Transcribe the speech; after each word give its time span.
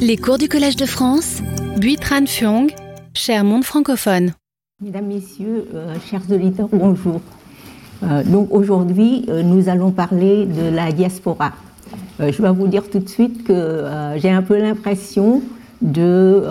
Les 0.00 0.16
cours 0.16 0.38
du 0.38 0.48
Collège 0.48 0.76
de 0.76 0.86
France, 0.86 1.42
Buitran 1.78 2.24
Fuong, 2.26 2.68
cher 3.14 3.44
monde 3.44 3.64
francophone. 3.64 4.32
Mesdames, 4.82 5.06
Messieurs, 5.06 5.66
euh, 5.74 5.94
chers 6.08 6.22
auditeurs, 6.30 6.68
bonjour. 6.72 7.20
Euh, 8.02 8.22
donc 8.24 8.48
aujourd'hui, 8.50 9.26
euh, 9.28 9.42
nous 9.42 9.68
allons 9.68 9.90
parler 9.90 10.46
de 10.46 10.74
la 10.74 10.92
diaspora. 10.92 11.52
je 12.20 12.38
dois 12.38 12.52
vous 12.52 12.68
dire 12.68 12.88
tout 12.88 13.00
de 13.00 13.08
suite 13.08 13.44
que 13.44 13.84
j'ai 14.16 14.30
un 14.30 14.42
peu 14.42 14.58
l'impression 14.58 15.42
de, 15.82 16.42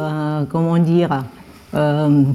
comment 0.50 0.78
dire, 0.78 1.24
de 1.74 2.26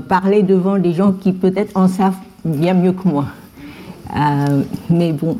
parler 0.00 0.42
devant 0.42 0.78
des 0.78 0.92
gens 0.92 1.12
qui 1.12 1.32
peut-être 1.32 1.76
en 1.76 1.88
savent 1.88 2.18
bien 2.44 2.74
mieux 2.74 2.92
que 2.92 3.08
moi. 3.08 3.26
mais 4.90 5.12
bon, 5.12 5.38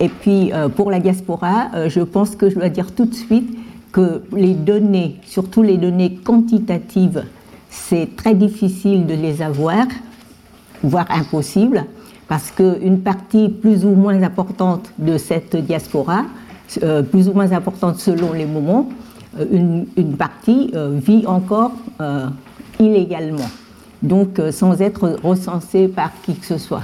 et 0.00 0.08
puis 0.08 0.52
euh, 0.52 0.68
pour 0.68 0.90
la 0.90 1.00
diaspora, 1.00 1.68
euh, 1.74 1.88
je 1.88 2.00
pense 2.00 2.36
que 2.36 2.48
je 2.48 2.54
dois 2.54 2.68
dire 2.68 2.94
tout 2.94 3.06
de 3.06 3.14
suite 3.14 3.58
que 3.92 4.22
les 4.32 4.54
données, 4.54 5.16
surtout 5.24 5.62
les 5.62 5.78
données 5.78 6.14
quantitatives, 6.14 7.24
c'est 7.70 8.14
très 8.16 8.34
difficile 8.34 9.06
de 9.06 9.14
les 9.14 9.42
avoir, 9.42 9.86
voire 10.82 11.06
impossible, 11.10 11.86
parce 12.28 12.50
qu'une 12.50 13.00
partie 13.00 13.48
plus 13.48 13.84
ou 13.84 13.90
moins 13.90 14.22
importante 14.22 14.92
de 14.98 15.18
cette 15.18 15.56
diaspora, 15.56 16.24
plus 17.10 17.28
ou 17.28 17.32
moins 17.32 17.52
importante 17.52 17.98
selon 17.98 18.32
les 18.32 18.46
moments, 18.46 18.88
une 19.52 20.16
partie 20.18 20.72
vit 20.74 21.24
encore 21.26 21.72
illégalement, 22.80 23.48
donc 24.02 24.40
sans 24.50 24.80
être 24.82 25.16
recensée 25.22 25.86
par 25.86 26.10
qui 26.22 26.34
que 26.34 26.46
ce 26.46 26.58
soit. 26.58 26.82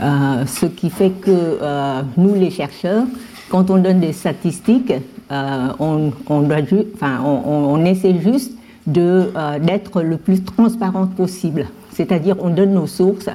Euh, 0.00 0.46
ce 0.46 0.66
qui 0.66 0.90
fait 0.90 1.10
que 1.10 1.30
euh, 1.30 2.02
nous, 2.16 2.34
les 2.34 2.50
chercheurs, 2.50 3.04
quand 3.50 3.70
on 3.70 3.76
donne 3.76 4.00
des 4.00 4.12
statistiques, 4.12 4.92
euh, 5.30 5.68
on, 5.78 7.84
essaie 7.84 8.18
juste 8.20 8.52
d'être 8.86 10.02
le 10.02 10.16
plus 10.16 10.42
transparent 10.42 11.06
possible. 11.06 11.66
C'est-à-dire, 11.90 12.36
on 12.40 12.50
donne 12.50 12.72
nos 12.72 12.86
sources, 12.86 13.28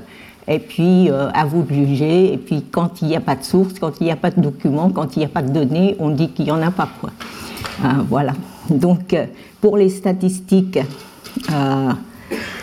et 0.47 0.59
puis 0.59 1.09
à 1.11 1.45
vous 1.45 1.61
de 1.61 1.73
juger, 1.73 2.33
et 2.33 2.38
puis 2.38 2.64
quand 2.71 3.02
il 3.02 3.09
n'y 3.09 3.16
a 3.16 3.21
pas 3.21 3.36
de 3.36 3.44
source, 3.44 3.73
quand 3.80 3.99
il 3.99 4.05
n'y 4.05 4.11
a 4.11 4.16
pas 4.16 4.31
de 4.31 4.42
documents, 4.42 4.89
quand 4.89 5.16
il 5.16 5.19
n'y 5.19 5.25
a 5.25 5.30
pas 5.30 5.42
de 5.42 5.52
données, 5.52 5.95
on 5.99 6.09
dit 6.09 6.30
qu'il 6.30 6.45
n'y 6.45 6.52
en 6.52 6.61
a 6.61 6.71
pas. 6.71 6.89
Quoi. 6.99 7.11
voilà. 8.09 8.33
Donc, 8.69 9.16
pour 9.61 9.77
les 9.77 9.89
statistiques, 9.89 10.80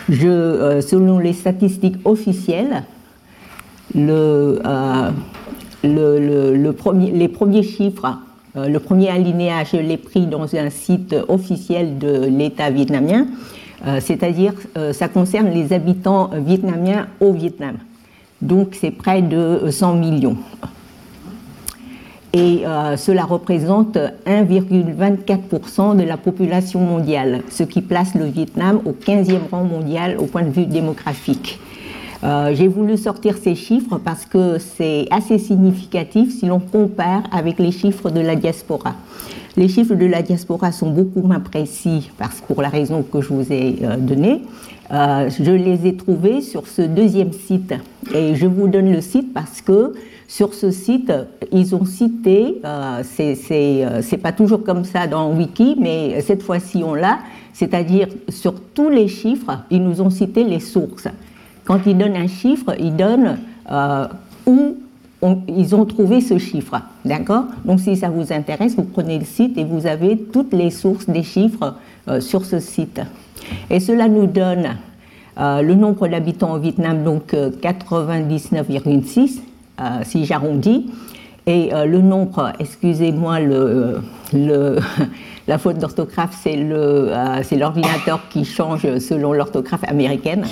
selon 0.09 1.19
les 1.19 1.33
statistiques 1.33 1.97
officielles, 2.05 2.83
euh, 3.95 5.11
le, 5.83 6.71
premier, 6.71 7.11
les 7.11 7.27
premiers 7.27 7.63
chiffres, 7.63 8.17
euh, 8.57 8.67
le 8.67 8.79
premier 8.79 9.09
alinéa, 9.09 9.63
je 9.63 9.77
l'ai 9.77 9.97
pris 9.97 10.25
dans 10.27 10.53
un 10.55 10.69
site 10.69 11.15
officiel 11.27 11.97
de 11.97 12.25
l'État 12.25 12.69
vietnamien, 12.69 13.27
euh, 13.87 13.99
c'est-à-dire 14.01 14.53
ça 14.93 15.07
concerne 15.07 15.49
les 15.49 15.73
habitants 15.73 16.29
vietnamiens 16.33 17.07
au 17.19 17.31
Vietnam. 17.33 17.77
Donc 18.41 18.75
c'est 18.79 18.91
près 18.91 19.21
de 19.21 19.69
100 19.69 19.95
millions. 19.95 20.37
Et 22.33 22.63
cela 22.97 23.23
représente 23.23 23.97
1,24% 24.27 25.95
de 25.95 26.03
la 26.03 26.17
population 26.17 26.81
mondiale, 26.81 27.43
ce 27.49 27.63
qui 27.63 27.81
place 27.81 28.13
le 28.13 28.25
Vietnam 28.25 28.81
au 28.83 28.91
15e 28.91 29.47
rang 29.49 29.63
mondial 29.63 30.17
au 30.19 30.25
point 30.25 30.43
de 30.43 30.49
vue 30.49 30.65
démographique. 30.65 31.59
Euh, 32.25 32.55
j'ai 32.55 32.67
voulu 32.67 32.97
sortir 32.97 33.37
ces 33.37 33.53
chiffres 33.53 33.99
parce 34.03 34.25
que 34.25 34.57
c'est 34.57 35.05
assez 35.11 35.37
significatif 35.37 36.39
si 36.39 36.47
l'on 36.47 36.59
compare 36.59 37.21
avec 37.31 37.59
les 37.59 37.71
chiffres 37.71 38.09
de 38.09 38.19
la 38.19 38.35
diaspora. 38.35 38.95
Les 39.55 39.67
chiffres 39.67 39.93
de 39.93 40.07
la 40.07 40.23
diaspora 40.23 40.71
sont 40.71 40.89
beaucoup 40.89 41.21
moins 41.21 41.39
précis 41.39 42.09
parce, 42.17 42.41
pour 42.41 42.63
la 42.63 42.69
raison 42.69 43.03
que 43.03 43.21
je 43.21 43.29
vous 43.29 43.53
ai 43.53 43.75
euh, 43.83 43.97
donnée. 43.97 44.41
Euh, 44.91 45.29
je 45.29 45.51
les 45.51 45.85
ai 45.85 45.95
trouvés 45.95 46.41
sur 46.41 46.67
ce 46.67 46.81
deuxième 46.81 47.31
site 47.31 47.75
et 48.13 48.33
je 48.33 48.47
vous 48.47 48.67
donne 48.67 48.91
le 48.91 49.01
site 49.01 49.31
parce 49.31 49.61
que 49.61 49.93
sur 50.27 50.55
ce 50.55 50.71
site, 50.71 51.11
ils 51.51 51.75
ont 51.75 51.85
cité, 51.85 52.59
c'est 53.03 54.17
pas 54.17 54.31
toujours 54.31 54.63
comme 54.63 54.83
ça 54.83 55.05
dans 55.05 55.31
Wiki, 55.31 55.75
mais 55.79 56.19
cette 56.21 56.41
fois-ci 56.41 56.83
on 56.83 56.95
l'a, 56.95 57.19
c'est-à-dire 57.53 58.07
sur 58.29 58.55
tous 58.73 58.89
les 58.89 59.07
chiffres, 59.07 59.59
ils 59.69 59.83
nous 59.83 60.01
ont 60.01 60.09
cité 60.09 60.43
les 60.43 60.59
sources. 60.59 61.07
Quand 61.65 61.79
ils 61.85 61.97
donnent 61.97 62.15
un 62.15 62.27
chiffre, 62.27 62.73
ils 62.79 62.95
donnent 62.95 63.39
euh, 63.71 64.07
où 64.45 64.77
ils 65.47 65.75
ont 65.75 65.85
trouvé 65.85 66.21
ce 66.21 66.37
chiffre. 66.37 66.79
D'accord? 67.03 67.45
Donc 67.65 67.79
si 67.79 67.97
ça 67.97 68.09
vous 68.09 68.31
intéresse, 68.31 68.75
vous 68.75 68.83
prenez 68.83 69.17
le 69.17 69.25
site 69.25 69.57
et 69.57 69.63
vous 69.63 69.87
avez 69.87 70.17
toutes 70.17 70.53
les 70.53 70.69
sources 70.69 71.09
des 71.09 71.23
chiffres 71.23 71.73
euh, 72.07 72.21
sur 72.21 72.45
ce 72.45 72.59
site. 72.59 73.01
Et 73.71 73.79
cela 73.79 74.07
nous 74.07 74.27
donne 74.27 74.75
euh, 75.39 75.63
le 75.63 75.73
nombre 75.73 76.07
d'habitants 76.07 76.53
au 76.53 76.59
Vietnam, 76.59 77.03
donc 77.03 77.33
99,6, 77.33 79.39
si 80.03 80.25
j'arrondis, 80.25 80.91
et 81.47 81.69
le 81.71 82.01
nombre, 82.01 82.53
excusez-moi 82.59 83.39
la 85.47 85.57
faute 85.57 85.77
d'orthographe, 85.77 86.37
c'est 86.41 86.55
l'ordinateur 87.55 88.21
qui 88.29 88.45
change 88.45 88.99
selon 88.99 89.33
l'orthographe 89.33 89.83
américaine. 89.87 90.45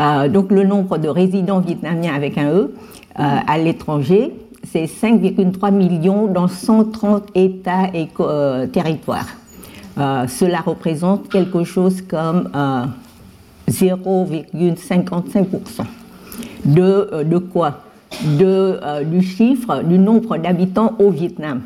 Euh, 0.00 0.28
donc 0.28 0.50
le 0.50 0.64
nombre 0.64 0.98
de 0.98 1.08
résidents 1.08 1.60
vietnamiens 1.60 2.12
avec 2.14 2.36
un 2.38 2.50
E 2.50 2.74
euh, 3.18 3.36
à 3.46 3.58
l'étranger, 3.58 4.32
c'est 4.64 4.84
5,3 4.84 5.72
millions 5.72 6.26
dans 6.26 6.48
130 6.48 7.28
États 7.34 7.88
et 7.92 8.08
euh, 8.20 8.66
territoires. 8.66 9.28
cela 9.96 10.60
représente 10.60 11.28
quelque 11.28 11.64
chose 11.64 12.00
comme 12.02 12.48
0,55% 13.68 15.84
de, 16.64 17.24
de 17.24 17.38
quoi? 17.38 17.80
De, 18.38 19.04
Du 19.04 19.22
chiffre 19.22 19.82
du 19.82 19.98
nombre 19.98 20.36
d'habitants 20.36 20.94
au 20.98 21.10
Vietnam. 21.10 21.62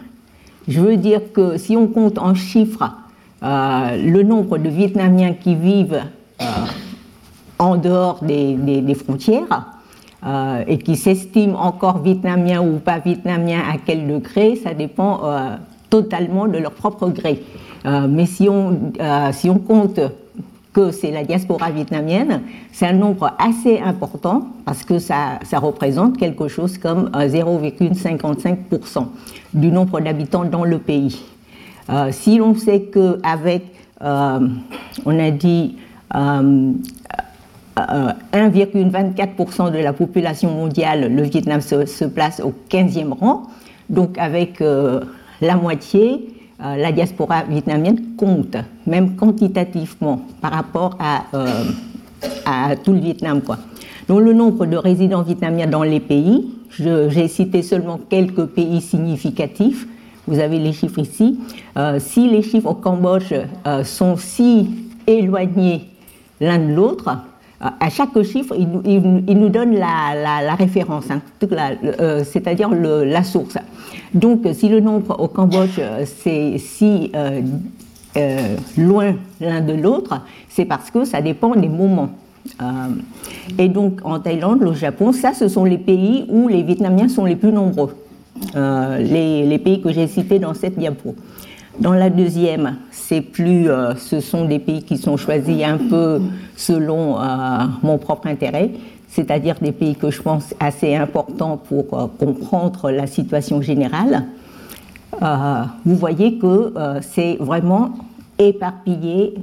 Je 0.68 0.80
veux 0.80 0.96
dire 0.96 1.20
que 1.32 1.56
si 1.56 1.76
on 1.76 1.86
compte 1.88 2.18
en 2.18 2.34
chiffres 2.34 2.90
le 3.42 4.22
nombre 4.22 4.56
de 4.58 4.68
Vietnamiens 4.68 5.34
qui 5.34 5.54
vivent 5.54 6.02
en 7.58 7.76
dehors 7.76 8.20
des, 8.22 8.94
frontières 8.94 9.66
euh, 10.26 10.64
et 10.66 10.78
qui 10.78 10.96
s'estiment 10.96 11.60
encore 11.60 11.98
vietnamiens 11.98 12.62
ou 12.62 12.78
pas 12.78 12.98
vietnamiens 12.98 13.60
à 13.60 13.76
quel 13.84 14.06
degré, 14.06 14.56
ça 14.56 14.74
dépend 14.74 15.20
euh, 15.24 15.56
totalement 15.90 16.46
de 16.46 16.58
leur 16.58 16.72
propre 16.72 17.08
gré. 17.08 17.42
Euh, 17.86 18.06
mais 18.08 18.26
si 18.26 18.48
on, 18.48 18.92
si 19.32 19.50
on 19.50 19.58
compte 19.58 20.00
que 20.74 20.90
c'est 20.90 21.10
la 21.10 21.24
diaspora 21.24 21.70
vietnamienne, 21.70 22.42
c'est 22.72 22.86
un 22.86 22.92
nombre 22.92 23.32
assez 23.38 23.78
important 23.78 24.48
parce 24.66 24.84
que 24.84 24.98
ça, 24.98 25.38
représente 25.54 26.18
quelque 26.18 26.48
chose 26.48 26.76
comme 26.76 27.08
0,55% 27.14 29.06
du 29.54 29.68
nombre 29.68 30.00
d'habitants 30.00 30.44
dans 30.44 30.64
le 30.64 30.78
pays. 30.78 31.22
si 32.10 32.38
l'on 32.38 32.54
sait 32.56 32.90
qu'avec, 32.92 33.62
on 34.00 35.18
a 35.18 35.30
dit, 35.30 35.76
1,24% 37.76 39.72
de 39.72 39.78
la 39.78 39.92
population 39.92 40.50
mondiale, 40.50 41.12
le 41.14 41.22
Vietnam 41.22 41.60
se, 41.60 42.04
place 42.04 42.40
au 42.40 42.52
15e 42.70 43.12
rang. 43.12 43.44
Donc 43.90 44.16
avec 44.18 44.60
euh, 44.60 45.00
la 45.40 45.56
moitié, 45.56 46.33
euh, 46.62 46.76
la 46.76 46.92
diaspora 46.92 47.44
vietnamienne 47.44 48.14
compte, 48.16 48.56
même 48.86 49.16
quantitativement, 49.16 50.20
par 50.40 50.52
rapport 50.52 50.96
à, 51.00 51.24
euh, 51.34 52.74
tout 52.84 52.92
le 52.92 53.00
Vietnam. 53.00 53.40
Donc 54.08 54.20
le 54.20 54.32
nombre 54.32 54.66
de 54.66 54.76
résidents 54.76 55.22
vietnamiens 55.22 55.66
dans 55.66 55.82
les 55.82 56.00
pays, 56.00 56.50
j'ai 56.70 57.28
cité 57.28 57.62
seulement 57.62 57.98
quelques 58.08 58.46
pays 58.46 58.80
significatifs. 58.80 59.86
Vous 60.26 60.38
avez 60.38 60.58
les 60.58 60.72
chiffres 60.72 60.98
ici. 60.98 61.38
si 61.98 62.28
les 62.28 62.42
chiffres 62.42 62.70
au 62.70 62.74
Cambodge 62.74 63.34
sont 63.84 64.16
si 64.16 64.70
éloignés 65.06 65.90
l'un 66.40 66.58
de 66.58 66.72
l'autre, 66.72 67.10
à 67.80 67.88
chaque 67.88 68.20
chiffre, 68.22 68.54
il, 68.56 69.38
nous 69.38 69.48
donne 69.48 69.74
la, 69.74 70.54
référence, 70.54 71.06
hein, 71.10 71.20
euh, 71.42 72.22
c'est-à-dire 72.24 72.70
la 72.70 73.24
source. 73.24 73.56
Donc, 74.12 74.46
si 74.52 74.68
le 74.68 74.80
nombre 74.80 75.18
au 75.18 75.28
Cambodge, 75.28 75.78
euh, 75.78 76.04
c'est 76.04 76.58
si 76.58 77.10
euh, 77.16 77.40
loin 78.76 79.14
l'un 79.40 79.60
de 79.62 79.72
l'autre, 79.72 80.20
c'est 80.48 80.66
parce 80.66 80.90
que 80.90 81.04
ça 81.04 81.22
dépend 81.22 81.54
des 81.54 81.68
moments. 81.68 82.10
et 83.58 83.68
donc, 83.68 84.00
en 84.04 84.20
Thaïlande, 84.20 84.62
au 84.62 84.74
Japon, 84.74 85.12
ça, 85.12 85.32
ce 85.32 85.48
sont 85.48 85.64
les 85.64 85.78
pays 85.78 86.26
où 86.28 86.48
les 86.48 86.62
Vietnamiens 86.62 87.08
sont 87.08 87.24
les 87.24 87.36
plus 87.36 87.52
nombreux. 87.52 87.94
Les, 88.54 89.58
pays 89.58 89.80
que 89.80 89.90
j'ai 89.90 90.06
cités 90.06 90.38
dans 90.38 90.52
cette 90.52 90.78
diapo. 90.78 91.14
Dans 91.80 91.92
la 91.92 92.08
deuxième, 92.08 92.76
c'est 92.92 93.20
plus, 93.20 93.68
euh, 93.68 93.96
ce 93.96 94.20
sont 94.20 94.44
des 94.44 94.60
pays 94.60 94.84
qui 94.84 94.96
sont 94.96 95.16
choisis 95.16 95.64
un 95.64 95.76
peu 95.76 96.20
selon 96.56 97.20
euh, 97.20 97.24
mon 97.82 97.98
propre 97.98 98.28
intérêt, 98.28 98.70
c'est-à-dire 99.08 99.56
des 99.60 99.72
pays 99.72 99.96
que 99.96 100.10
je 100.10 100.22
pense 100.22 100.54
assez 100.60 100.94
importants 100.94 101.56
pour 101.56 101.98
euh, 101.98 102.06
comprendre 102.18 102.90
la 102.92 103.08
situation 103.08 103.60
générale. 103.60 104.24
vous 105.84 105.96
voyez 105.96 106.38
que 106.38 106.74
c'est 107.00 107.36
vraiment 107.38 107.94
éparpillé 108.38 109.34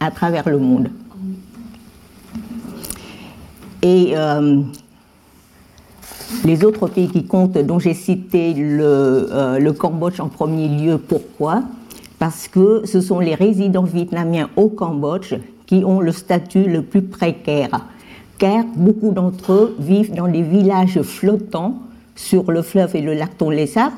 à 0.00 0.10
travers 0.10 0.48
le 0.48 0.58
monde. 0.58 0.88
Et 3.82 4.14
les 6.44 6.64
autres 6.64 6.88
pays 6.88 7.08
qui 7.08 7.24
comptent, 7.24 7.58
dont 7.58 7.78
j'ai 7.78 7.94
cité 7.94 8.54
le, 8.54 9.58
le, 9.58 9.72
Cambodge 9.72 10.20
en 10.20 10.28
premier 10.28 10.68
lieu, 10.68 10.98
pourquoi? 10.98 11.62
Parce 12.18 12.48
que 12.48 12.82
ce 12.84 13.00
sont 13.00 13.20
les 13.20 13.34
résidents 13.34 13.84
vietnamiens 13.84 14.50
au 14.56 14.68
Cambodge 14.68 15.34
qui 15.66 15.84
ont 15.84 16.00
le 16.00 16.12
statut 16.12 16.64
le 16.64 16.82
plus 16.82 17.02
précaire, 17.02 17.86
car 18.38 18.64
beaucoup 18.76 19.12
d'entre 19.12 19.52
eux 19.52 19.76
vivent 19.78 20.14
dans 20.14 20.28
des 20.28 20.42
villages 20.42 21.00
flottants 21.02 21.82
sur 22.16 22.50
le 22.50 22.62
fleuve 22.62 22.96
et 22.96 23.02
le 23.02 23.14
lac 23.14 23.36
Tonlé 23.38 23.66
Sap. 23.66 23.92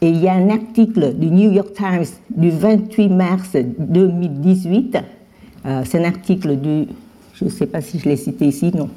Et 0.00 0.08
il 0.08 0.18
y 0.18 0.28
a 0.28 0.32
un 0.32 0.50
article 0.50 1.14
du 1.14 1.30
New 1.30 1.52
York 1.52 1.74
Times 1.74 2.06
du 2.30 2.50
28 2.50 3.08
mars 3.08 3.50
2018. 3.54 4.98
Euh, 5.64 5.82
c'est 5.84 5.98
un 5.98 6.04
article 6.04 6.56
du. 6.56 6.86
Je 7.34 7.44
ne 7.44 7.50
sais 7.50 7.66
pas 7.66 7.80
si 7.80 8.00
je 8.00 8.08
l'ai 8.08 8.16
cité 8.16 8.46
ici, 8.46 8.72
non. 8.74 8.90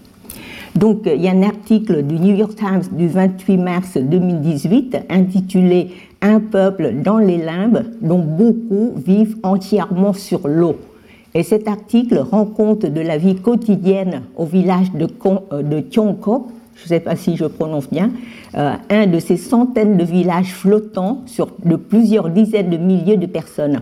Donc, 0.76 1.04
il 1.06 1.22
y 1.22 1.30
a 1.30 1.32
un 1.32 1.44
article 1.44 2.04
du 2.04 2.20
New 2.20 2.36
York 2.36 2.56
Times 2.56 2.84
du 2.92 3.08
28 3.08 3.58
mars 3.58 3.98
2018 3.98 4.98
intitulé 5.10 5.92
Un 6.22 6.42
peuple 6.42 6.96
dans 7.02 7.18
les 7.18 7.38
limbes, 7.38 7.84
dont 8.02 8.20
beaucoup 8.20 8.94
vivent 8.98 9.38
entièrement 9.44 10.12
sur 10.12 10.48
l'eau. 10.48 10.76
Et 11.34 11.44
cet 11.44 11.70
article 11.70 12.18
rend 12.18 12.46
compte 12.46 12.86
de 12.86 13.02
la 13.02 13.18
vie 13.18 13.36
quotidienne 13.36 14.24
au 14.36 14.46
village 14.46 14.92
de, 14.92 15.06
euh, 15.54 15.62
de 15.62 15.84
je 16.76 16.84
ne 16.84 16.88
sais 16.88 17.00
pas 17.00 17.16
si 17.16 17.38
je 17.38 17.46
prononce 17.46 17.90
bien, 17.90 18.12
euh, 18.58 18.74
un 18.90 19.08
de 19.08 19.20
ces 19.20 19.38
centaines 19.38 19.96
de 19.96 20.04
villages 20.04 20.54
flottants 20.54 21.22
sur 21.26 21.48
de 21.64 21.78
plusieurs 21.78 22.30
dizaines 22.30 22.70
de 22.70 22.78
milliers 22.78 23.18
de 23.18 23.28
personnes. 23.28 23.82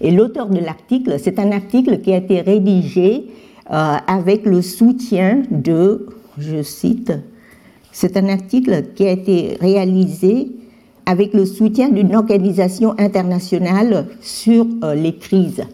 Et 0.00 0.12
l'auteur 0.12 0.48
de 0.48 0.58
l'article, 0.60 1.16
c'est 1.18 1.40
un 1.40 1.50
article 1.50 1.98
qui 2.00 2.12
a 2.12 2.18
été 2.18 2.40
rédigé 2.40 3.26
euh, 3.72 3.96
avec 4.06 4.46
le 4.46 4.62
soutien 4.62 5.42
de, 5.50 6.06
je 6.38 6.62
cite, 6.62 7.12
c'est 7.92 8.16
un 8.16 8.28
article 8.28 8.86
qui 8.94 9.06
a 9.06 9.12
été 9.12 9.56
réalisé 9.60 10.50
avec 11.06 11.32
le 11.32 11.46
soutien 11.46 11.88
d'une 11.88 12.14
organisation 12.14 12.94
internationale 12.98 14.06
sur 14.20 14.66
les 14.94 15.16
crises. 15.16 15.64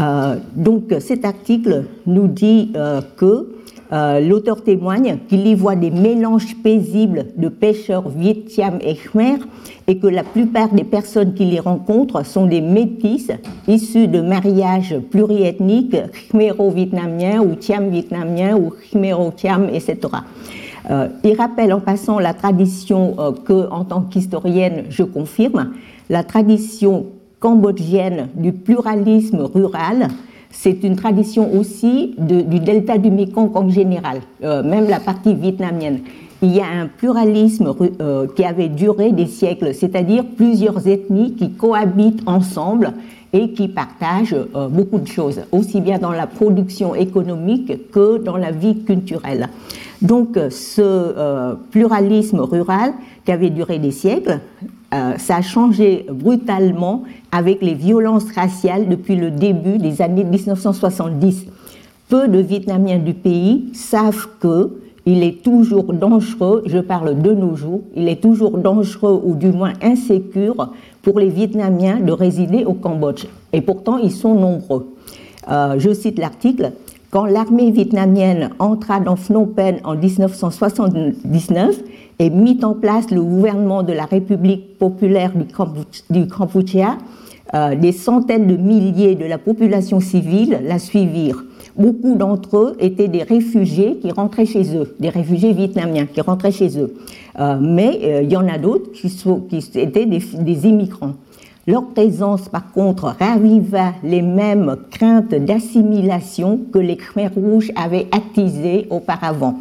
Euh, 0.00 0.36
donc 0.54 0.94
cet 1.00 1.24
article 1.24 1.84
nous 2.06 2.28
dit 2.28 2.70
euh, 2.76 3.00
que 3.16 3.48
euh, 3.92 4.20
l'auteur 4.20 4.62
témoigne 4.62 5.18
qu'il 5.28 5.46
y 5.46 5.54
voit 5.54 5.76
des 5.76 5.90
mélanges 5.90 6.56
paisibles 6.62 7.26
de 7.36 7.48
pêcheurs 7.48 8.08
vietnamiens 8.08 8.78
et 8.80 8.94
khmer 8.94 9.38
et 9.86 9.98
que 9.98 10.06
la 10.06 10.22
plupart 10.22 10.68
des 10.68 10.84
personnes 10.84 11.34
qu'il 11.34 11.52
y 11.52 11.58
rencontre 11.58 12.24
sont 12.24 12.46
des 12.46 12.60
métis 12.60 13.30
issus 13.66 14.08
de 14.08 14.20
mariages 14.20 14.96
pluriethniques 15.10 15.96
khmero-vietnamiens 16.30 17.40
ou 17.40 17.54
thiam-vietnamiens 17.54 18.56
ou 18.56 18.72
khmero-thiam, 18.92 19.68
etc. 19.72 19.98
il 21.24 21.36
rappelle 21.36 21.72
en 21.72 21.80
passant 21.80 22.18
la 22.18 22.34
tradition 22.34 23.16
que, 23.44 23.70
en 23.70 23.84
tant 23.84 24.02
qu'historienne, 24.02 24.84
je 24.88 25.02
confirme, 25.02 25.72
la 26.10 26.22
tradition 26.22 27.06
cambodgienne 27.40 28.28
du 28.34 28.52
pluralisme 28.52 29.42
rural, 29.42 30.08
c'est 30.50 30.82
une 30.82 30.96
tradition 30.96 31.54
aussi 31.54 32.14
du 32.18 32.60
delta 32.60 32.98
du 32.98 33.10
Mekong 33.10 33.50
en 33.54 33.68
général, 33.68 34.20
euh, 34.42 34.62
même 34.62 34.88
la 34.88 35.00
partie 35.00 35.34
vietnamienne. 35.34 36.00
Il 36.40 36.54
y 36.54 36.60
a 36.60 36.66
un 36.66 36.86
pluralisme 36.86 37.74
euh, 38.00 38.26
qui 38.34 38.44
avait 38.44 38.68
duré 38.68 39.12
des 39.12 39.26
siècles, 39.26 39.74
c'est-à-dire 39.74 40.24
plusieurs 40.36 40.86
ethnies 40.86 41.34
qui 41.34 41.50
cohabitent 41.50 42.22
ensemble 42.26 42.92
et 43.32 43.52
qui 43.52 43.68
partagent 43.68 44.36
euh, 44.54 44.68
beaucoup 44.68 44.98
de 44.98 45.06
choses, 45.06 45.40
aussi 45.52 45.80
bien 45.80 45.98
dans 45.98 46.12
la 46.12 46.26
production 46.26 46.94
économique 46.94 47.90
que 47.90 48.18
dans 48.18 48.36
la 48.36 48.52
vie 48.52 48.84
culturelle. 48.84 49.48
Donc 50.00 50.38
ce 50.50 51.56
pluralisme 51.70 52.40
rural 52.40 52.92
qui 53.24 53.32
avait 53.32 53.50
duré 53.50 53.78
des 53.78 53.90
siècles 53.90 54.40
euh, 54.94 55.18
ça 55.18 55.36
a 55.36 55.42
changé 55.42 56.06
brutalement 56.10 57.04
avec 57.30 57.60
les 57.60 57.74
violences 57.74 58.32
raciales 58.34 58.88
depuis 58.88 59.16
le 59.16 59.30
début 59.30 59.76
des 59.76 60.00
années 60.00 60.24
1970. 60.24 61.44
Peu 62.08 62.26
de 62.26 62.38
Vietnamiens 62.38 62.98
du 62.98 63.12
pays 63.12 63.68
savent 63.74 64.28
que 64.40 64.78
il 65.04 65.22
est 65.22 65.42
toujours 65.42 65.92
dangereux, 65.92 66.62
je 66.66 66.78
parle 66.78 67.20
de 67.20 67.32
nos 67.32 67.54
jours, 67.54 67.80
il 67.96 68.08
est 68.08 68.20
toujours 68.20 68.58
dangereux 68.58 69.20
ou 69.24 69.34
du 69.34 69.52
moins 69.52 69.72
insécure 69.82 70.72
pour 71.02 71.18
les 71.18 71.28
Vietnamiens 71.28 72.00
de 72.00 72.12
résider 72.12 72.64
au 72.64 72.74
Cambodge. 72.74 73.26
Et 73.52 73.62
pourtant, 73.62 73.96
ils 73.96 74.12
sont 74.12 74.34
nombreux. 74.34 74.94
Euh, 75.50 75.76
je 75.78 75.92
cite 75.94 76.18
l'article. 76.18 76.72
Quand 77.10 77.24
l'armée 77.24 77.70
vietnamienne 77.70 78.50
entra 78.58 79.00
dans 79.00 79.16
Phnom 79.16 79.46
Penh 79.46 79.80
en 79.84 79.96
1979, 79.96 81.82
et 82.18 82.30
mit 82.30 82.58
en 82.62 82.74
place 82.74 83.10
le 83.10 83.22
gouvernement 83.22 83.82
de 83.82 83.92
la 83.92 84.04
République 84.04 84.76
populaire 84.78 85.32
du 86.10 86.26
Kampuchea, 86.26 86.98
euh, 87.54 87.74
des 87.76 87.92
centaines 87.92 88.46
de 88.46 88.56
milliers 88.56 89.14
de 89.14 89.24
la 89.24 89.38
population 89.38 90.00
civile 90.00 90.60
la 90.64 90.78
suivirent. 90.78 91.44
Beaucoup 91.78 92.14
d'entre 92.16 92.56
eux 92.58 92.76
étaient 92.78 93.08
des 93.08 93.22
réfugiés 93.22 93.96
qui 94.02 94.10
rentraient 94.10 94.44
chez 94.44 94.76
eux, 94.76 94.94
des 95.00 95.08
réfugiés 95.08 95.54
vietnamiens 95.54 96.04
qui 96.04 96.20
rentraient 96.20 96.52
chez 96.52 96.78
eux. 96.78 96.94
Euh, 97.40 97.56
mais 97.58 98.00
euh, 98.02 98.22
il 98.22 98.30
y 98.30 98.36
en 98.36 98.46
a 98.48 98.58
d'autres 98.58 98.90
qui, 98.92 99.06
étaient 99.76 100.04
des, 100.04 100.20
des, 100.40 100.66
immigrants. 100.66 101.14
Présence, 101.94 102.48
par 102.48 102.72
contre, 102.72 103.14
raviva 103.20 103.92
les 104.02 104.22
mêmes 104.22 104.78
craintes 104.90 105.34
d'assimilation 105.34 106.60
que 106.72 106.78
les 106.78 106.96
Khmers 106.96 107.34
rouges 107.34 107.70
avaient 107.76 108.06
attisées 108.10 108.86
auparavant. 108.88 109.54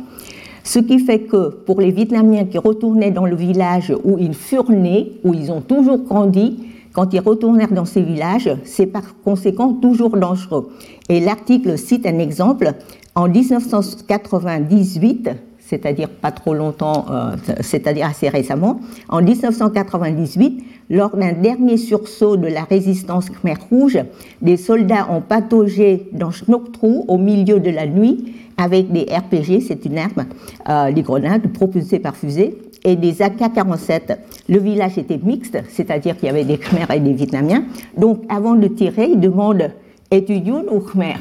Ce 0.64 0.80
qui 0.80 1.00
fait 1.00 1.20
que 1.20 1.50
pour 1.50 1.82
les 1.82 1.92
Vietnamiens 1.92 2.46
qui 2.46 2.60
retournaient 2.60 3.12
dans 3.12 3.26
le 3.26 3.36
village 3.36 3.94
où 4.06 4.18
ils 4.20 4.36
furent 4.36 4.72
nés, 4.72 5.20
où 5.26 5.34
ils 5.34 5.52
ont 5.52 5.60
toujours 5.60 5.98
grandi, 5.98 6.64
quand 6.94 7.14
ils 7.14 7.20
retournèrent 7.20 7.74
dans 7.74 7.84
ces 7.84 8.02
villages, 8.02 8.56
c'est 8.64 8.86
par 8.86 9.20
conséquent 9.26 9.74
toujours 9.74 10.16
dangereux. 10.16 10.70
Et 11.10 11.20
l'article 11.20 11.78
cite 11.78 12.06
un 12.06 12.20
exemple. 12.20 12.72
En 13.16 13.28
1998, 13.28 15.30
c'est-à-dire 15.60 16.10
pas 16.10 16.32
trop 16.32 16.54
longtemps, 16.54 17.06
euh, 17.12 17.36
c'est-à-dire 17.60 18.06
assez 18.06 18.30
récemment, 18.30 18.80
en 19.10 19.22
1998, 19.22 20.64
lors 20.90 21.16
d'un 21.16 21.34
dernier 21.34 21.78
sursaut 21.78 22.38
de 22.38 22.48
la 22.48 22.64
résistance 22.64 23.30
Khmer 23.30 23.56
Rouge, 23.70 24.00
des 24.42 24.58
soldats 24.58 25.08
ont 25.12 25.22
pataugé 25.22 26.08
dans 26.14 26.32
Shnok 26.32 26.68
au 26.82 27.18
milieu 27.18 27.60
de 27.60 27.70
la 27.70 27.88
nuit 27.88 28.34
avec 28.58 28.92
des 28.92 29.04
RPG, 29.04 29.62
c'est 29.68 29.86
une 29.86 30.00
arme, 30.00 30.26
euh, 30.68 30.92
des 30.92 31.04
grenades 31.04 31.54
propulsées 31.54 32.00
par 32.00 32.16
fusée, 32.16 32.58
et 32.84 32.96
des 32.96 33.22
AK-47. 33.22 34.18
Le 34.50 34.60
village 34.60 34.98
était 34.98 35.20
mixte, 35.22 35.58
c'est-à-dire 35.70 36.16
qu'il 36.18 36.28
y 36.28 36.30
avait 36.30 36.44
des 36.44 36.58
Khmers 36.58 36.90
et 36.92 37.00
des 37.00 37.14
Vietnamiens. 37.14 37.66
Donc, 37.98 38.24
avant 38.30 38.56
de 38.56 38.68
tirer, 38.68 39.10
ils 39.12 39.20
demandent 39.20 39.72
Es-tu 40.10 40.36
Yun 40.36 40.64
ou 40.72 40.80
Khmer? 40.80 41.18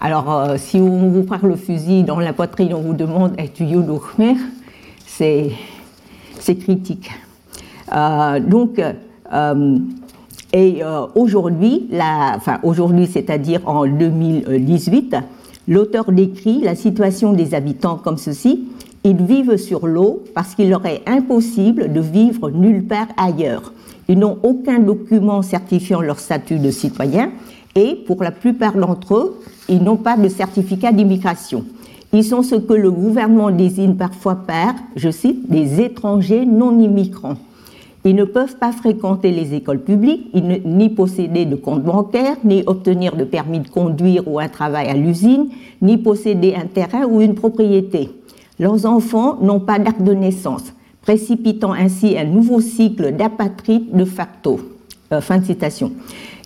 Alors, 0.00 0.32
euh, 0.32 0.56
si 0.58 0.76
on 0.76 1.08
vous 1.08 1.22
prend 1.22 1.46
le 1.46 1.56
fusil 1.56 2.04
dans 2.04 2.20
la 2.20 2.32
poitrine, 2.32 2.74
on 2.74 2.80
vous 2.80 2.94
demande 2.94 3.34
Es-tu 3.38 3.64
Yun 3.64 3.88
ou 3.88 3.98
Khmer? 3.98 4.36
C'est 5.06 5.50
critique. 6.60 7.10
Euh, 7.92 8.40
donc, 8.40 8.80
et 10.52 10.82
aujourd'hui, 11.14 11.88
enfin 12.36 12.60
aujourd'hui, 12.62 13.06
c'est-à-dire 13.06 13.60
en 13.66 13.86
2018, 13.86 15.16
L'auteur 15.66 16.12
décrit 16.12 16.60
la 16.60 16.74
situation 16.74 17.32
des 17.32 17.54
habitants 17.54 17.96
comme 17.96 18.18
ceci. 18.18 18.64
Ils 19.02 19.22
vivent 19.22 19.56
sur 19.56 19.86
l'eau 19.86 20.22
parce 20.34 20.54
qu'il 20.54 20.68
leur 20.68 20.84
est 20.84 21.02
impossible 21.06 21.92
de 21.92 22.00
vivre 22.00 22.50
nulle 22.50 22.84
part 22.84 23.08
ailleurs. 23.16 23.72
Ils 24.08 24.18
n'ont 24.18 24.38
aucun 24.42 24.78
document 24.78 25.40
certifiant 25.40 26.02
leur 26.02 26.18
statut 26.18 26.58
de 26.58 26.70
citoyen 26.70 27.30
et 27.74 27.94
pour 28.06 28.22
la 28.22 28.30
plupart 28.30 28.74
d'entre 28.74 29.14
eux, 29.14 29.40
ils 29.70 29.82
n'ont 29.82 29.96
pas 29.96 30.18
de 30.18 30.28
certificat 30.28 30.92
d'immigration. 30.92 31.64
Ils 32.12 32.24
sont 32.24 32.42
ce 32.42 32.56
que 32.56 32.74
le 32.74 32.90
gouvernement 32.90 33.50
désigne 33.50 33.94
parfois 33.94 34.36
par, 34.36 34.74
je 34.96 35.10
cite, 35.10 35.50
des 35.50 35.80
étrangers 35.80 36.44
non 36.44 36.78
immigrants. 36.78 37.36
Ils 38.06 38.14
ne 38.14 38.24
peuvent 38.24 38.56
pas 38.56 38.72
fréquenter 38.72 39.30
les 39.30 39.54
écoles 39.54 39.80
publiques, 39.80 40.28
ni 40.34 40.90
posséder 40.90 41.46
de 41.46 41.56
compte 41.56 41.82
bancaire, 41.82 42.36
ni 42.44 42.62
obtenir 42.66 43.16
de 43.16 43.24
permis 43.24 43.60
de 43.60 43.68
conduire 43.68 44.28
ou 44.28 44.38
un 44.38 44.48
travail 44.48 44.88
à 44.88 44.94
l'usine, 44.94 45.48
ni 45.80 45.96
posséder 45.96 46.54
un 46.54 46.66
terrain 46.66 47.06
ou 47.06 47.22
une 47.22 47.34
propriété. 47.34 48.10
Leurs 48.58 48.84
enfants 48.84 49.38
n'ont 49.40 49.60
pas 49.60 49.78
d'acte 49.78 50.02
de 50.02 50.12
naissance, 50.12 50.74
précipitant 51.00 51.72
ainsi 51.72 52.18
un 52.18 52.24
nouveau 52.24 52.60
cycle 52.60 53.16
d'apatride 53.16 53.96
de 53.96 54.04
facto. 54.04 54.60
Euh, 55.12 55.20
fin 55.20 55.38
de 55.38 55.44
citation. 55.44 55.92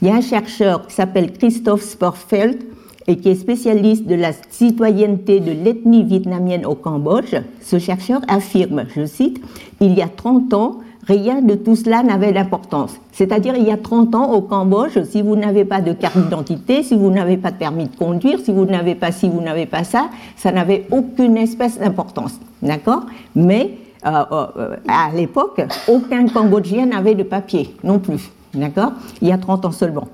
Il 0.00 0.08
y 0.08 0.10
a 0.10 0.14
un 0.14 0.20
chercheur 0.20 0.86
qui 0.86 0.94
s'appelle 0.94 1.32
Christophe 1.32 1.82
Sporfeld 1.82 2.62
et 3.06 3.16
qui 3.16 3.30
est 3.30 3.34
spécialiste 3.34 4.06
de 4.06 4.14
la 4.14 4.32
citoyenneté 4.50 5.40
de 5.40 5.52
l'ethnie 5.52 6.04
vietnamienne 6.04 6.66
au 6.66 6.74
Cambodge. 6.74 7.34
Ce 7.62 7.78
chercheur 7.78 8.20
affirme, 8.28 8.84
je 8.94 9.06
cite, 9.06 9.40
Il 9.80 9.94
y 9.94 10.02
a 10.02 10.08
30 10.08 10.54
ans, 10.54 10.78
Rien 11.08 11.40
de 11.40 11.54
tout 11.54 11.74
cela 11.74 12.02
n'avait 12.02 12.32
d'importance. 12.32 12.92
C'est-à-dire, 13.12 13.56
il 13.56 13.64
y 13.64 13.70
a 13.70 13.78
30 13.78 14.14
ans, 14.14 14.30
au 14.32 14.42
Cambodge, 14.42 15.02
si 15.04 15.22
vous 15.22 15.36
n'avez 15.36 15.64
pas 15.64 15.80
de 15.80 15.94
carte 15.94 16.18
d'identité, 16.18 16.82
si 16.82 16.96
vous 16.96 17.10
n'avez 17.10 17.38
pas 17.38 17.50
de 17.50 17.56
permis 17.56 17.86
de 17.86 17.96
conduire, 17.96 18.38
si 18.44 18.52
vous 18.52 18.66
n'avez 18.66 18.94
pas 18.94 19.10
ci, 19.10 19.30
vous 19.30 19.40
n'avez 19.40 19.64
pas 19.64 19.84
ça, 19.84 20.10
ça 20.36 20.52
n'avait 20.52 20.86
aucune 20.90 21.38
espèce 21.38 21.78
d'importance. 21.78 22.38
D'accord? 22.60 23.06
Mais 23.34 23.78
euh, 24.04 24.24
euh, 24.32 24.76
à 24.86 25.10
l'époque, 25.16 25.62
aucun 25.88 26.26
Cambodgien 26.28 26.84
n'avait 26.84 27.14
de 27.14 27.22
papier 27.22 27.74
non 27.82 28.00
plus. 28.00 28.30
D'accord? 28.52 28.92
Il 29.22 29.28
y 29.28 29.32
a 29.32 29.38
30 29.38 29.64
ans 29.64 29.72
seulement. 29.72 30.08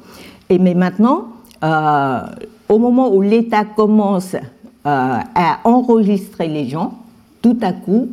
Et 0.49 0.61
mais 0.61 0.75
maintenant, 0.75 1.25
euh, 1.65 2.21
au 2.69 2.79
moment 2.79 3.13
où 3.13 3.21
l'État 3.21 3.65
commence 3.65 4.37
à 4.85 5.25
enregistrer 5.65 6.47
les 6.47 6.69
gens, 6.69 6.93
tout 7.41 7.57
à 7.63 7.73
coup, 7.73 8.11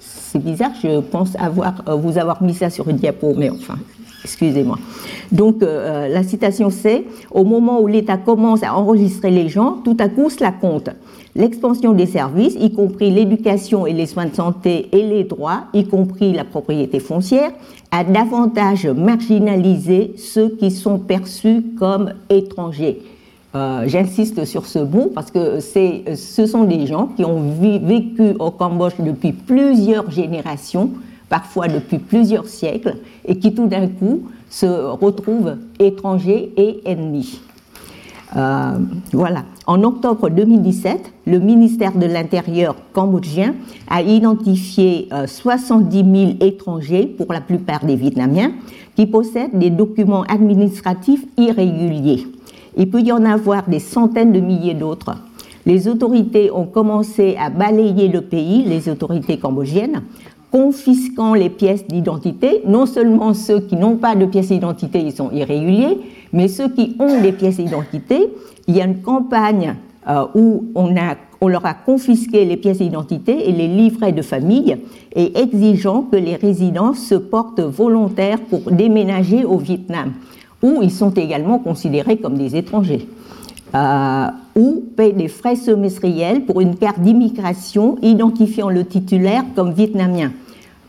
c'est 0.00 0.42
bizarre, 0.42 0.72
je 0.82 1.00
pense 1.00 1.36
avoir, 1.38 1.84
vous 1.98 2.18
avoir 2.18 2.42
mis 2.42 2.54
ça 2.54 2.70
sur 2.70 2.88
une 2.88 2.96
diapo, 2.96 3.34
mais 3.36 3.50
enfin, 3.50 3.76
excusez-moi. 4.24 4.78
Donc 5.30 5.62
la 5.62 6.22
citation 6.22 6.70
c'est, 6.70 7.04
au 7.30 7.44
moment 7.44 7.80
où 7.80 7.86
l'État 7.86 8.16
commence 8.16 8.62
à 8.62 8.74
enregistrer 8.74 9.30
les 9.30 9.48
gens, 9.48 9.78
tout 9.84 9.96
à 10.00 10.08
coup 10.08 10.30
cela 10.30 10.52
compte. 10.52 10.90
L'expansion 11.36 11.92
des 11.92 12.06
services, 12.06 12.56
y 12.58 12.72
compris 12.72 13.10
l'éducation 13.10 13.86
et 13.86 13.92
les 13.92 14.06
soins 14.06 14.26
de 14.26 14.34
santé 14.34 14.88
et 14.90 15.02
les 15.02 15.22
droits, 15.22 15.64
y 15.72 15.86
compris 15.86 16.32
la 16.32 16.42
propriété 16.44 16.98
foncière, 16.98 17.52
a 17.92 18.02
davantage 18.02 18.86
marginalisé 18.86 20.14
ceux 20.16 20.48
qui 20.48 20.72
sont 20.72 20.98
perçus 20.98 21.62
comme 21.78 22.14
étrangers. 22.30 23.00
Euh, 23.56 23.82
j'insiste 23.86 24.44
sur 24.44 24.66
ce 24.66 24.78
mot 24.78 25.10
parce 25.12 25.32
que 25.32 25.58
ce 25.58 26.46
sont 26.46 26.64
des 26.64 26.86
gens 26.86 27.08
qui 27.16 27.24
ont 27.24 27.42
vécu 27.50 28.34
au 28.38 28.52
Cambodge 28.52 28.94
depuis 29.00 29.32
plusieurs 29.32 30.08
générations, 30.08 30.90
parfois 31.28 31.66
depuis 31.66 31.98
plusieurs 31.98 32.46
siècles, 32.46 32.98
et 33.24 33.38
qui 33.38 33.52
tout 33.52 33.66
d'un 33.66 33.88
coup 33.88 34.28
se 34.48 34.66
retrouvent 34.66 35.56
étrangers 35.80 36.52
et 36.56 36.80
ennemis. 36.84 37.40
Euh, 38.36 38.78
voilà. 39.12 39.42
En 39.66 39.82
octobre 39.82 40.30
2017, 40.30 41.12
le 41.26 41.40
ministère 41.40 41.96
de 41.96 42.06
l'Intérieur 42.06 42.76
cambodgien 42.92 43.54
a 43.88 44.02
identifié 44.02 45.08
70 45.26 45.98
euh, 45.98 46.14
000 46.14 46.32
étrangers, 46.40 47.06
pour 47.06 47.32
la 47.32 47.40
plupart 47.40 47.84
des 47.84 47.96
Vietnamiens, 47.96 48.52
qui 48.94 49.06
possèdent 49.06 49.58
des 49.58 49.70
documents 49.70 50.22
administratifs 50.22 51.24
irréguliers. 51.36 52.26
Il 52.76 52.90
peut 52.90 53.00
y 53.00 53.12
en 53.12 53.24
avoir 53.24 53.68
des 53.68 53.80
centaines 53.80 54.32
de 54.32 54.40
milliers 54.40 54.74
d'autres. 54.74 55.16
Les 55.66 55.88
autorités 55.88 56.50
ont 56.50 56.64
commencé 56.64 57.36
à 57.38 57.50
balayer 57.50 58.08
le 58.08 58.22
pays, 58.22 58.64
les 58.64 58.88
autorités 58.88 59.38
cambodgiennes, 59.38 60.02
confisquant 60.50 61.34
les 61.34 61.50
pièces 61.50 61.86
d'identité. 61.86 62.62
Non 62.66 62.86
seulement 62.86 63.34
ceux 63.34 63.60
qui 63.60 63.76
n'ont 63.76 63.96
pas 63.96 64.14
de 64.14 64.26
pièces 64.26 64.48
d'identité, 64.48 65.00
ils 65.00 65.12
sont 65.12 65.30
irréguliers, 65.30 65.98
mais 66.32 66.48
ceux 66.48 66.68
qui 66.68 66.96
ont 66.98 67.20
des 67.20 67.32
pièces 67.32 67.56
d'identité, 67.56 68.28
il 68.66 68.76
y 68.76 68.80
a 68.80 68.84
une 68.84 69.00
campagne 69.02 69.76
euh, 70.08 70.24
où 70.34 70.64
on, 70.74 70.94
on, 71.40 71.48
leur 71.48 71.66
a 71.66 71.74
confisqué 71.74 72.44
les 72.44 72.56
pièces 72.56 72.78
d'identité 72.78 73.48
et 73.48 73.52
les 73.52 73.68
livrets 73.68 74.12
de 74.12 74.22
famille 74.22 74.76
et 75.14 75.38
exigeant 75.38 76.02
que 76.02 76.16
les 76.16 76.36
résidents 76.36 76.94
se 76.94 77.14
portent 77.14 77.60
volontaires 77.60 78.40
pour 78.40 78.70
déménager 78.70 79.44
au 79.44 79.58
Vietnam, 79.58 80.12
où 80.62 80.80
ils 80.82 80.90
sont 80.90 81.10
également 81.10 81.58
considérés 81.58 82.16
comme 82.16 82.36
des 82.36 82.56
étrangers. 82.56 83.08
Euh, 83.74 84.26
ou 84.56 84.82
payent 84.96 85.12
des 85.12 85.28
frais 85.28 85.54
semestriels 85.54 86.44
pour 86.44 86.60
une 86.60 86.74
carte 86.74 86.98
d'immigration 86.98 87.98
identifiant 88.02 88.68
le 88.68 88.84
titulaire 88.84 89.44
comme 89.54 89.72
vietnamien. 89.72 90.32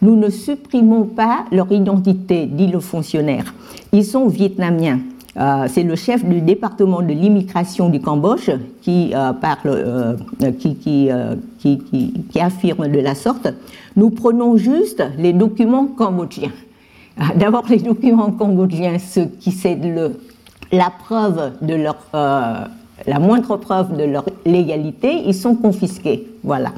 Nous 0.01 0.15
ne 0.15 0.29
supprimons 0.31 1.03
pas 1.03 1.45
leur 1.51 1.71
identité, 1.71 2.47
dit 2.47 2.65
le 2.65 2.79
fonctionnaire. 2.79 3.53
Ils 3.93 4.03
sont 4.03 4.27
vietnamiens. 4.27 4.99
Euh, 5.37 5.67
c'est 5.69 5.83
le 5.83 5.95
chef 5.95 6.25
du 6.25 6.41
département 6.41 7.03
de 7.03 7.13
l'immigration 7.13 7.87
du 7.89 8.01
Cambodge 8.01 8.49
qui, 8.81 9.11
euh, 9.13 9.31
parle, 9.31 10.17
qui, 10.59 11.09
affirme 12.41 12.87
de 12.87 12.99
la 12.99 13.13
sorte. 13.13 13.47
Nous 13.95 14.09
prenons 14.09 14.57
juste 14.57 15.03
les 15.19 15.33
documents 15.33 15.85
cambodgiens. 15.85 16.51
D'abord, 17.35 17.65
les 17.69 17.77
documents 17.77 18.31
cambodgiens, 18.31 18.97
ce 18.99 19.21
qui 19.21 19.51
c'est 19.51 19.77
la 20.71 20.89
preuve 20.89 21.51
de 21.61 21.75
leur, 21.75 21.97
la 22.13 23.19
moindre 23.19 23.57
preuve 23.57 23.97
de 23.97 24.03
leur 24.03 24.25
légalité, 24.45 25.23
ils 25.25 25.35
sont 25.35 25.55
confisqués. 25.55 26.27
Voilà. 26.43 26.71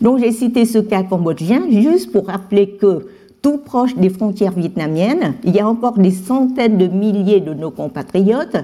Donc 0.00 0.18
j'ai 0.18 0.32
cité 0.32 0.64
ce 0.64 0.78
cas 0.78 1.02
cambodgien 1.02 1.62
juste 1.70 2.12
pour 2.12 2.26
rappeler 2.26 2.70
que 2.70 3.06
tout 3.42 3.58
proche 3.58 3.96
des 3.96 4.10
frontières 4.10 4.52
vietnamiennes, 4.52 5.34
il 5.44 5.54
y 5.54 5.60
a 5.60 5.68
encore 5.68 5.98
des 5.98 6.10
centaines 6.10 6.76
de 6.76 6.86
milliers 6.86 7.40
de 7.40 7.54
nos 7.54 7.70
compatriotes 7.70 8.56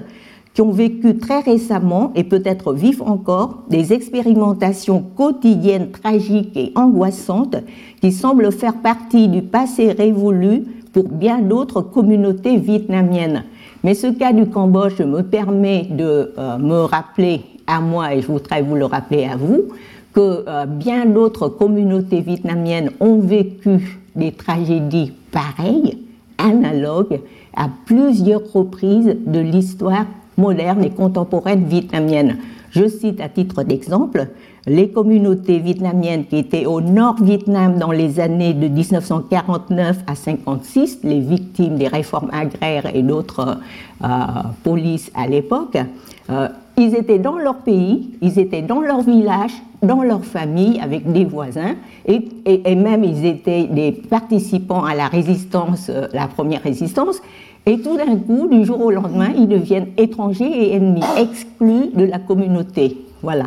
qui 0.53 0.61
ont 0.61 0.71
vécu 0.71 1.17
très 1.17 1.41
récemment 1.41 2.11
et 2.15 2.23
peut-être 2.23 2.73
vivent 2.73 3.03
encore 3.03 3.63
des 3.69 3.91
expérimentations 3.91 5.03
quotidiennes 5.15 5.91
tragiques 5.91 6.55
et 6.55 6.71
angoissantes 6.75 7.57
qui 8.01 8.13
semblent 8.13 8.51
faire 8.53 8.75
partie 8.75 9.27
du 9.27 9.41
passé 9.41 9.91
révolu 9.91 10.63
pour 10.95 11.09
bien 11.09 11.39
d'autres 11.39 11.81
communautés 11.81 12.55
vietnamiennes. 12.55 13.43
Mais 13.83 13.95
ce 13.95 14.07
cas 14.07 14.31
du 14.31 14.45
Cambodge 14.45 15.01
me 15.01 15.23
permet 15.23 15.89
de 15.91 16.31
euh, 16.37 16.57
me 16.57 16.85
rappeler 16.85 17.41
à 17.67 17.81
moi, 17.81 18.13
et 18.13 18.21
je 18.21 18.27
voudrais 18.27 18.61
vous 18.61 18.75
le 18.75 18.85
rappeler 18.85 19.25
à 19.25 19.35
vous, 19.35 19.65
que 20.13 20.45
euh, 20.47 20.65
bien 20.65 21.05
d'autres 21.05 21.49
communautés 21.49 22.21
vietnamiennes 22.21 22.91
ont 23.01 23.19
vécu 23.19 23.99
des 24.15 24.31
tragédies 24.31 25.11
pareilles, 25.33 25.97
analogues, 26.37 27.19
à 27.57 27.67
plusieurs 27.85 28.49
reprises 28.53 29.17
de 29.25 29.39
l'histoire 29.41 30.05
moderne 30.37 30.81
et 30.85 30.91
contemporaine 30.91 31.65
vietnamienne. 31.65 32.37
Je 32.75 32.89
cite 32.89 33.21
à 33.21 33.29
titre 33.29 33.63
d'exemple 33.63 34.27
les 34.67 34.89
communautés 34.89 35.59
vietnamiennes 35.59 36.25
qui 36.25 36.37
étaient 36.37 36.65
au 36.65 36.81
nord 36.81 37.15
Vietnam 37.21 37.77
dans 37.77 37.91
les 37.91 38.19
années 38.19 38.53
de 38.53 38.67
1949 38.67 39.99
à 40.07 40.15
56, 40.15 40.99
les 41.03 41.21
victimes 41.21 41.77
des 41.77 41.87
réformes 41.87 42.29
agraires 42.33 42.93
et 42.93 43.01
d'autres 43.01 43.59
euh, 44.03 44.07
polices 44.63 45.09
à 45.15 45.25
l'époque. 45.27 45.77
Euh, 46.29 46.49
ils 46.77 46.95
étaient 46.95 47.19
dans 47.19 47.37
leur 47.37 47.59
pays, 47.59 48.09
ils 48.21 48.37
étaient 48.39 48.61
dans 48.61 48.81
leur 48.81 49.01
village, 49.01 49.53
dans 49.81 50.01
leur 50.01 50.25
famille, 50.25 50.77
avec 50.81 51.09
des 51.09 51.23
voisins, 51.23 51.75
et, 52.05 52.75
même 52.75 53.05
ils 53.05 53.25
étaient 53.25 53.67
des 53.67 53.93
participants 53.93 54.83
à 54.83 54.95
la 54.95 55.07
résistance, 55.07 55.89
euh, 55.89 56.07
la 56.11 56.27
première 56.27 56.63
résistance, 56.63 57.21
et 57.65 57.79
tout 57.79 57.97
d'un 57.97 58.15
coup, 58.17 58.47
du 58.47 58.63
jour 58.63 58.79
au 58.81 58.91
lendemain, 58.91 59.29
ils 59.35 59.47
deviennent 59.47 59.87
étrangers 59.97 60.45
et 60.45 60.75
ennemis, 60.75 61.01
exclus 61.17 61.89
de 61.95 62.05
la 62.05 62.19
communauté. 62.19 62.97
Voilà. 63.23 63.45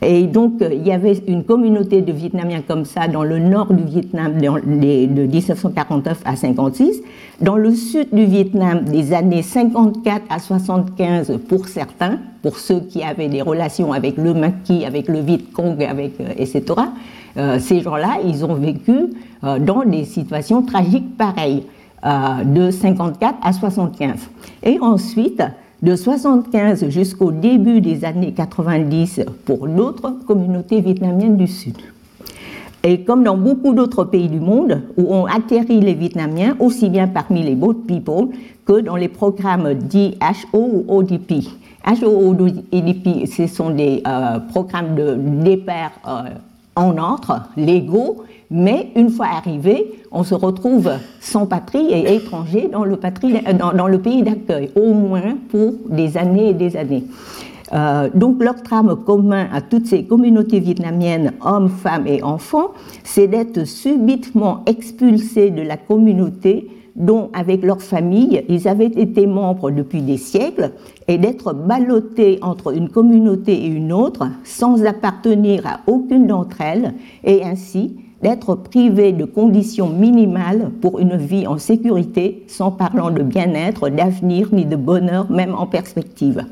Et 0.00 0.28
donc, 0.28 0.62
euh, 0.62 0.70
il 0.72 0.86
y 0.86 0.92
avait 0.92 1.20
une 1.26 1.42
communauté 1.42 2.02
de 2.02 2.12
Vietnamiens 2.12 2.62
comme 2.66 2.84
ça 2.84 3.08
dans 3.08 3.24
le 3.24 3.40
nord 3.40 3.72
du 3.74 3.82
Vietnam 3.82 4.40
de 4.40 5.26
1949 5.26 6.20
à 6.24 6.36
56, 6.36 7.02
dans 7.40 7.56
le 7.56 7.74
sud 7.74 8.06
du 8.12 8.24
Vietnam 8.26 8.84
des 8.84 9.12
années 9.12 9.42
54 9.42 10.22
à 10.30 10.38
75 10.38 11.40
pour 11.48 11.66
certains, 11.66 12.18
pour 12.42 12.58
ceux 12.58 12.80
qui 12.80 13.02
avaient 13.02 13.28
des 13.28 13.42
relations 13.42 13.92
avec 13.92 14.18
le 14.18 14.34
maquis, 14.34 14.84
avec 14.84 15.08
le 15.08 15.18
Viet 15.18 15.42
Cong, 15.52 15.82
avec, 15.82 16.20
euh, 16.20 16.28
etc. 16.36 16.62
Euh, 17.36 17.58
ces 17.58 17.80
gens-là, 17.80 18.18
ils 18.24 18.44
ont 18.44 18.54
vécu 18.54 18.92
dans 19.42 19.84
des 19.84 20.04
situations 20.04 20.62
tragiques 20.62 21.16
pareilles, 21.16 21.62
de 22.04 22.70
54 22.70 23.38
à 23.42 23.52
75. 23.52 24.18
Et 24.62 24.78
ensuite, 24.80 25.42
de 25.82 25.94
75 25.94 26.88
jusqu'au 26.88 27.30
début 27.30 27.80
des 27.80 28.04
années 28.04 28.32
90 28.32 29.20
pour 29.44 29.68
d'autres 29.68 30.10
communautés 30.26 30.80
vietnamiennes 30.80 31.36
du 31.36 31.46
Sud. 31.46 31.76
Et 32.84 33.02
comme 33.02 33.24
dans 33.24 33.36
beaucoup 33.36 33.74
d'autres 33.74 34.04
pays 34.04 34.28
du 34.28 34.40
monde 34.40 34.82
où 34.96 35.12
ont 35.12 35.26
atterri 35.26 35.80
les 35.80 35.94
Vietnamiens, 35.94 36.56
aussi 36.60 36.88
bien 36.88 37.08
parmi 37.08 37.42
les 37.42 37.54
boat 37.54 37.76
people 37.86 38.28
que 38.64 38.80
dans 38.80 38.96
les 38.96 39.08
programmes 39.08 39.74
dits 39.74 40.16
HO 40.52 40.58
ou 40.58 40.84
ODP. 40.88 41.44
HO 41.86 42.06
ou 42.06 42.30
ODP, 42.30 43.26
ce 43.26 43.46
sont 43.46 43.70
des 43.70 44.02
euh, 44.06 44.38
programmes 44.38 44.94
de 44.94 45.16
départ 45.42 45.92
euh, 46.06 46.30
en 46.78 46.96
ordre, 46.96 47.42
légaux, 47.56 48.22
mais 48.50 48.92
une 48.96 49.10
fois 49.10 49.26
arrivé, 49.36 50.00
on 50.10 50.22
se 50.22 50.34
retrouve 50.34 50.90
sans 51.20 51.46
patrie 51.46 51.92
et 51.92 52.14
étranger 52.14 52.68
dans 52.72 52.84
le, 52.84 52.98
dans, 53.54 53.88
le 53.88 53.98
pays 53.98 54.22
d'accueil, 54.22 54.70
au 54.74 54.94
moins 54.94 55.36
pour 55.50 55.74
des 55.90 56.16
années 56.16 56.50
et 56.50 56.54
des 56.54 56.76
années. 56.76 57.04
Euh, 57.74 58.08
donc 58.14 58.42
leur 58.42 58.62
trame 58.62 58.96
commun 59.04 59.48
à 59.52 59.60
toutes 59.60 59.86
ces 59.86 60.04
communautés 60.04 60.60
vietnamiennes, 60.60 61.32
hommes, 61.42 61.68
femmes 61.68 62.06
et 62.06 62.22
enfants, 62.22 62.70
c'est 63.04 63.26
d'être 63.26 63.64
subitement 63.66 64.62
expulsés 64.64 65.50
de 65.50 65.60
la 65.60 65.76
communauté 65.76 66.70
dont, 66.98 67.30
avec 67.32 67.64
leur 67.64 67.80
famille, 67.80 68.44
ils 68.48 68.68
avaient 68.68 68.86
été 68.86 69.26
membres 69.26 69.70
depuis 69.70 70.02
des 70.02 70.18
siècles, 70.18 70.72
et 71.06 71.16
d'être 71.16 71.54
ballottés 71.54 72.38
entre 72.42 72.76
une 72.76 72.90
communauté 72.90 73.54
et 73.54 73.68
une 73.68 73.92
autre 73.92 74.28
sans 74.44 74.84
appartenir 74.84 75.66
à 75.66 75.80
aucune 75.86 76.26
d'entre 76.26 76.60
elles, 76.60 76.94
et 77.24 77.42
ainsi 77.44 77.96
d'être 78.22 78.56
privés 78.56 79.12
de 79.12 79.24
conditions 79.24 79.88
minimales 79.88 80.72
pour 80.80 80.98
une 80.98 81.16
vie 81.16 81.46
en 81.46 81.56
sécurité, 81.56 82.42
sans 82.48 82.72
parlant 82.72 83.12
de 83.12 83.22
bien-être, 83.22 83.88
d'avenir 83.88 84.48
ni 84.52 84.64
de 84.64 84.76
bonheur, 84.76 85.30
même 85.30 85.54
en 85.54 85.66
perspective. 85.66 86.44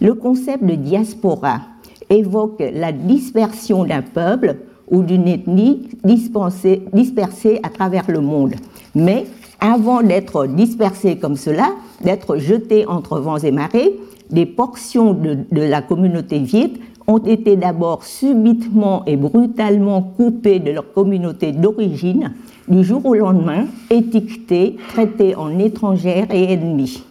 Le 0.00 0.12
concept 0.12 0.62
de 0.62 0.74
diaspora 0.74 1.62
évoque 2.10 2.62
la 2.72 2.92
dispersion 2.92 3.84
d'un 3.84 4.02
peuple 4.02 4.56
ou 4.88 5.02
d'une 5.02 5.26
ethnie 5.26 5.88
dispersée 6.04 7.60
à 7.62 7.70
travers 7.70 8.04
le 8.10 8.20
monde. 8.20 8.54
Mais 8.94 9.24
avant 9.60 10.02
d'être 10.02 10.46
dispersé 10.46 11.16
comme 11.16 11.36
cela, 11.36 11.70
d'être 12.02 12.36
jeté 12.36 12.86
entre 12.86 13.18
vents 13.18 13.38
et 13.38 13.50
marées, 13.50 13.98
des 14.30 14.46
portions 14.46 15.12
de, 15.14 15.38
la 15.52 15.82
communauté 15.82 16.38
viet 16.38 16.72
ont 17.06 17.18
été 17.18 17.56
d'abord 17.56 18.04
subitement 18.04 19.04
et 19.06 19.16
brutalement 19.16 20.02
coupées 20.02 20.58
de 20.58 20.72
leur 20.72 20.92
communauté 20.92 21.52
d'origine, 21.52 22.32
du 22.68 22.82
jour 22.82 23.06
au 23.06 23.14
lendemain, 23.14 23.66
étiquetées, 23.90 24.76
traitées 24.88 25.36
en 25.36 25.58
étrangères 25.58 26.26
et 26.32 26.52
ennemies. 26.52 27.04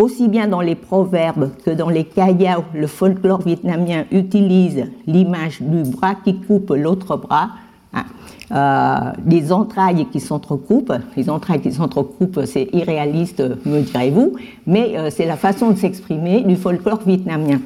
Aussi 0.00 0.28
bien 0.28 0.48
dans 0.48 0.60
les 0.60 0.74
proverbes 0.74 1.50
que 1.64 1.70
dans 1.70 1.88
les 1.88 2.04
kayao, 2.04 2.62
le 2.74 2.86
folklore 2.86 3.42
vietnamien 3.42 4.04
utilise 4.10 4.86
l'image 5.06 5.60
du 5.60 5.88
bras 5.90 6.14
qui 6.16 6.40
coupe 6.40 6.70
l'autre 6.70 7.16
bras, 7.16 7.50
des 8.50 9.52
entrailles 9.52 10.06
qui 10.10 10.20
s'entrecoupent. 10.20 10.94
Les 11.16 11.28
entrailles 11.28 11.60
qui 11.60 11.72
s'entrecoupent, 11.72 12.44
c'est 12.44 12.68
irréaliste, 12.72 13.42
me 13.66 13.80
direz-vous, 13.80 14.34
mais 14.66 14.96
euh, 14.96 15.10
c'est 15.10 15.26
la 15.26 15.36
façon 15.36 15.70
de 15.70 15.76
s'exprimer 15.76 16.42
du 16.42 16.56
folklore 16.56 17.00
vietnamien. 17.04 17.60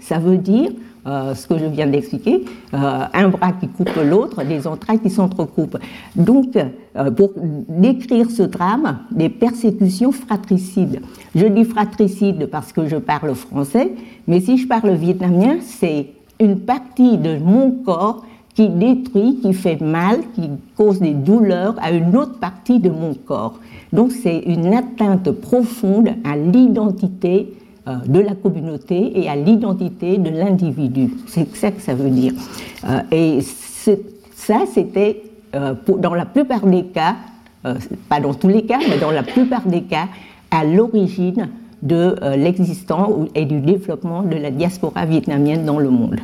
Ça 0.00 0.18
veut 0.18 0.38
dire 0.38 0.70
euh, 1.08 1.34
ce 1.34 1.46
que 1.46 1.56
je 1.56 1.64
viens 1.64 1.86
d'expliquer, 1.86 2.44
euh, 2.74 3.04
un 3.14 3.28
bras 3.28 3.52
qui 3.52 3.68
coupe 3.68 3.90
l'autre, 4.04 4.44
des 4.44 4.66
entrailles 4.66 4.98
qui 4.98 5.08
s'entrecoupent. 5.08 5.78
Donc, 6.16 6.56
euh, 6.56 7.10
pour 7.10 7.30
décrire 7.68 8.30
ce 8.30 8.42
drame, 8.42 8.98
des 9.10 9.30
persécutions 9.30 10.12
fratricides. 10.12 11.00
Je 11.34 11.46
dis 11.46 11.64
fratricide 11.64 12.46
parce 12.50 12.72
que 12.72 12.86
je 12.86 12.96
parle 12.96 13.34
français, 13.34 13.92
mais 14.26 14.40
si 14.40 14.58
je 14.58 14.66
parle 14.66 14.90
vietnamien, 14.90 15.58
c'est 15.62 16.08
une 16.40 16.60
partie 16.60 17.18
de 17.18 17.38
mon 17.38 17.70
corps 17.84 18.24
qui 18.54 18.68
détruit, 18.68 19.38
qui 19.40 19.52
fait 19.52 19.80
mal, 19.80 20.18
qui 20.34 20.50
cause 20.76 20.98
des 20.98 21.14
douleurs 21.14 21.76
à 21.80 21.92
une 21.92 22.16
autre 22.16 22.38
partie 22.40 22.80
de 22.80 22.90
mon 22.90 23.14
corps. 23.14 23.60
Donc 23.92 24.12
c'est 24.12 24.38
une 24.40 24.74
atteinte 24.74 25.30
profonde 25.30 26.08
à 26.24 26.36
l'identité 26.36 27.54
euh, 27.86 27.96
de 28.06 28.20
la 28.20 28.34
communauté 28.34 29.12
et 29.18 29.28
à 29.28 29.36
l'identité 29.36 30.18
de 30.18 30.30
l'individu. 30.30 31.10
C'est 31.26 31.54
ça 31.54 31.70
que 31.70 31.80
ça 31.80 31.94
veut 31.94 32.10
dire. 32.10 32.32
Euh, 32.84 33.00
et 33.12 33.40
ça, 34.34 34.58
c'était 34.72 35.22
euh, 35.54 35.74
dans 35.98 36.14
la 36.14 36.26
plupart 36.26 36.66
des 36.66 36.84
cas, 36.84 37.16
pas 38.08 38.20
dans 38.20 38.34
tous 38.34 38.48
les 38.48 38.62
cas, 38.62 38.78
mais 38.88 38.98
dans 38.98 39.10
la 39.10 39.22
plupart 39.22 39.66
des 39.66 39.82
cas, 39.82 40.08
à 40.50 40.64
l'origine 40.64 41.48
de 41.82 42.16
l'existence 42.36 43.28
et 43.34 43.44
du 43.44 43.60
développement 43.60 44.22
de 44.22 44.36
la 44.36 44.50
diaspora 44.50 45.06
vietnamienne 45.06 45.64
dans 45.64 45.78
le 45.78 45.90
monde. 45.90 46.20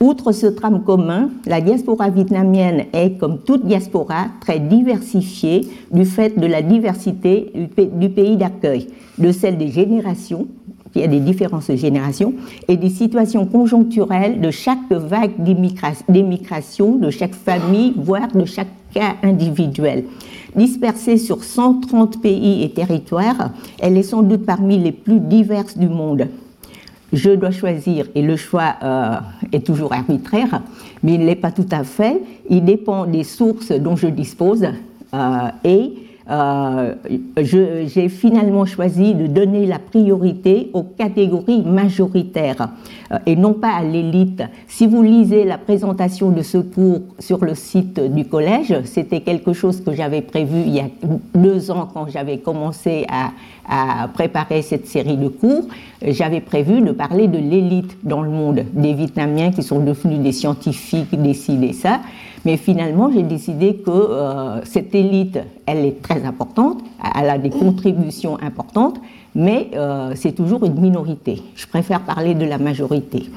Outre 0.00 0.30
ce 0.30 0.46
trame 0.46 0.84
commun, 0.84 1.30
la 1.44 1.60
diaspora 1.60 2.08
vietnamienne 2.08 2.84
est, 2.92 3.18
comme 3.18 3.40
toute 3.40 3.66
diaspora, 3.66 4.26
très 4.40 4.60
diversifiée 4.60 5.68
du 5.90 6.04
fait 6.04 6.38
de 6.38 6.46
la 6.46 6.62
diversité 6.62 7.52
du 7.76 8.08
pays 8.08 8.36
d'accueil, 8.36 8.86
de 9.18 9.32
celle 9.32 9.58
des 9.58 9.68
générations, 9.68 10.46
il 10.94 11.00
y 11.00 11.04
a 11.04 11.08
des 11.08 11.18
différences 11.18 11.68
de 11.68 11.74
générations, 11.74 12.32
et 12.68 12.76
des 12.76 12.90
situations 12.90 13.44
conjoncturelles 13.44 14.40
de 14.40 14.52
chaque 14.52 14.88
vague 14.90 15.32
d'émigration, 16.08 16.96
de 16.96 17.10
chaque 17.10 17.34
famille, 17.34 17.92
voire 17.96 18.28
de 18.28 18.44
chaque 18.44 18.68
cas 18.94 19.16
individuel. 19.24 20.04
Dispersée 20.58 21.18
sur 21.18 21.44
130 21.44 22.20
pays 22.20 22.64
et 22.64 22.70
territoires, 22.70 23.50
elle 23.78 23.96
est 23.96 24.02
sans 24.02 24.22
doute 24.22 24.44
parmi 24.44 24.76
les 24.76 24.90
plus 24.90 25.20
diverses 25.20 25.78
du 25.78 25.88
monde. 25.88 26.26
Je 27.12 27.30
dois 27.30 27.52
choisir, 27.52 28.06
et 28.16 28.22
le 28.22 28.34
choix 28.34 28.74
euh, 28.82 29.18
est 29.52 29.64
toujours 29.64 29.92
arbitraire, 29.92 30.62
mais 31.04 31.14
il 31.14 31.24
n'est 31.24 31.36
pas 31.36 31.52
tout 31.52 31.68
à 31.70 31.84
fait, 31.84 32.20
il 32.50 32.64
dépend 32.64 33.06
des 33.06 33.22
sources 33.22 33.70
dont 33.70 33.94
je 33.94 34.08
dispose, 34.08 34.66
euh, 35.14 35.48
et 35.62 35.92
euh, 36.30 36.94
j'ai 37.38 38.08
finalement 38.10 38.66
choisi 38.66 39.14
de 39.14 39.26
donner 39.26 39.64
la 39.64 39.78
priorité 39.78 40.70
aux 40.74 40.82
catégories 40.82 41.62
majoritaires 41.62 42.68
euh, 43.12 43.18
et 43.24 43.34
non 43.34 43.54
pas 43.54 43.72
à 43.72 43.82
l'élite. 43.82 44.42
Si 44.66 44.86
vous 44.86 45.02
lisez 45.02 45.44
la 45.44 45.56
présentation 45.56 46.30
de 46.30 46.42
ce 46.42 46.58
cours 46.58 47.00
sur 47.18 47.42
le 47.42 47.54
site 47.54 47.98
du 48.14 48.26
collège, 48.26 48.74
c'était 48.84 49.20
quelque 49.20 49.54
chose 49.54 49.82
que 49.82 49.94
j'avais 49.94 50.20
prévu 50.20 50.60
il 50.66 50.74
y 50.74 50.80
a 50.80 50.88
deux 51.34 51.70
ans 51.70 51.88
quand 51.92 52.08
j'avais 52.08 52.38
commencé 52.38 53.06
à, 53.08 53.30
préparer 54.14 54.62
cette 54.62 54.86
série 54.86 55.18
de 55.18 55.28
cours. 55.28 55.64
J'avais 56.00 56.40
prévu 56.40 56.80
de 56.80 56.90
parler 56.90 57.28
de 57.28 57.36
l'élite 57.36 57.98
dans 58.02 58.22
le 58.22 58.30
monde, 58.30 58.64
des 58.72 58.94
Vietnamiens 58.94 59.50
qui 59.50 59.62
sont 59.62 59.80
devenus 59.80 60.20
des 60.20 60.32
scientifiques, 60.32 61.20
des 61.20 61.34
ci, 61.34 61.74
ça. 61.74 62.00
Mais 62.44 62.56
finalement, 62.56 63.10
j'ai 63.12 63.22
décidé 63.22 63.74
que 63.74 63.90
euh, 63.90 64.64
cette 64.64 64.94
élite, 64.94 65.38
elle 65.66 65.84
est 65.84 66.02
très 66.02 66.24
importante, 66.24 66.78
elle 67.18 67.30
a 67.30 67.38
des 67.38 67.50
contributions 67.50 68.38
importantes, 68.40 69.00
mais 69.34 69.70
euh, 69.74 70.12
c'est 70.14 70.32
toujours 70.32 70.64
une 70.64 70.80
minorité. 70.80 71.42
Je 71.54 71.66
préfère 71.66 72.00
parler 72.00 72.34
de 72.34 72.44
la 72.44 72.58
majorité. 72.58 73.28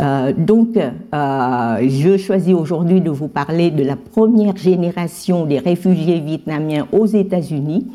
Euh, 0.00 0.32
donc, 0.36 0.78
je 1.12 2.16
choisis 2.16 2.54
aujourd'hui 2.54 3.00
de 3.00 3.10
vous 3.10 3.28
parler 3.28 3.70
de 3.70 3.84
la 3.84 3.96
première 3.96 4.56
génération 4.56 5.44
des 5.44 5.58
réfugiés 5.58 6.20
vietnamiens 6.20 6.86
aux 6.92 7.06
États-Unis 7.06 7.86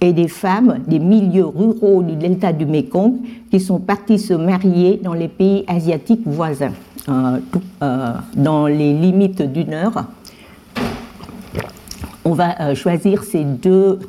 et 0.00 0.12
des 0.12 0.28
femmes 0.28 0.78
des 0.86 1.00
milieux 1.00 1.46
ruraux 1.46 2.02
du 2.02 2.14
delta 2.14 2.52
du 2.52 2.66
Mekong 2.66 3.14
qui 3.50 3.60
sont 3.60 3.80
parties 3.80 4.18
se 4.18 4.34
marier 4.34 5.00
dans 5.02 5.14
les 5.14 5.28
pays 5.28 5.64
asiatiques 5.66 6.26
voisins. 6.26 6.72
Euh, 7.08 7.38
euh, 7.82 8.12
dans 8.34 8.66
les 8.66 8.92
limites 8.92 9.40
d'une 9.40 9.72
heure, 9.72 10.04
on 12.24 12.34
va 12.34 12.60
euh, 12.60 12.74
choisir 12.74 13.22
ces 13.22 13.44
deux, 13.44 14.00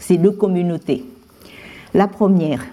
ces 0.00 0.16
deux 0.16 0.32
communautés. 0.32 1.04
La 1.92 2.08
première, 2.08 2.64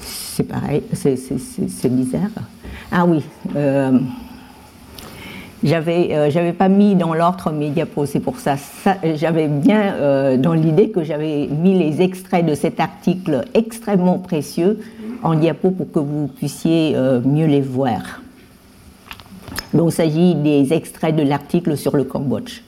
c'est 0.00 0.44
pareil, 0.44 0.84
c'est 0.92 1.88
bizarre. 1.88 2.30
Ah 2.92 3.06
oui, 3.06 3.24
j'avais 5.64 6.30
j'avais 6.30 6.52
pas 6.52 6.68
mis 6.68 6.94
dans 6.94 7.14
l'ordre 7.14 7.52
mes 7.52 7.70
diapos, 7.70 8.06
c'est 8.06 8.20
pour 8.20 8.38
ça. 8.38 8.56
j'avais 9.14 9.48
bien 9.48 10.36
dans 10.38 10.54
l'idée 10.54 10.90
que 10.90 11.04
j'avais 11.04 11.46
mis 11.46 11.78
les 11.78 12.02
extraits 12.02 12.44
de 12.44 12.54
cet 12.54 12.80
article 12.80 13.44
extrêmement 13.54 14.18
précieux 14.18 14.78
en 15.22 15.34
diapo 15.34 15.70
pour 15.70 15.90
que 15.90 15.98
vous 15.98 16.26
puissiez 16.28 16.94
euh, 16.96 17.20
mieux 17.20 17.46
les 17.46 17.60
voir. 17.60 18.20
Donc, 19.72 19.90
il 19.90 19.94
s'agit 19.94 20.34
des 20.34 20.72
extraits 20.72 21.14
de 21.14 21.22
l'article 21.22 21.76
sur 21.76 21.96
le 21.96 22.04
Cambodge. 22.04 22.62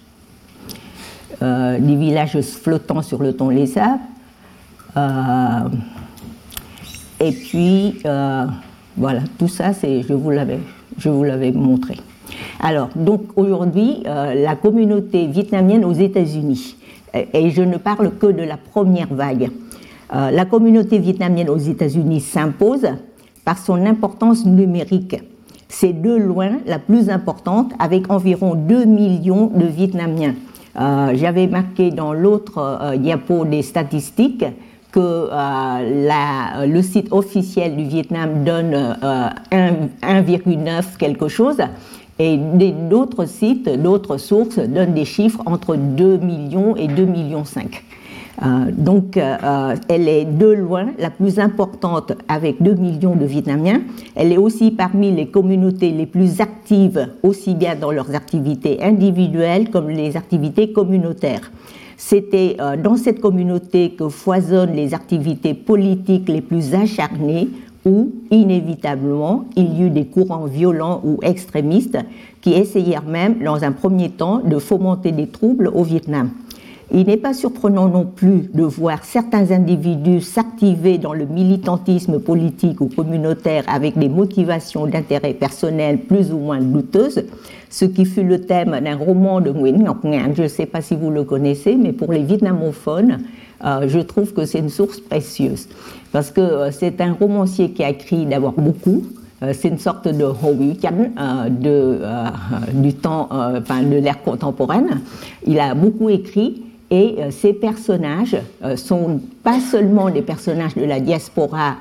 Euh, 1.42 1.78
des 1.78 1.96
villages 1.96 2.40
flottants 2.40 3.02
sur 3.02 3.22
le 3.22 3.35
Tonlé 3.35 3.70
Euh, 4.96 5.68
et 7.20 7.33
puis, 7.33 7.98
euh, 8.07 8.46
voilà, 8.96 9.20
tout 9.38 9.48
ça, 9.48 9.72
je 9.72 10.12
vous 10.12 10.30
l'avais 11.24 11.52
montré. 11.52 11.96
Alors, 12.66 12.88
donc 12.96 13.22
aujourd'hui, 13.37 14.03
la 14.05 14.57
communauté 14.57 15.27
vietnamienne 15.27 15.85
aux 15.85 15.92
États-Unis, 15.92 16.77
et 17.14 17.50
je 17.50 17.62
ne 17.62 17.77
parle 17.77 18.11
que 18.18 18.27
de 18.27 18.42
la 18.42 18.57
première 18.57 19.12
vague. 19.12 19.50
Euh, 20.12 20.31
la 20.31 20.44
communauté 20.44 20.98
vietnamienne 20.98 21.48
aux 21.48 21.59
États-Unis 21.59 22.20
s'impose 22.20 22.87
par 23.44 23.59
son 23.59 23.87
importance 23.87 24.44
numérique. 24.44 25.16
C'est 25.68 25.92
de 25.92 26.14
loin 26.14 26.59
la 26.66 26.79
plus 26.79 27.11
importante, 27.11 27.72
avec 27.79 28.11
environ 28.11 28.55
2 28.55 28.85
millions 28.85 29.46
de 29.46 29.66
Vietnamiens. 29.66 30.35
Euh, 30.79 31.12
j'avais 31.14 31.46
marqué 31.46 31.90
dans 31.90 32.12
l'autre 32.12 32.59
euh, 32.59 32.96
diapo 32.96 33.44
des 33.44 33.62
statistiques 33.62 34.44
que 34.92 35.29
le 36.66 36.83
site 36.83 37.09
officiel 37.11 37.74
du 37.74 37.83
Vietnam 37.83 38.44
donne 38.44 38.96
1,9 39.03 40.96
quelque 40.96 41.27
chose, 41.27 41.57
et 42.18 42.37
d'autres 42.37 43.27
sites, 43.27 43.68
d'autres 43.68 44.18
sources 44.18 44.59
donnent 44.59 44.94
des 44.94 45.05
chiffres 45.05 45.42
entre 45.46 45.77
2 45.77 46.18
millions 46.18 46.77
et 46.77 46.87
2 46.87 47.05
millions 47.05 47.44
5. 47.44 47.85
Euh, 48.42 48.46
donc, 48.77 49.16
euh, 49.16 49.37
euh, 49.42 49.77
elle 49.88 50.09
est 50.09 50.24
de 50.24 50.46
loin 50.46 50.88
la 50.98 51.11
plus 51.11 51.38
importante 51.38 52.12
avec 52.29 52.62
2 52.62 52.74
millions 52.74 53.14
de 53.14 53.24
Vietnamiens. 53.24 53.83
Elle 54.16 54.33
est 54.33 54.37
aussi 54.38 54.70
parmi 54.70 55.12
les 55.12 55.27
communautés 55.27 55.90
les 55.90 56.07
plus 56.07 56.40
actives, 56.40 57.09
aussi 57.22 57.55
bien 57.55 57.77
dans 57.77 57.92
leurs 57.92 58.14
activités 58.14 58.83
individuelles 58.83 59.70
comme 59.70 59.88
les 59.88 60.16
activités 60.16 60.72
communautaires. 60.72 61.50
C'était 61.96 62.57
dans 62.83 62.96
cette 62.96 63.20
communauté 63.20 63.90
que 63.90 64.09
foisonnent 64.09 64.74
les 64.74 64.94
activités 64.94 65.55
politiques 65.55 66.29
les 66.29 66.40
plus 66.40 66.74
acharnées 66.74 67.48
où, 67.84 68.12
inévitablement, 68.30 69.44
il 69.56 69.78
y 69.78 69.82
eut 69.82 69.90
des 69.90 70.06
courants 70.06 70.46
violents 70.46 71.00
ou 71.04 71.18
extrémistes 71.22 71.98
qui 72.40 72.52
essayèrent 72.52 73.04
même, 73.04 73.42
dans 73.42 73.64
un 73.64 73.72
premier 73.72 74.10
temps, 74.10 74.40
de 74.40 74.58
fomenter 74.58 75.12
des 75.12 75.26
troubles 75.26 75.68
au 75.68 75.82
Vietnam. 75.82 76.30
Il 76.96 77.09
n'est 77.09 77.16
pas 77.16 77.35
surprenant 77.35 77.88
non 77.88 78.04
plus 78.04 78.48
de 78.54 78.62
voir 78.62 79.02
certains 79.02 79.50
individus 79.50 80.20
s'activer 80.20 80.96
dans 80.96 81.12
le 81.12 81.26
militantisme 81.26 82.20
politique 82.20 82.80
ou 82.80 82.87
communautaire 82.87 83.64
avec 83.66 83.98
des 83.98 84.09
motivations 84.09 84.87
d'intérêt 84.87 85.35
personnel 85.35 85.98
plus 85.98 86.33
ou 86.33 86.38
moins 86.38 86.61
douteuses, 86.61 87.24
ce 87.68 87.85
qui 87.85 88.04
fut 88.04 88.22
le 88.22 88.42
thème 88.42 88.78
d'un 88.80 88.94
roman 88.94 89.40
de 89.40 89.50
Nguyen 89.50 89.83
Ngoc 89.83 90.04
Ngan. 90.04 90.35
Je 90.37 90.44
ne 90.44 90.48
sais 90.48 90.66
pas 90.66 90.83
si 90.83 90.94
vous 90.94 91.11
le 91.11 91.24
connaissez, 91.24 91.74
mais 91.74 91.90
pour 91.90 92.12
les 92.12 92.22
vietnamophones, 92.22 93.18
euh, 93.64 93.88
je 93.88 93.98
trouve 93.98 94.33
que 94.33 94.44
c'est 94.44 94.61
une 94.61 94.68
source 94.68 95.00
précieuse. 95.00 95.66
Parce 96.12 96.30
que 96.30 96.40
euh, 96.40 96.70
c'est 96.70 97.00
un 97.00 97.12
romancier 97.12 97.72
qui 97.72 97.83
a 97.83 97.90
écrit 97.90 98.24
d'abord 98.24 98.52
beaucoup, 98.52 99.02
euh, 99.42 99.52
c'est 99.52 99.66
une 99.66 99.80
sorte 99.80 100.07
de 100.07 100.24
Hou 100.24 100.76
Chan 100.80 101.50
de, 101.50 101.98
du 102.72 102.94
temps, 102.94 103.28
enfin, 103.33 103.83
de 103.83 103.96
l'ère 103.96 104.22
contemporaine. 104.22 105.00
Il 105.44 105.59
a 105.59 105.74
beaucoup 105.74 106.09
écrit 106.09 106.62
et 106.94 107.16
ces 107.30 107.52
personnages 107.52 108.37
sont 108.76 109.20
pas 109.42 109.59
seulement 109.59 110.11
des 110.11 110.22
personnages 110.22 110.74
de 110.74 110.85
la 110.85 111.00
diaspora 111.00 111.74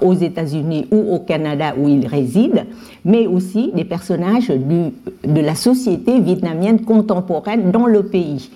aux 0.00 0.14
États-Unis 0.14 0.86
ou 0.92 1.14
au 1.14 1.18
Canada 1.18 1.74
où 1.76 1.88
ils 1.88 2.06
résident, 2.06 2.64
mais 3.04 3.26
aussi 3.26 3.72
des 3.74 3.84
personnages 3.84 4.48
de 4.48 5.40
la 5.40 5.56
société 5.56 6.20
vietnamienne 6.20 6.82
contemporaine 6.82 7.72
dans 7.72 7.86
le 7.86 8.04
pays. 8.04 8.50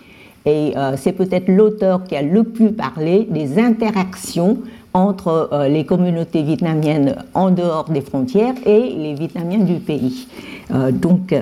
Et 0.47 0.75
euh, 0.77 0.95
c'est 0.97 1.13
peut-être 1.13 1.49
l'auteur 1.49 2.05
qui 2.05 2.15
a 2.15 2.23
le 2.23 2.45
plus 2.45 2.71
parlé 2.71 3.27
des 3.29 3.59
interactions 3.59 4.59
entre 4.95 5.51
euh, 5.53 5.69
les 5.69 5.85
communautés 5.85 6.45
vietnamiennes 6.45 7.17
en 7.35 7.51
dehors 7.51 7.91
des 7.91 8.01
frontières 8.01 8.55
et 8.65 8.95
les 8.97 9.15
Vietnamiens 9.15 9.59
du 9.59 9.81
pays. 9.81 10.29
Euh, 10.71 10.93
donc, 10.93 11.35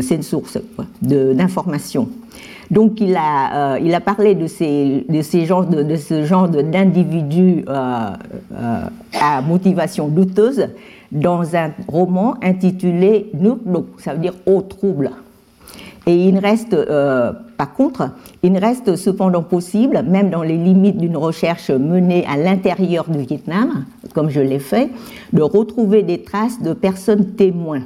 c'est 0.00 0.14
une 0.14 0.22
source 0.22 0.58
d'information. 1.00 2.08
Donc, 2.72 3.00
il 3.00 3.14
a, 3.16 3.78
il 3.78 3.94
a 3.94 4.00
parlé 4.00 4.34
de, 4.34 4.48
ces, 4.48 5.06
de, 5.08 5.22
ces 5.22 5.44
genres 5.46 5.66
de, 5.66 5.84
de 5.84 5.96
ce 5.96 6.24
genre 6.24 6.48
d'individus 6.48 7.64
à 7.68 9.42
motivation 9.46 10.08
douteuse 10.08 10.66
dans 11.12 11.54
un 11.54 11.72
roman 11.86 12.36
intitulé 12.42 13.30
Nuk, 13.34 13.60
ça 13.98 14.14
veut 14.14 14.20
dire 14.20 14.34
au 14.46 14.62
trouble. 14.62 15.10
Et 16.06 16.16
il 16.28 16.38
reste, 16.38 16.74
euh, 16.74 17.32
par 17.56 17.74
contre, 17.74 18.10
il 18.42 18.56
reste 18.58 18.96
cependant 18.96 19.42
possible, 19.42 20.02
même 20.02 20.30
dans 20.30 20.42
les 20.42 20.56
limites 20.56 20.98
d'une 20.98 21.16
recherche 21.16 21.70
menée 21.70 22.26
à 22.28 22.36
l'intérieur 22.36 23.08
du 23.08 23.20
Vietnam, 23.20 23.84
comme 24.14 24.28
je 24.28 24.40
l'ai 24.40 24.58
fait, 24.58 24.90
de 25.32 25.42
retrouver 25.42 26.02
des 26.02 26.22
traces 26.22 26.60
de 26.60 26.72
personnes 26.72 27.34
témoins. 27.34 27.82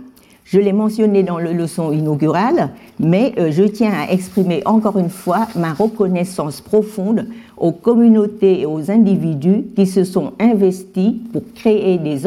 Je 0.47 0.61
l'ai 0.61 0.73
mentionné 0.73 1.25
dans 1.25 1.39
le 1.39 1.53
leçon 1.53 1.91
inaugurale, 1.91 2.71
mais 3.01 3.33
euh, 3.37 3.51
je 3.51 3.65
tiens 3.65 3.91
à 3.93 4.13
exprimer 4.13 4.63
encore 4.65 4.97
une 4.97 5.11
fois 5.11 5.49
ma 5.57 5.73
reconnaissance 5.73 6.61
profonde 6.61 7.27
aux 7.57 7.73
communautés 7.73 8.61
et 8.61 8.67
aux 8.67 8.93
individus 8.93 9.65
qui 9.75 9.87
se 9.87 10.05
sont 10.05 10.35
investis 10.39 11.15
pour 11.33 11.43
créer 11.57 11.99
des, 11.99 12.21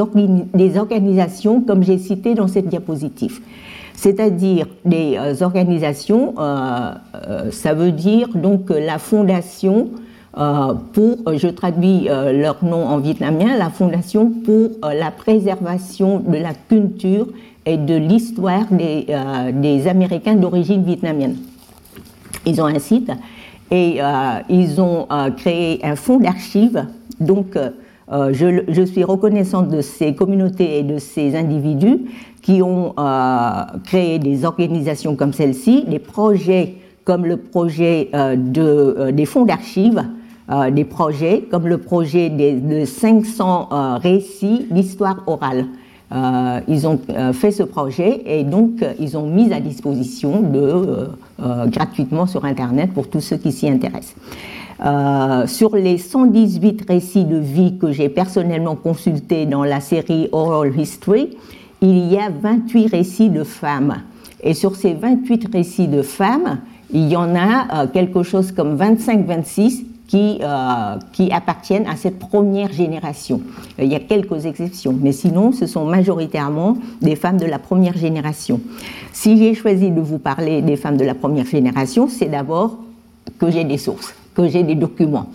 des 0.54 0.78
organisations 0.78 1.62
comme 1.62 1.82
j'ai 1.82 1.98
cité 1.98 2.34
dans 2.36 2.50
cette 2.50 2.68
diapositive. 2.68 3.40
C'est-à-dire 3.94 4.68
des 4.84 5.16
euh, 5.18 5.36
organisations, 5.42 6.34
euh, 6.40 6.92
ça 7.52 7.74
veut 7.74 7.94
dire 7.94 8.28
donc 8.36 8.70
la 8.70 8.98
fondation 9.00 9.92
pour, 10.94 11.18
je 11.36 11.48
traduis 11.48 12.08
leur 12.08 12.64
nom 12.64 12.86
en 12.86 13.00
vietnamien, 13.00 13.58
la 13.58 13.70
fondation 13.70 14.32
pour 14.46 14.70
la 14.84 15.12
préservation 15.12 16.20
de 16.20 16.38
la 16.38 16.54
culture 16.54 17.28
et 17.66 17.78
de 17.78 17.96
l'histoire 17.96 18.66
des, 18.72 19.08
des, 19.54 19.88
Américains 19.88 20.36
d'origine 20.36 20.84
vietnamienne. 20.84 21.38
Ils 22.46 22.62
ont 22.62 22.66
un 22.66 22.80
site 22.80 23.12
et 23.70 24.00
ils 24.50 24.82
ont 24.82 25.08
créé 25.38 25.80
un 25.84 25.96
fonds 25.96 26.20
d'archives, 26.20 26.86
donc 27.20 27.58
euh, 28.12 28.34
je, 28.34 28.86
suis 28.86 29.04
reconnaissante 29.04 29.70
de 29.70 29.82
ces 29.82 30.16
communautés 30.16 30.80
et 30.80 30.84
de 30.84 30.98
ces 30.98 31.36
individus 31.36 32.00
qui 32.42 32.64
ont 32.64 32.96
euh, 32.98 33.52
créé 33.84 34.18
des 34.18 34.46
organisations 34.46 35.16
comme 35.16 35.32
celle-ci, 35.32 35.86
des 35.88 36.00
projets 36.00 36.76
comme 37.04 37.26
le 37.26 37.38
projet 37.38 38.10
euh, 38.16 38.36
de, 38.36 39.12
des 39.12 39.26
fonds 39.26 39.46
d'archives, 39.46 40.04
des 40.72 40.84
projets 40.84 41.46
comme 41.52 41.68
le 41.68 41.78
projet 41.78 42.32
de 42.32 42.84
500 42.84 43.70
récits 44.02 44.66
d'histoire 44.72 45.22
orale. 45.28 45.68
Ils 46.12 46.88
ont 46.88 47.00
fait 47.34 47.52
ce 47.52 47.64
projet 47.64 48.24
et 48.26 48.44
donc 48.44 48.84
ils 49.00 49.18
ont 49.18 49.28
mis 49.28 49.54
à 49.54 49.60
disposition 49.60 50.44
gratuitement 51.68 52.26
sur 52.26 52.46
Internet 52.46 52.94
pour 52.94 53.10
tous 53.10 53.22
ceux 53.22 53.38
qui 53.38 53.52
s'y 53.52 53.70
intéressent. 53.70 54.16
Euh, 54.86 55.46
sur 55.46 55.76
les 55.76 55.98
118 55.98 56.86
récits 56.88 57.26
de 57.26 57.36
vie 57.36 57.78
que 57.78 57.92
j'ai 57.92 58.08
personnellement 58.08 58.76
consultés 58.76 59.46
dans 59.46 59.66
la 59.66 59.82
série 59.82 60.30
Oral 60.32 60.80
History, 60.80 61.38
il 61.82 62.10
y 62.10 62.18
a 62.18 62.30
28 62.30 62.88
récits 62.88 63.30
de 63.30 63.44
femmes. 63.44 63.96
Et 64.42 64.54
sur 64.54 64.78
ces 64.78 64.94
28 64.94 65.50
récits 65.52 65.90
de 65.90 66.02
femmes, 66.02 66.60
il 66.94 67.10
y 67.10 67.18
en 67.18 67.36
a 67.36 67.84
euh, 67.84 67.88
quelque 67.88 68.24
chose 68.24 68.54
comme 68.54 68.78
25-26 68.78 69.84
qui, 70.10 70.40
euh, 70.42 70.98
qui 71.14 71.32
appartiennent 71.32 71.88
à 71.88 71.96
cette 71.96 72.20
première 72.20 72.74
génération. 72.74 73.40
Il 73.78 73.88
y 73.88 73.96
a 73.96 74.02
quelques 74.02 74.46
exceptions, 74.46 74.94
mais 75.00 75.14
sinon, 75.14 75.54
ce 75.54 75.66
sont 75.68 75.86
majoritairement 75.86 76.78
des 77.02 77.16
femmes 77.16 77.38
de 77.38 77.46
la 77.46 77.60
première 77.60 77.96
génération. 77.96 78.60
Si 79.14 79.38
j'ai 79.38 79.54
choisi 79.54 79.90
de 79.92 80.02
vous 80.02 80.20
parler 80.20 80.62
des 80.62 80.76
femmes 80.76 80.98
de 80.98 81.06
la 81.06 81.16
première 81.16 81.46
génération, 81.46 82.10
c'est 82.10 82.28
d'abord 82.28 82.80
que 83.40 83.50
j'ai 83.50 83.64
des 83.64 83.78
sources 83.78 84.14
que 84.40 84.48
j'ai 84.48 84.64
des 84.64 84.76
documents. 84.76 85.28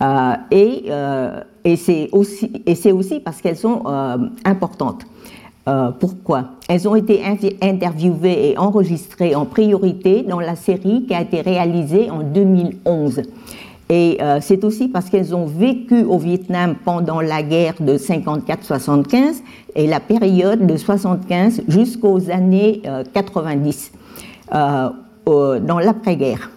Euh, 0.00 0.34
et, 0.50 0.84
euh, 0.88 1.40
c'est 1.76 2.10
aussi, 2.12 3.20
parce 3.20 3.40
qu'elles 3.40 3.56
sont 3.56 3.82
euh, 3.86 4.16
importantes. 4.44 5.06
pourquoi? 5.98 6.50
Elles 6.68 6.86
ont 6.86 6.94
été 6.94 7.22
interviewées 7.62 8.50
et 8.50 8.58
enregistrées 8.58 9.34
en 9.34 9.46
priorité 9.46 10.22
dans 10.22 10.40
la 10.40 10.56
série 10.56 11.06
qui 11.06 11.14
a 11.14 11.22
été 11.22 11.40
réalisée 11.40 12.10
en 12.10 12.22
2011. 12.22 13.22
Et 13.96 14.18
c'est 14.40 14.64
aussi 14.64 14.88
parce 14.88 15.08
qu'elles 15.08 15.36
ont 15.36 15.46
vécu 15.46 16.02
au 16.02 16.18
Vietnam 16.18 16.74
pendant 16.84 17.20
la 17.20 17.44
guerre 17.44 17.74
de 17.78 17.96
54-75 17.96 19.42
et 19.76 19.86
la 19.86 20.00
période 20.00 20.66
de 20.66 20.76
75 20.76 21.62
jusqu'aux 21.68 22.28
années 22.28 22.82
90, 23.12 23.92
dans 24.50 25.78
l'après-guerre. 25.78 26.50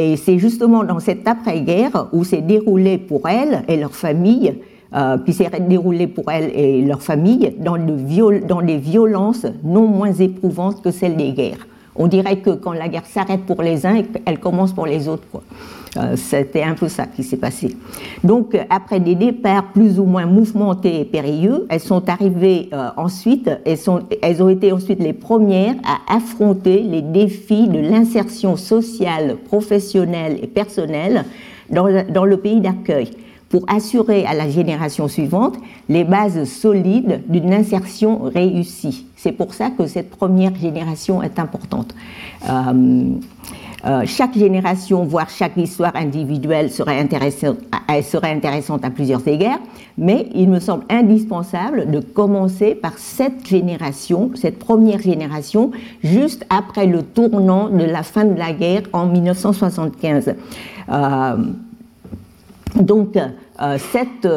Et 0.00 0.16
c'est 0.16 0.38
justement 0.38 0.82
dans 0.82 0.98
cette 0.98 1.28
après-guerre 1.28 2.08
où 2.12 2.24
s'est 2.24 2.40
déroulé 2.40 2.96
pour 2.96 3.28
elles 3.28 3.62
et 3.68 3.76
leur 3.76 3.94
famille, 3.94 4.54
euh, 4.94 5.18
qui 5.18 5.34
s'est 5.34 5.50
déroulé 5.68 6.06
pour 6.06 6.30
elles 6.30 6.50
et 6.54 6.82
leur 6.82 7.02
famille 7.02 7.54
dans, 7.58 7.76
dans 7.76 8.62
des 8.62 8.78
violences 8.78 9.46
non 9.62 9.86
moins 9.86 10.12
éprouvantes 10.12 10.82
que 10.82 10.90
celles 10.90 11.16
des 11.16 11.32
guerres. 11.32 11.66
On 11.96 12.06
dirait 12.06 12.38
que 12.38 12.50
quand 12.50 12.72
la 12.72 12.88
guerre 12.88 13.04
s'arrête 13.04 13.44
pour 13.44 13.62
les 13.62 13.84
uns, 13.84 14.02
elle 14.24 14.40
commence 14.40 14.72
pour 14.72 14.86
les 14.86 15.06
autres. 15.06 15.26
Euh, 15.96 16.14
c'était 16.16 16.62
un 16.62 16.74
peu 16.74 16.88
ça 16.88 17.06
qui 17.06 17.24
s'est 17.24 17.36
passé. 17.36 17.76
Donc, 18.22 18.56
après 18.70 19.00
des 19.00 19.16
départs 19.16 19.72
plus 19.72 19.98
ou 19.98 20.04
moins 20.04 20.26
mouvementés 20.26 21.00
et 21.00 21.04
périlleux, 21.04 21.66
elles 21.68 21.80
sont 21.80 22.08
arrivées 22.08 22.68
euh, 22.72 22.90
ensuite, 22.96 23.50
elles, 23.64 23.78
elles 24.22 24.42
ont 24.42 24.48
été 24.48 24.70
ensuite 24.70 25.00
les 25.00 25.12
premières 25.12 25.74
à 25.84 26.14
affronter 26.14 26.82
les 26.82 27.02
défis 27.02 27.66
de 27.66 27.80
l'insertion 27.80 28.56
sociale, 28.56 29.36
professionnelle 29.48 30.38
et 30.42 30.46
personnelle 30.46 31.24
dans, 31.70 32.24
le 32.24 32.36
pays 32.36 32.60
d'accueil 32.60 33.10
pour 33.48 33.64
assurer 33.68 34.24
à 34.26 34.34
la 34.34 34.48
génération 34.48 35.08
suivante 35.08 35.56
les 35.88 36.04
bases 36.04 36.44
solides 36.44 37.22
d'une 37.28 37.52
insertion 37.52 38.22
réussie. 38.22 39.06
C'est 39.16 39.32
pour 39.32 39.54
ça 39.54 39.70
que 39.70 39.86
cette 39.86 40.10
première 40.10 40.54
génération 40.54 41.22
est 41.22 41.38
importante. 41.38 41.94
Euh, 42.48 43.04
euh, 43.86 44.02
chaque 44.06 44.36
génération, 44.36 45.04
voire 45.04 45.30
chaque 45.30 45.56
histoire 45.56 45.96
individuelle 45.96 46.70
serait 46.70 46.98
intéressante, 46.98 47.58
serait 48.02 48.32
intéressante 48.32 48.84
à 48.84 48.90
plusieurs 48.90 49.26
égards, 49.26 49.58
mais 49.96 50.28
il 50.34 50.48
me 50.48 50.60
semble 50.60 50.84
indispensable 50.90 51.90
de 51.90 52.00
commencer 52.00 52.74
par 52.74 52.98
cette 52.98 53.46
génération, 53.46 54.30
cette 54.34 54.58
première 54.58 55.00
génération, 55.00 55.70
juste 56.02 56.44
après 56.50 56.86
le 56.86 57.02
tournant 57.02 57.68
de 57.68 57.84
la 57.84 58.02
fin 58.02 58.24
de 58.24 58.38
la 58.38 58.52
guerre 58.52 58.82
en 58.92 59.06
1975. 59.06 60.34
Euh, 60.90 61.36
Donc, 62.76 63.18
cette, 63.78 64.28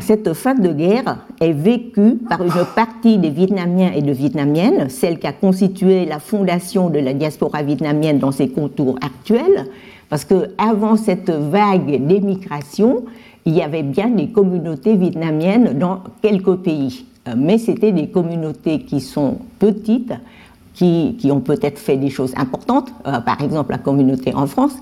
cette, 0.00 0.32
fin 0.32 0.54
de 0.54 0.72
guerre 0.72 1.18
est 1.40 1.52
vécue 1.52 2.16
par 2.28 2.42
une 2.42 2.64
partie 2.74 3.18
des 3.18 3.30
Vietnamiens 3.30 3.92
et 3.94 4.02
de 4.02 4.12
Vietnamiennes, 4.12 4.88
celle 4.88 5.18
qui 5.18 5.26
a 5.26 5.32
constitué 5.32 6.04
la 6.04 6.18
fondation 6.18 6.88
de 6.90 6.98
la 6.98 7.12
diaspora 7.12 7.62
vietnamienne 7.62 8.18
dans 8.18 8.32
ses 8.32 8.48
contours 8.48 8.96
actuels, 9.02 9.66
parce 10.08 10.24
qu'avant 10.24 10.96
cette 10.96 11.30
vague 11.30 12.06
d'émigration, 12.06 13.04
il 13.44 13.54
y 13.54 13.62
avait 13.62 13.82
bien 13.82 14.10
des 14.10 14.28
communautés 14.28 14.96
vietnamiennes 14.96 15.78
dans 15.78 16.02
quelques 16.20 16.56
pays, 16.56 17.06
euh, 17.28 17.34
mais 17.36 17.58
c'était 17.58 17.92
des 17.92 18.08
communautés 18.08 18.80
qui 18.80 19.00
sont 19.00 19.38
petites, 19.58 20.12
qui, 20.76 21.30
ont 21.32 21.40
peut-être 21.40 21.78
fait 21.78 21.96
des 21.96 22.10
choses 22.10 22.34
importantes, 22.36 22.92
euh, 23.06 23.20
par 23.20 23.40
exemple 23.40 23.72
la 23.72 23.78
communauté 23.78 24.34
en 24.34 24.46
France, 24.46 24.74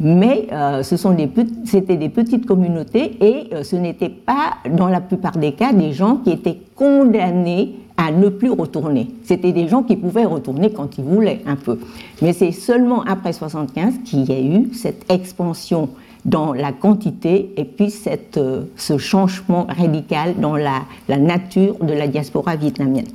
mais 0.00 0.48
euh, 0.50 0.82
ce 0.82 0.96
des, 1.12 1.28
c'était 1.64 1.96
des 1.96 2.08
petites 2.08 2.46
communautés 2.46 3.18
et 3.20 3.62
ce 3.62 3.76
n'était 3.76 4.08
pas, 4.08 4.54
dans 4.70 4.88
la 4.88 5.00
plupart 5.00 5.36
des 5.36 5.52
cas, 5.52 5.72
des 5.72 5.92
gens 5.92 6.16
qui 6.16 6.30
étaient 6.30 6.58
condamnés 6.74 7.76
à 7.96 8.10
ne 8.10 8.28
plus 8.28 8.50
retourner. 8.50 9.08
C'était 9.24 9.52
des 9.52 9.68
gens 9.68 9.82
qui 9.82 9.96
pouvaient 9.96 10.24
retourner 10.24 10.72
quand 10.72 10.98
ils 10.98 11.04
voulaient 11.04 11.42
un 11.46 11.56
peu. 11.56 11.78
Mais 12.22 12.32
c'est 12.32 12.52
seulement 12.52 13.02
après 13.02 13.32
75 13.32 13.94
qu'il 14.04 14.24
y 14.24 14.32
a 14.32 14.40
eu 14.40 14.72
cette 14.72 15.10
expansion 15.12 15.90
dans 16.24 16.52
la 16.52 16.72
quantité 16.72 17.52
et 17.56 17.64
puis 17.64 17.92
euh, 18.36 18.62
ce 18.76 18.98
changement 18.98 19.66
radical 19.68 20.34
dans 20.38 20.56
la, 20.56 20.82
la, 21.08 21.18
nature 21.18 21.76
de 21.82 21.92
la 21.92 22.06
diaspora 22.06 22.56
vietnamienne. 22.56 23.08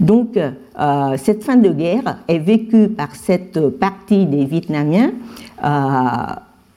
Donc 0.00 0.38
euh, 0.78 1.16
cette 1.16 1.42
fin 1.42 1.56
de 1.56 1.70
guerre 1.70 2.18
est 2.28 2.38
vécue 2.38 2.88
par 2.88 3.14
cette 3.14 3.58
partie 3.78 4.26
des 4.26 4.44
Vietnamiens 4.44 5.10
euh, 5.64 5.68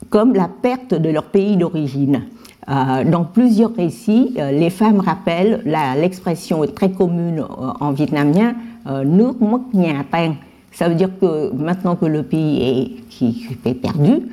comme 0.09 0.33
la 0.33 0.49
perte 0.49 0.95
de 0.95 1.09
leur 1.09 1.25
pays 1.25 1.55
d'origine. 1.55 2.23
Euh, 2.69 3.03
dans 3.03 3.25
plusieurs 3.25 3.75
récits, 3.75 4.35
les 4.35 4.69
femmes 4.69 4.99
rappellent 4.99 5.61
l'expression 5.65 6.65
très 6.75 6.91
commune 6.91 7.43
en 7.79 7.91
vietnamien 7.91 8.55
nước 8.85 9.41
mất 9.41 9.73
nhà 9.73 10.03
Ça 10.73 10.87
veut 10.87 10.95
dire 10.95 11.09
que 11.19 11.51
maintenant 11.53 11.95
que 11.95 12.05
le 12.05 12.23
pays 12.23 13.01
est 13.65 13.73
perdu, 13.73 14.29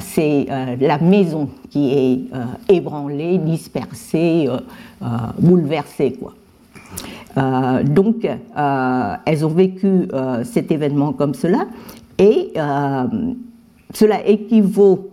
c'est 0.00 0.46
la 0.80 0.98
maison 0.98 1.48
qui 1.70 1.92
est 1.92 2.74
ébranlée, 2.74 3.38
dispersée, 3.38 4.48
bouleversée. 5.38 6.12
Quoi. 6.20 6.34
Donc, 7.36 8.26
elles 9.26 9.46
ont 9.46 9.54
vécu 9.54 10.08
cet 10.44 10.70
événement 10.72 11.12
comme 11.12 11.34
cela, 11.34 11.66
et 12.18 12.52
cela 13.92 14.26
équivaut 14.26 15.10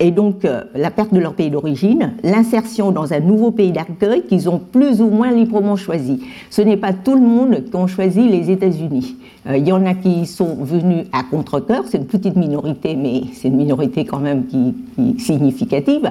et 0.00 0.10
donc 0.10 0.44
euh, 0.44 0.62
la 0.74 0.90
perte 0.90 1.12
de 1.12 1.20
leur 1.20 1.34
pays 1.34 1.50
d'origine, 1.50 2.14
l'insertion 2.24 2.90
dans 2.90 3.12
un 3.12 3.20
nouveau 3.20 3.50
pays 3.50 3.70
d'accueil 3.70 4.22
qu'ils 4.22 4.48
ont 4.48 4.58
plus 4.58 5.02
ou 5.02 5.10
moins 5.10 5.30
librement 5.30 5.76
choisi. 5.76 6.22
Ce 6.48 6.62
n'est 6.62 6.78
pas 6.78 6.94
tout 6.94 7.14
le 7.14 7.20
monde 7.20 7.64
qui 7.70 7.76
a 7.76 7.86
choisi 7.86 8.26
les 8.28 8.50
États-Unis. 8.50 9.16
Euh, 9.46 9.58
il 9.58 9.68
y 9.68 9.72
en 9.72 9.84
a 9.84 9.94
qui 9.94 10.24
sont 10.26 10.56
venus 10.64 11.04
à 11.12 11.22
contre-cœur, 11.22 11.84
c'est 11.86 11.98
une 11.98 12.06
petite 12.06 12.36
minorité, 12.36 12.96
mais 12.96 13.24
c'est 13.34 13.48
une 13.48 13.56
minorité 13.56 14.06
quand 14.06 14.20
même 14.20 14.46
qui, 14.46 14.74
significative, 15.18 16.10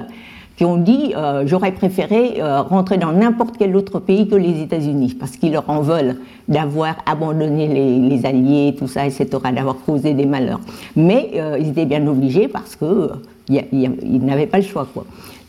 qui 0.60 0.66
ont 0.66 0.76
dit 0.76 1.14
euh, 1.16 1.44
j'aurais 1.46 1.72
préféré 1.72 2.42
rentrer 2.42 2.98
dans 2.98 3.12
n'importe 3.12 3.56
quel 3.56 3.74
autre 3.74 3.98
pays 3.98 4.28
que 4.28 4.34
les 4.34 4.60
États-Unis, 4.60 5.16
parce 5.18 5.38
qu'ils 5.38 5.52
leur 5.52 5.70
en 5.70 5.80
veulent 5.80 6.16
d'avoir 6.48 6.96
abandonné 7.06 7.66
les, 7.66 7.98
les, 7.98 8.26
alliés, 8.26 8.76
tout 8.78 8.86
ça, 8.86 9.06
etc., 9.06 9.26
d'avoir 9.54 9.76
causé 9.86 10.12
des 10.12 10.26
malheurs. 10.26 10.60
Mais 10.96 11.30
ils 11.58 11.70
étaient 11.70 11.86
bien 11.86 12.06
obligés 12.06 12.46
parce 12.46 12.76
que 12.76 13.10
ils 13.50 14.24
n'avaient 14.24 14.46
pas 14.46 14.58
le 14.58 14.64
choix. 14.64 14.86
Quoi. 14.92 15.04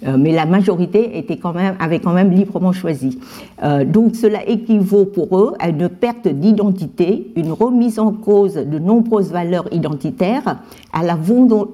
Euh, 0.07 0.17
mais 0.17 0.31
la 0.31 0.45
majorité 0.45 1.17
était 1.17 1.37
quand 1.37 1.53
même, 1.53 1.75
avait 1.79 1.99
quand 1.99 2.13
même 2.13 2.31
librement 2.31 2.71
choisi. 2.71 3.19
Euh, 3.63 3.85
donc 3.85 4.15
cela 4.15 4.47
équivaut 4.47 5.05
pour 5.05 5.37
eux 5.37 5.53
à 5.59 5.69
une 5.69 5.89
perte 5.89 6.27
d'identité, 6.27 7.31
une 7.35 7.51
remise 7.51 7.99
en 7.99 8.11
cause 8.11 8.55
de 8.55 8.79
nombreuses 8.79 9.31
valeurs 9.31 9.67
identitaires, 9.71 10.57
à 10.91 11.03
la, 11.03 11.17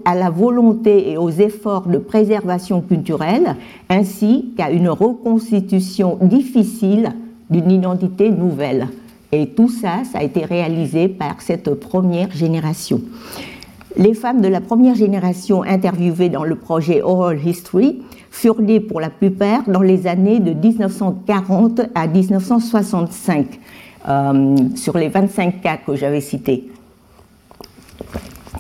à 0.05 0.15
la 0.15 0.29
volonté 0.29 1.11
et 1.11 1.17
aux 1.17 1.29
efforts 1.29 1.87
de 1.87 1.97
préservation 1.97 2.81
culturelle, 2.81 3.55
ainsi 3.89 4.53
qu'à 4.57 4.71
une 4.71 4.89
reconstitution 4.89 6.17
difficile 6.21 7.13
d'une 7.49 7.71
identité 7.71 8.29
nouvelle. 8.29 8.87
Et 9.31 9.47
tout 9.47 9.69
ça, 9.69 10.03
ça 10.09 10.19
a 10.19 10.23
été 10.23 10.43
réalisé 10.43 11.07
par 11.07 11.41
cette 11.41 11.73
première 11.75 12.31
génération 12.31 13.01
les 13.97 14.13
femmes 14.13 14.41
de 14.41 14.47
la 14.47 14.61
première 14.61 14.95
génération 14.95 15.63
interviewées 15.63 16.29
dans 16.29 16.43
le 16.43 16.55
projet 16.55 17.01
Oral 17.01 17.45
History 17.45 18.03
furent 18.29 18.61
nées 18.61 18.79
pour 18.79 19.01
la 19.01 19.09
plupart 19.09 19.63
dans 19.67 19.81
les 19.81 20.05
années 20.05 20.39
de 20.39 20.53
1940 20.53 21.81
à 21.95 22.07
1965, 22.07 23.59
euh, 24.07 24.55
sur 24.75 24.97
les 24.97 25.09
25 25.09 25.61
cas 25.61 25.77
que 25.77 25.95
j'avais 25.95 26.21
cités. 26.21 26.69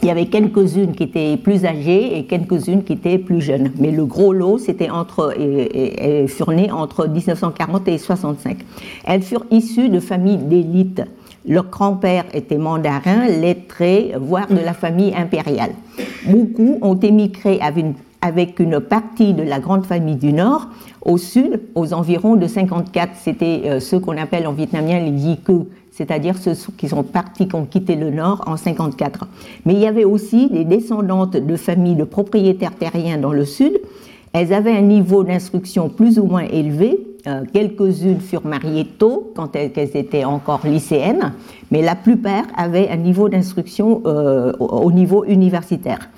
Il 0.01 0.07
y 0.07 0.11
avait 0.11 0.27
quelques-unes 0.27 0.93
qui 0.93 1.03
étaient 1.03 1.37
plus 1.37 1.65
âgées 1.65 2.17
et 2.17 2.25
quelques-unes 2.25 2.83
qui 2.83 2.93
étaient 2.93 3.17
plus 3.17 3.41
jeunes. 3.41 3.71
Mais 3.79 3.91
le 3.91 4.05
gros 4.05 4.31
lot, 4.31 4.57
c'était 4.57 4.89
entre, 4.89 5.33
elles 5.37 6.27
furent 6.27 6.51
nées 6.51 6.71
entre 6.71 7.07
1940 7.07 7.87
et 7.87 7.97
65. 7.97 8.57
Elles 9.05 9.23
furent 9.23 9.45
issues 9.49 9.89
de 9.89 9.99
familles 9.99 10.37
d'élite 10.37 11.01
leur 11.47 11.65
grand-père 11.69 12.25
était 12.33 12.57
mandarin, 12.57 13.27
lettré, 13.27 14.13
voire 14.19 14.47
de 14.47 14.59
la 14.59 14.73
famille 14.73 15.13
impériale. 15.15 15.71
Beaucoup 16.27 16.77
ont 16.81 16.99
émigré 16.99 17.59
avec 18.21 18.59
une 18.59 18.79
partie 18.81 19.33
de 19.33 19.43
la 19.43 19.59
grande 19.59 19.85
famille 19.85 20.17
du 20.17 20.33
Nord 20.33 20.67
au 21.03 21.17
sud, 21.17 21.61
aux 21.73 21.93
environs 21.93 22.35
de 22.35 22.47
54. 22.47 23.11
C'était 23.15 23.61
euh, 23.65 23.79
ceux 23.79 23.99
qu'on 23.99 24.17
appelle 24.17 24.45
en 24.45 24.51
vietnamien 24.51 24.99
les 24.99 25.11
Yiku, 25.11 25.67
c'est-à-dire 25.91 26.37
ceux 26.37 26.53
qui 26.77 26.89
sont 26.89 27.03
partis, 27.03 27.47
qui 27.47 27.55
ont 27.55 27.65
quitté 27.65 27.95
le 27.95 28.11
Nord 28.11 28.43
en 28.45 28.57
54. 28.57 29.27
Mais 29.65 29.73
il 29.73 29.79
y 29.79 29.87
avait 29.87 30.03
aussi 30.03 30.49
des 30.49 30.65
descendantes 30.65 31.37
de 31.37 31.55
familles 31.55 31.95
de 31.95 32.03
propriétaires 32.03 32.75
terriens 32.75 33.17
dans 33.17 33.31
le 33.31 33.45
Sud. 33.45 33.79
Elles 34.33 34.53
avaient 34.53 34.75
un 34.75 34.81
niveau 34.81 35.23
d'instruction 35.23 35.87
plus 35.87 36.19
ou 36.19 36.25
moins 36.25 36.43
élevé, 36.43 36.99
quelques-unes 37.53 38.19
furent 38.19 38.45
mariées 38.45 38.85
tôt, 38.85 39.31
quand 39.35 39.55
elles, 39.55 39.71
étaient 39.75 40.23
encore 40.23 40.61
lycéennes, 40.65 41.33
mais 41.71 41.81
la 41.81 41.95
plupart 41.95 42.45
avaient 42.55 42.89
un 42.89 42.97
niveau 42.97 43.29
d'instruction 43.29 44.01
euh, 44.05 44.53
au 44.59 44.91
niveau 44.91 45.25
universitaire. 45.25 46.09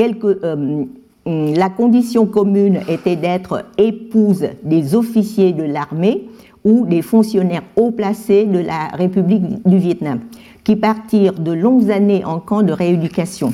Euh, 0.00 0.84
la 1.26 1.70
condition 1.70 2.26
commune 2.26 2.80
était 2.88 3.16
d'être 3.16 3.64
épouse 3.78 4.46
des 4.62 4.94
officiers 4.94 5.52
de 5.52 5.64
l'armée 5.64 6.28
ou 6.64 6.86
des 6.86 7.02
fonctionnaires 7.02 7.62
haut 7.76 7.90
placés 7.90 8.44
de 8.44 8.58
la 8.58 8.88
République 8.92 9.66
du 9.66 9.78
Vietnam, 9.78 10.20
qui 10.64 10.76
partirent 10.76 11.34
de 11.34 11.52
longues 11.52 11.90
années 11.90 12.24
en 12.24 12.40
camp 12.40 12.62
de 12.62 12.72
rééducation, 12.72 13.52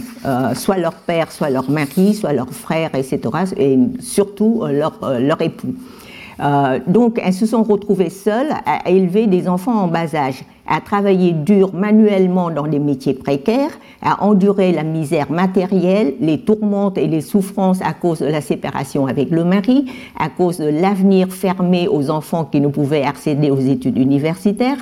soit 0.55 0.79
leur 0.79 0.95
père, 0.95 1.31
soit 1.31 1.51
leur 1.51 1.71
mari, 1.71 2.15
soit 2.15 2.33
leur 2.33 2.51
frère, 2.51 2.95
etc., 2.95 3.21
et 3.59 3.79
surtout 4.01 4.65
leur 4.67 5.43
époux. 5.43 5.75
Euh, 6.41 6.79
donc, 6.87 7.21
elles 7.23 7.33
se 7.33 7.47
sont 7.47 7.63
retrouvées 7.63 8.11
seules 8.11 8.51
à 8.67 8.89
élever 8.89 9.27
des 9.27 9.49
enfants 9.49 9.83
en 9.83 9.89
bas 9.89 10.15
âge, 10.15 10.45
à 10.67 10.81
travailler 10.81 11.33
dur 11.33 11.75
manuellement 11.75 12.51
dans 12.51 12.67
des 12.67 12.79
métiers 12.79 13.15
précaires, 13.15 13.71
à 14.03 14.25
endurer 14.25 14.73
la 14.73 14.83
misère 14.83 15.31
matérielle, 15.31 16.15
les 16.21 16.39
tourmentes 16.39 16.99
et 16.99 17.07
les 17.07 17.21
souffrances 17.21 17.83
à 17.83 17.93
cause 17.93 18.21
de 18.21 18.27
la 18.27 18.41
séparation 18.41 19.07
avec 19.07 19.31
le 19.31 19.45
mari, 19.45 19.87
à 20.19 20.29
cause 20.29 20.59
de 20.59 20.69
l'avenir 20.69 21.29
fermé 21.29 21.89
aux 21.89 22.11
enfants 22.11 22.45
qui 22.45 22.61
ne 22.61 22.69
pouvaient 22.69 23.05
accéder 23.05 23.51
aux 23.51 23.61
études 23.61 23.99
universitaires. 23.99 24.79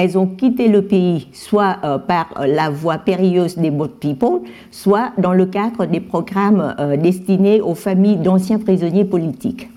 Elles 0.00 0.16
ont 0.16 0.28
quitté 0.28 0.68
le 0.68 0.82
pays 0.82 1.26
soit 1.32 1.78
euh, 1.82 1.98
par 1.98 2.28
la 2.46 2.70
voie 2.70 2.98
périlleuse 2.98 3.58
des 3.58 3.72
boat 3.72 3.90
people, 3.98 4.42
soit 4.70 5.10
dans 5.18 5.32
le 5.32 5.46
cadre 5.46 5.86
des 5.86 5.98
programmes 5.98 6.76
euh, 6.78 6.96
destinés 6.96 7.60
aux 7.60 7.74
familles 7.74 8.16
d'anciens 8.16 8.60
prisonniers 8.60 9.04
politiques. 9.04 9.68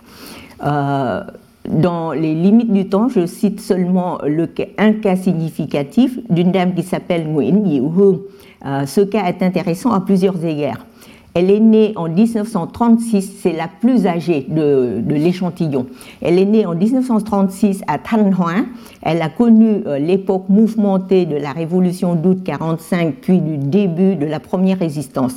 Euh, 0.63 1.21
dans 1.67 2.12
les 2.12 2.34
limites 2.34 2.74
du 2.74 2.89
temps, 2.89 3.08
je 3.08 3.26
cite 3.26 3.62
seulement 3.62 4.19
le, 4.26 4.50
un 4.78 4.93
cas 4.93 5.15
significatif 5.15 6.19
d'une 6.30 6.52
dame 6.52 6.74
qui 6.74 6.84
s'appelle 6.84 7.28
Nguyen 7.28 7.65
Yi 7.65 7.82
euh, 8.63 8.86
ce 8.86 9.02
cas 9.02 9.26
est 9.26 9.41
intéressant 9.41 9.91
à 9.91 10.02
plusieurs 10.02 10.43
égards. 10.45 10.86
Elle 11.33 11.49
est 11.49 11.61
née 11.61 11.93
en 11.95 12.09
1936, 12.09 13.37
c'est 13.39 13.53
la 13.53 13.69
plus 13.69 14.05
âgée 14.05 14.45
de, 14.49 15.01
l'échantillon. 15.07 15.85
Elle 16.21 16.37
est 16.37 16.45
née 16.45 16.65
en 16.65 16.75
1936 16.75 17.83
à 17.87 17.95
Hoa. 17.95 18.65
Elle 19.01 19.21
a 19.21 19.29
connu 19.29 19.81
euh, 19.87 19.97
l'époque 19.97 20.49
mouvementée 20.49 21.25
de 21.25 21.37
la 21.37 21.53
révolution 21.53 22.15
d'août 22.15 22.39
45, 22.43 23.15
puis 23.21 23.39
du 23.39 23.57
début 23.57 24.15
de 24.15 24.25
la 24.25 24.41
première 24.41 24.79
résistance. 24.79 25.35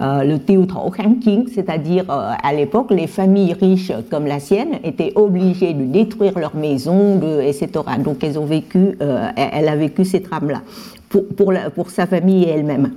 Euh, 0.00 0.22
le 0.22 0.38
Kháng 0.38 1.18
King, 1.18 1.48
c'est-à-dire 1.52 2.04
euh, 2.08 2.32
à 2.40 2.52
l'époque, 2.52 2.92
les 2.92 3.08
familles 3.08 3.54
riches 3.54 3.90
comme 4.10 4.26
la 4.26 4.38
sienne 4.38 4.78
étaient 4.84 5.12
obligées 5.16 5.74
de 5.74 5.84
détruire 5.84 6.38
leurs 6.38 6.54
maisons, 6.54 7.20
etc. 7.42 7.68
Donc 8.04 8.22
elles 8.22 8.38
ont 8.38 8.46
vécu, 8.46 8.96
elle 9.36 9.68
a 9.68 9.76
vécu 9.76 10.04
ces 10.04 10.22
trames-là. 10.22 10.62
pour, 11.74 11.90
sa 11.90 12.06
famille 12.06 12.44
et 12.44 12.50
elle-même. 12.50 12.92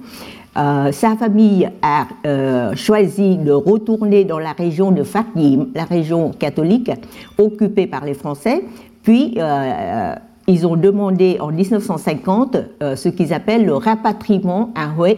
Sa 0.55 1.15
famille 1.17 1.69
a 1.81 2.07
choisi 2.75 3.37
de 3.37 3.51
retourner 3.51 4.23
dans 4.23 4.39
la 4.39 4.53
région 4.53 4.91
de 4.91 5.03
Fatim, 5.03 5.67
la 5.75 5.83
région 5.83 6.31
catholique 6.31 6.91
occupée 7.37 7.87
par 7.87 8.05
les 8.05 8.13
Français, 8.13 8.63
puis 9.03 9.37
ils 10.47 10.67
ont 10.67 10.75
demandé 10.75 11.37
en 11.41 11.51
1950 11.51 12.57
ce 12.95 13.09
qu'ils 13.09 13.33
appellent 13.33 13.65
le 13.65 13.75
rapatriement 13.75 14.71
à 14.75 14.87
Hue, 14.87 15.17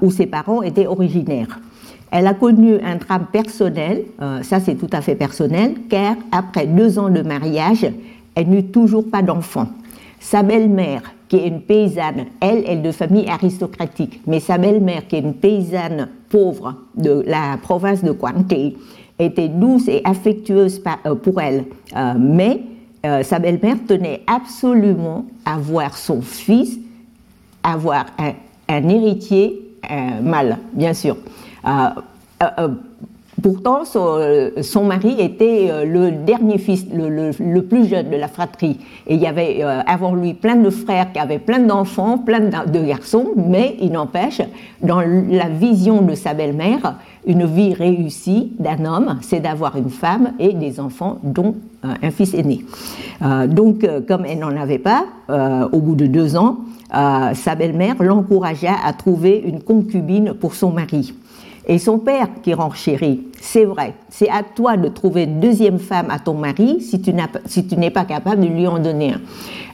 où 0.00 0.10
ses 0.10 0.26
parents 0.26 0.62
étaient 0.62 0.86
originaires. 0.86 1.58
Elle 2.16 2.28
a 2.28 2.34
connu 2.34 2.78
un 2.80 2.94
drame 2.94 3.26
personnel, 3.32 4.04
euh, 4.22 4.40
ça 4.44 4.60
c'est 4.60 4.76
tout 4.76 4.88
à 4.92 5.00
fait 5.00 5.16
personnel, 5.16 5.74
car 5.90 6.14
après 6.30 6.64
deux 6.64 6.96
ans 7.00 7.10
de 7.10 7.22
mariage, 7.22 7.84
elle 8.36 8.48
n'eut 8.48 8.66
toujours 8.66 9.10
pas 9.10 9.20
d'enfant. 9.20 9.66
Sa 10.24 10.42
belle-mère, 10.42 11.02
qui 11.28 11.36
est 11.36 11.48
une 11.48 11.60
paysanne, 11.60 12.24
elle, 12.40 12.64
est 12.66 12.76
de 12.76 12.92
famille 12.92 13.28
aristocratique, 13.28 14.22
mais 14.26 14.40
sa 14.40 14.56
belle-mère, 14.56 15.06
qui 15.06 15.16
est 15.16 15.20
une 15.20 15.34
paysanne 15.34 16.08
pauvre 16.30 16.76
de 16.94 17.22
la 17.26 17.58
province 17.62 18.02
de 18.02 18.10
Quanté, 18.10 18.74
était 19.18 19.48
douce 19.48 19.86
et 19.86 20.00
affectueuse 20.02 20.82
euh, 21.04 21.14
pour 21.14 21.42
elle. 21.42 21.66
Euh, 21.94 22.14
mais 22.18 22.62
sa 23.22 23.38
belle-mère 23.38 23.76
tenait 23.86 24.22
absolument 24.26 25.26
à 25.44 25.58
voir 25.58 25.94
son 25.94 26.22
fils 26.22 26.78
avoir 27.62 28.06
un, 28.18 28.32
un 28.70 28.88
héritier 28.88 29.60
mâle, 30.22 30.56
bien 30.72 30.94
sûr. 30.94 31.18
Euh, 33.44 33.48
euh, 33.48 33.50
euh, 33.54 33.84
pourtant, 33.84 33.84
son, 34.62 34.84
mari 34.84 35.16
était 35.18 35.84
le 35.84 36.10
dernier 36.10 36.58
fils, 36.58 36.86
le, 36.92 37.60
plus 37.60 37.86
jeune 37.86 38.10
de 38.10 38.16
la 38.16 38.28
fratrie. 38.28 38.78
Et 39.06 39.14
il 39.14 39.20
y 39.20 39.26
avait 39.26 39.62
avant 39.62 40.14
lui 40.14 40.34
plein 40.34 40.56
de 40.56 40.70
frères 40.70 41.12
qui 41.12 41.18
avaient 41.18 41.38
plein 41.38 41.60
d'enfants, 41.60 42.18
plein 42.18 42.40
de 42.40 42.80
garçons, 42.80 43.28
mais 43.36 43.76
il 43.80 43.92
n'empêche, 43.92 44.40
dans 44.82 45.00
la 45.00 45.48
vision 45.48 46.02
de 46.02 46.14
sa 46.14 46.34
belle-mère, 46.34 46.96
une 47.26 47.46
vie 47.46 47.72
réussie 47.72 48.52
d'un 48.58 48.84
homme, 48.84 49.18
c'est 49.22 49.40
d'avoir 49.40 49.76
une 49.76 49.90
femme 49.90 50.32
et 50.38 50.52
des 50.52 50.78
enfants, 50.78 51.18
dont 51.22 51.54
un 51.82 52.10
fils 52.10 52.34
aîné. 52.34 52.64
donc, 53.48 53.86
comme 54.06 54.24
elle 54.26 54.38
n'en 54.38 54.56
avait 54.56 54.78
pas, 54.78 55.04
au 55.72 55.80
bout 55.80 55.96
de 55.96 56.06
deux 56.06 56.36
ans, 56.36 56.58
sa 56.92 57.54
belle-mère 57.56 57.96
l'encouragea 58.00 58.74
à 58.84 58.92
trouver 58.92 59.42
une 59.44 59.62
concubine 59.62 60.34
pour 60.34 60.54
son 60.54 60.70
mari. 60.70 61.14
Et 61.66 61.78
son 61.78 61.98
père 61.98 62.28
qui 62.42 62.52
renchérit, 62.52 63.22
c'est 63.40 63.64
vrai, 63.64 63.94
c'est 64.10 64.28
à 64.28 64.42
toi 64.42 64.76
de 64.76 64.88
trouver 64.88 65.24
une 65.24 65.40
deuxième 65.40 65.78
femme 65.78 66.08
à 66.10 66.18
ton 66.18 66.34
mari 66.34 66.82
si 66.82 67.00
tu 67.00 67.12
n'es 67.76 67.90
pas 67.90 68.04
capable 68.04 68.42
de 68.42 68.48
lui 68.48 68.66
en 68.66 68.78
donner 68.78 69.14
un. 69.14 69.20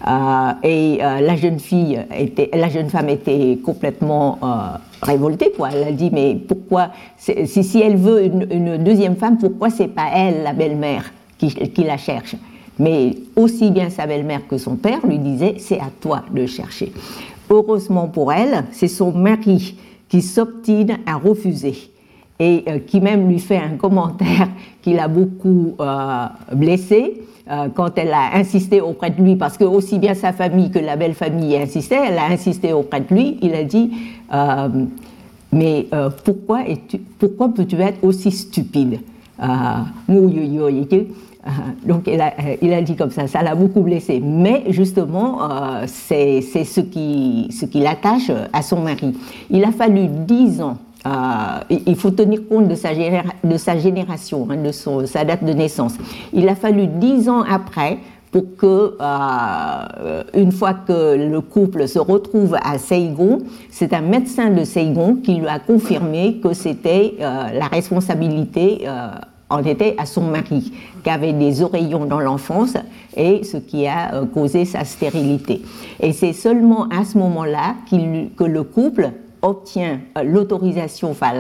Euh, 0.06 0.52
et 0.62 0.98
euh, 1.02 1.20
la 1.20 1.36
jeune 1.36 1.58
fille 1.58 2.00
était, 2.16 2.48
la 2.54 2.68
jeune 2.68 2.88
femme 2.88 3.08
était 3.08 3.58
complètement 3.64 4.38
euh, 4.42 4.78
révoltée. 5.02 5.52
Elle 5.72 5.88
a 5.88 5.92
dit 5.92 6.10
mais 6.12 6.36
pourquoi 6.36 6.90
si, 7.18 7.82
elle 7.82 7.96
veut 7.96 8.24
une, 8.24 8.78
deuxième 8.78 9.16
femme, 9.16 9.38
pourquoi 9.38 9.68
c'est 9.68 9.88
pas 9.88 10.08
elle 10.14 10.44
la 10.44 10.52
belle-mère 10.52 11.12
qui, 11.38 11.48
qui 11.48 11.82
la 11.82 11.96
cherche? 11.96 12.36
Mais 12.78 13.16
aussi 13.36 13.70
bien 13.70 13.90
sa 13.90 14.06
belle-mère 14.06 14.46
que 14.48 14.56
son 14.58 14.76
père 14.76 15.04
lui 15.04 15.18
disaient 15.18 15.56
c'est 15.58 15.80
à 15.80 15.90
toi 16.00 16.22
de 16.32 16.46
chercher. 16.46 16.92
Heureusement 17.50 18.06
pour 18.06 18.32
elle, 18.32 18.64
c'est 18.70 18.88
son 18.88 19.12
mari 19.12 19.74
qui 20.10 20.20
s'obstine 20.20 20.98
à 21.06 21.16
refuser 21.16 21.90
et 22.38 22.64
euh, 22.68 22.78
qui 22.80 23.00
même 23.00 23.28
lui 23.28 23.38
fait 23.38 23.58
un 23.58 23.76
commentaire 23.76 24.48
qui 24.82 24.92
l'a 24.92 25.08
beaucoup 25.08 25.76
euh, 25.80 26.26
blessé 26.52 27.22
euh, 27.50 27.68
quand 27.74 27.96
elle 27.96 28.12
a 28.12 28.34
insisté 28.34 28.80
auprès 28.80 29.10
de 29.10 29.22
lui, 29.22 29.36
parce 29.36 29.56
que 29.56 29.64
aussi 29.64 29.98
bien 29.98 30.14
sa 30.14 30.32
famille 30.32 30.70
que 30.70 30.78
la 30.78 30.96
belle 30.96 31.14
famille 31.14 31.56
insistait, 31.56 32.00
elle 32.08 32.18
a 32.18 32.26
insisté 32.26 32.72
auprès 32.72 33.00
de 33.00 33.14
lui, 33.14 33.38
il 33.40 33.54
a 33.54 33.64
dit 33.64 33.90
Mais 35.52 35.86
pourquoi, 36.24 36.60
pourquoi 37.18 37.48
peux-tu 37.48 37.76
être 37.76 38.04
aussi 38.04 38.30
stupide 38.30 39.00
donc 41.86 42.02
il 42.06 42.20
a, 42.20 42.34
il 42.60 42.72
a, 42.72 42.82
dit 42.82 42.96
comme 42.96 43.10
ça, 43.10 43.26
ça 43.26 43.42
l'a 43.42 43.54
beaucoup 43.54 43.80
blessé. 43.80 44.20
Mais 44.22 44.64
justement, 44.68 45.38
c'est 45.86 46.40
ce 46.42 46.80
qui, 46.80 47.48
l'attache 47.74 48.30
à 48.52 48.62
son 48.62 48.80
mari. 48.80 49.14
Il 49.50 49.64
a 49.64 49.72
fallu 49.72 50.06
dix 50.08 50.60
ans 50.60 50.76
euh, 51.06 51.76
il 51.86 51.96
faut 51.96 52.10
tenir 52.10 52.46
compte 52.46 52.68
de 52.68 52.74
sa, 52.74 52.92
génération, 52.92 54.46
hein, 54.50 54.56
de 54.56 54.70
sa 55.06 55.24
date 55.24 55.44
de 55.44 55.52
naissance. 55.52 55.94
Il 56.32 56.48
a 56.48 56.54
fallu 56.54 56.86
dix 56.86 57.28
ans 57.28 57.42
après 57.42 57.98
pour 58.30 58.56
que, 58.56 58.96
euh, 59.00 60.22
une 60.34 60.52
fois 60.52 60.74
que 60.74 61.16
le 61.16 61.40
couple 61.40 61.88
se 61.88 61.98
retrouve 61.98 62.56
à 62.62 62.78
Saigon, 62.78 63.38
c'est 63.70 63.92
un 63.92 64.02
médecin 64.02 64.50
de 64.50 64.62
Saigon 64.62 65.16
qui 65.16 65.34
lui 65.34 65.48
a 65.48 65.58
confirmé 65.58 66.38
que 66.42 66.52
c'était 66.52 67.14
euh, 67.20 67.44
la 67.58 67.66
responsabilité 67.66 68.86
en 69.50 69.62
était 69.64 69.94
à 69.98 70.06
son 70.06 70.22
mari, 70.22 70.72
qui 71.02 71.10
avait 71.10 71.32
des 71.32 71.62
oreillons 71.62 72.06
dans 72.06 72.20
l'enfance 72.20 72.74
et 73.16 73.44
ce 73.44 73.56
qui 73.56 73.86
a 73.86 74.24
causé 74.32 74.64
sa 74.64 74.84
stérilité. 74.84 75.62
Et 76.00 76.12
c'est 76.12 76.32
seulement 76.32 76.88
à 76.88 77.04
ce 77.04 77.18
moment-là 77.18 77.74
que 77.90 78.44
le 78.44 78.62
couple 78.62 79.10
obtient 79.42 80.00
euh, 80.18 80.22
l'autorisation, 80.22 81.10
enfin 81.10 81.32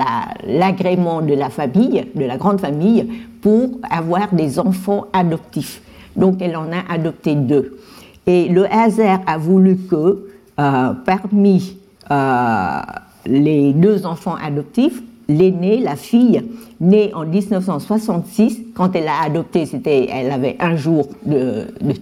l'agrément 0.46 1.22
de 1.22 1.34
la 1.34 1.50
famille, 1.50 2.06
de 2.14 2.24
la 2.24 2.36
grande 2.36 2.60
famille, 2.60 3.08
pour 3.42 3.78
avoir 3.90 4.32
des 4.32 4.58
enfants 4.58 5.06
adoptifs. 5.12 5.82
Donc 6.16 6.40
elle 6.40 6.56
en 6.56 6.72
a 6.72 6.92
adopté 6.92 7.34
deux. 7.34 7.78
Et 8.26 8.48
le 8.48 8.72
hasard 8.72 9.20
a 9.26 9.38
voulu 9.38 9.76
que 9.76 10.28
euh, 10.58 10.92
parmi 11.04 11.76
euh, 12.10 12.80
les 13.26 13.72
deux 13.72 14.06
enfants 14.06 14.36
adoptifs, 14.42 15.02
l'aîné, 15.30 15.78
la 15.78 15.96
fille, 15.96 16.42
née 16.80 17.12
en 17.14 17.24
1966, 17.24 18.60
quand 18.74 18.94
elle 18.96 19.08
a 19.08 19.22
adopté, 19.24 19.66
c'était, 19.66 20.08
elle 20.10 20.30
avait 20.30 20.56
un 20.60 20.76
jour 20.76 21.08
de, 21.24 21.66
de, 21.80 21.94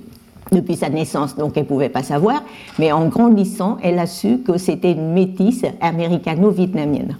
depuis 0.52 0.76
sa 0.76 0.88
naissance, 0.88 1.36
donc 1.36 1.56
elle 1.56 1.64
ne 1.64 1.68
pouvait 1.68 1.88
pas 1.88 2.02
savoir, 2.02 2.42
mais 2.78 2.92
en 2.92 3.06
grandissant, 3.08 3.76
elle 3.82 3.98
a 3.98 4.06
su 4.06 4.38
que 4.38 4.56
c'était 4.56 4.92
une 4.92 5.12
métisse 5.12 5.64
américano-vietnamienne. 5.80 7.16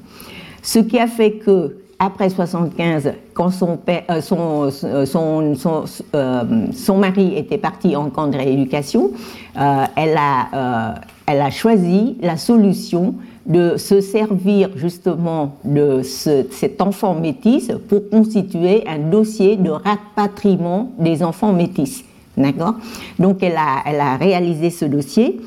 Ce 0.62 0.78
qui 0.78 0.98
a 0.98 1.06
fait 1.06 1.32
que, 1.32 1.76
après 1.98 2.30
75, 2.30 3.12
quand 3.34 3.50
son, 3.50 3.76
père, 3.76 4.04
euh, 4.10 4.20
son, 4.20 4.70
euh, 4.84 5.04
son, 5.04 5.54
son, 5.56 5.84
euh, 6.14 6.66
son, 6.72 6.98
mari 6.98 7.36
était 7.36 7.58
parti 7.58 7.96
en 7.96 8.08
camp 8.08 8.28
de 8.28 8.36
rééducation, 8.36 9.10
elle, 9.56 10.16
a, 10.16 10.94
elle 11.26 11.40
a 11.40 11.50
choisi 11.50 12.16
la 12.22 12.36
solution 12.36 13.14
de 13.48 13.78
se 13.78 14.02
servir 14.02 14.68
justement 14.76 15.56
de 15.64 16.02
cet 16.02 16.82
enfant 16.82 17.14
métis 17.14 17.72
pour 17.88 18.08
constituer 18.10 18.86
un 18.86 18.98
dossier 18.98 19.56
de 19.56 19.70
rapatriement 19.70 20.92
des 20.98 21.22
enfants 21.22 21.52
métis. 21.52 22.04
D'accord? 22.36 22.74
Donc 23.18 23.42
elle 23.42 23.56
a, 23.56 23.82
elle 23.86 24.00
a 24.00 24.16
réalisé 24.16 24.70
ce 24.70 24.84
dossier 24.84 25.40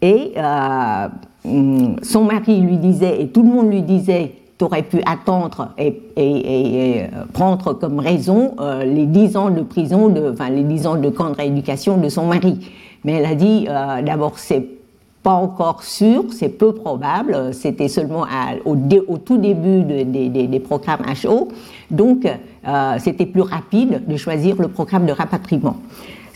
et 0.00 0.32
euh, 0.36 1.08
mm, 1.44 1.96
son 2.02 2.24
mari 2.24 2.60
lui 2.60 2.76
disait, 2.76 3.20
et 3.20 3.28
tout 3.28 3.42
le 3.42 3.48
monde 3.48 3.70
lui 3.70 3.82
disait, 3.82 4.32
tu 4.56 4.64
aurais 4.64 4.82
pu 4.82 5.00
attendre 5.04 5.70
et, 5.76 6.00
euh, 6.16 7.06
prendre 7.32 7.74
comme 7.74 7.98
raison 7.98 8.54
euh, 8.60 8.84
les 8.84 9.06
dix 9.06 9.36
ans 9.36 9.50
de 9.50 9.62
prison, 9.62 10.14
enfin 10.32 10.48
les 10.48 10.62
dix 10.62 10.86
ans 10.86 10.96
de 10.96 11.10
camp 11.10 11.30
de 11.30 11.36
rééducation 11.36 11.98
de 11.98 12.08
son 12.08 12.26
mari. 12.26 12.70
Mais 13.04 13.12
elle 13.12 13.26
a 13.26 13.34
dit, 13.34 13.66
d'abord, 14.04 14.38
c'est 14.38 14.77
pas 15.22 15.32
encore 15.32 15.82
sûr, 15.82 16.24
c'est 16.32 16.48
peu 16.48 16.72
probable, 16.72 17.52
c'était 17.52 17.88
seulement 17.88 18.24
au, 18.64 18.76
tout 19.18 19.36
début 19.38 19.82
des, 19.82 20.60
programmes 20.60 21.04
HO, 21.24 21.48
donc 21.90 22.26
c'était 22.98 23.26
plus 23.26 23.42
rapide 23.42 24.02
de 24.06 24.16
choisir 24.16 24.56
le 24.60 24.68
programme 24.68 25.06
de 25.06 25.12
rapatriement. 25.12 25.76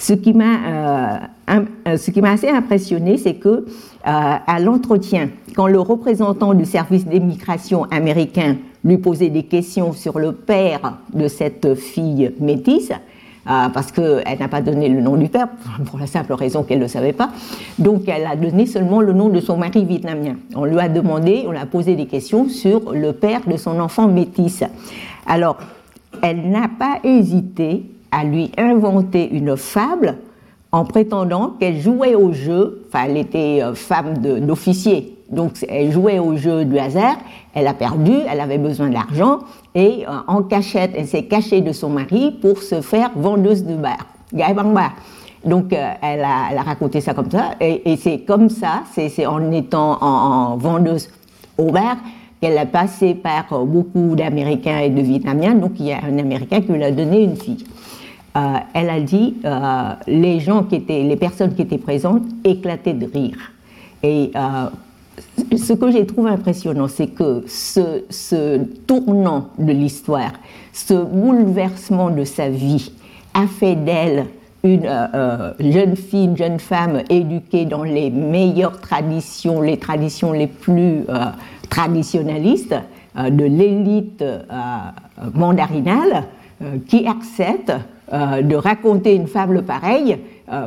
Ce 0.02 0.14
qui 0.14 0.32
m'a 0.32 1.20
euh, 1.48 1.56
euh, 1.86 2.24
assez 2.24 2.48
impressionné, 2.48 3.18
c'est 3.18 3.34
que 3.34 3.48
euh, 3.48 3.64
à 4.02 4.58
l'entretien, 4.58 5.28
quand 5.54 5.68
le 5.68 5.78
représentant 5.78 6.54
du 6.54 6.64
service 6.64 7.06
d'immigration 7.06 7.84
américain 7.84 8.56
lui 8.84 8.98
posait 8.98 9.28
des 9.28 9.44
questions 9.44 9.92
sur 9.92 10.18
le 10.18 10.32
père 10.32 10.98
de 11.14 11.28
cette 11.28 11.76
fille 11.76 12.32
métisse, 12.40 12.90
parce 13.44 13.92
qu'elle 13.92 14.38
n'a 14.38 14.48
pas 14.48 14.60
donné 14.60 14.88
le 14.88 15.00
nom 15.00 15.16
du 15.16 15.28
père, 15.28 15.48
pour 15.86 15.98
la 15.98 16.06
simple 16.06 16.32
raison 16.32 16.62
qu'elle 16.62 16.78
ne 16.78 16.84
le 16.84 16.88
savait 16.88 17.12
pas. 17.12 17.30
Donc 17.78 18.02
elle 18.06 18.26
a 18.26 18.36
donné 18.36 18.66
seulement 18.66 19.00
le 19.00 19.12
nom 19.12 19.28
de 19.28 19.40
son 19.40 19.56
mari 19.56 19.84
vietnamien. 19.84 20.36
On 20.54 20.64
lui 20.64 20.78
a 20.78 20.88
demandé, 20.88 21.44
on 21.46 21.50
lui 21.50 21.58
a 21.58 21.66
posé 21.66 21.96
des 21.96 22.06
questions 22.06 22.48
sur 22.48 22.92
le 22.92 23.12
père 23.12 23.40
de 23.46 23.56
son 23.56 23.80
enfant 23.80 24.08
métisse. 24.08 24.64
Alors, 25.26 25.58
elle 26.22 26.50
n'a 26.50 26.68
pas 26.68 26.98
hésité 27.04 27.84
à 28.10 28.24
lui 28.24 28.52
inventer 28.58 29.28
une 29.32 29.56
fable 29.56 30.18
en 30.70 30.84
prétendant 30.84 31.54
qu'elle 31.60 31.80
jouait 31.80 32.14
au 32.14 32.32
jeu, 32.32 32.82
enfin 32.88 33.04
elle 33.06 33.18
était 33.18 33.60
euh, 33.62 33.74
femme 33.74 34.18
d'officier, 34.18 35.18
donc 35.32 35.52
elle 35.66 35.90
jouait 35.90 36.18
au 36.18 36.36
jeu 36.36 36.64
du 36.64 36.78
hasard, 36.78 37.16
elle 37.54 37.66
a 37.66 37.74
perdu, 37.74 38.12
elle 38.30 38.40
avait 38.40 38.58
besoin 38.58 38.90
d'argent, 38.90 39.38
et 39.74 40.04
euh, 40.06 40.12
en 40.26 40.42
cachette, 40.42 40.92
elle 40.94 41.06
s'est 41.06 41.24
cachée 41.24 41.62
de 41.62 41.72
son 41.72 41.88
mari 41.88 42.32
pour 42.40 42.58
se 42.58 42.82
faire 42.82 43.10
vendeuse 43.16 43.64
de 43.64 43.74
bar. 43.74 44.06
Donc, 45.44 45.74
elle 46.02 46.22
a, 46.22 46.62
raconté 46.62 47.00
ça 47.00 47.14
comme 47.14 47.30
ça. 47.30 47.50
Et, 47.60 47.96
c'est 47.96 48.20
comme 48.20 48.48
ça, 48.48 48.84
c'est 48.92 49.26
en 49.26 49.50
étant 49.50 49.98
en, 50.00 50.56
vendeuse 50.56 51.08
au 51.58 51.72
bar, 51.72 51.96
qu'elle 52.40 52.56
a 52.56 52.64
passé 52.64 53.14
par 53.14 53.64
beaucoup 53.66 54.14
d'Américains 54.14 54.78
et 54.78 54.90
de 54.90 55.00
Vietnamiens. 55.00 55.54
Donc, 55.54 55.72
il 55.80 55.86
y 55.86 55.92
a 55.92 55.98
un 56.04 56.16
Américain 56.18 56.60
qui 56.60 56.72
lui 56.72 56.84
a 56.84 56.92
donné 56.92 57.24
une 57.24 57.36
fille. 57.36 57.64
elle 58.34 58.88
a 58.88 59.00
dit, 59.00 59.34
les 60.06 60.40
gens 60.40 60.62
qui 60.62 60.76
étaient, 60.76 61.02
les 61.02 61.16
personnes 61.16 61.54
qui 61.54 61.62
étaient 61.62 61.76
présentes 61.76 62.22
éclataient 62.44 62.94
de 62.94 63.10
rire. 63.12 63.52
Et 64.04 64.30
ce 65.58 65.72
que 65.72 65.90
j'ai 65.90 66.06
trouvé 66.06 66.30
impressionnant, 66.30 66.88
c'est 66.88 67.08
que 67.08 67.44
ce, 67.46 68.58
tournant 68.86 69.48
de 69.58 69.72
l'histoire, 69.72 70.32
ce 70.72 70.94
bouleversement 70.94 72.10
de 72.10 72.24
sa 72.24 72.48
vie, 72.48 72.92
a 73.34 73.46
fait 73.46 73.76
d'elle 73.76 74.26
une 74.64 74.86
euh, 74.86 75.06
euh, 75.14 75.52
jeune 75.58 75.96
fille, 75.96 76.26
une 76.26 76.36
jeune 76.36 76.60
femme 76.60 77.02
éduquée 77.10 77.64
dans 77.64 77.82
les 77.82 78.10
meilleures 78.10 78.80
traditions, 78.80 79.60
les 79.60 79.78
traditions 79.78 80.32
les 80.32 80.46
plus 80.46 81.04
euh, 81.08 81.26
traditionnalistes 81.68 82.76
de 83.14 83.44
l'élite 83.44 84.24
mandarinale, 85.34 86.24
qui 86.88 87.06
accepte 87.06 87.70
de 88.10 88.54
raconter 88.54 89.14
une 89.14 89.26
fable 89.26 89.62
pareille 89.62 90.16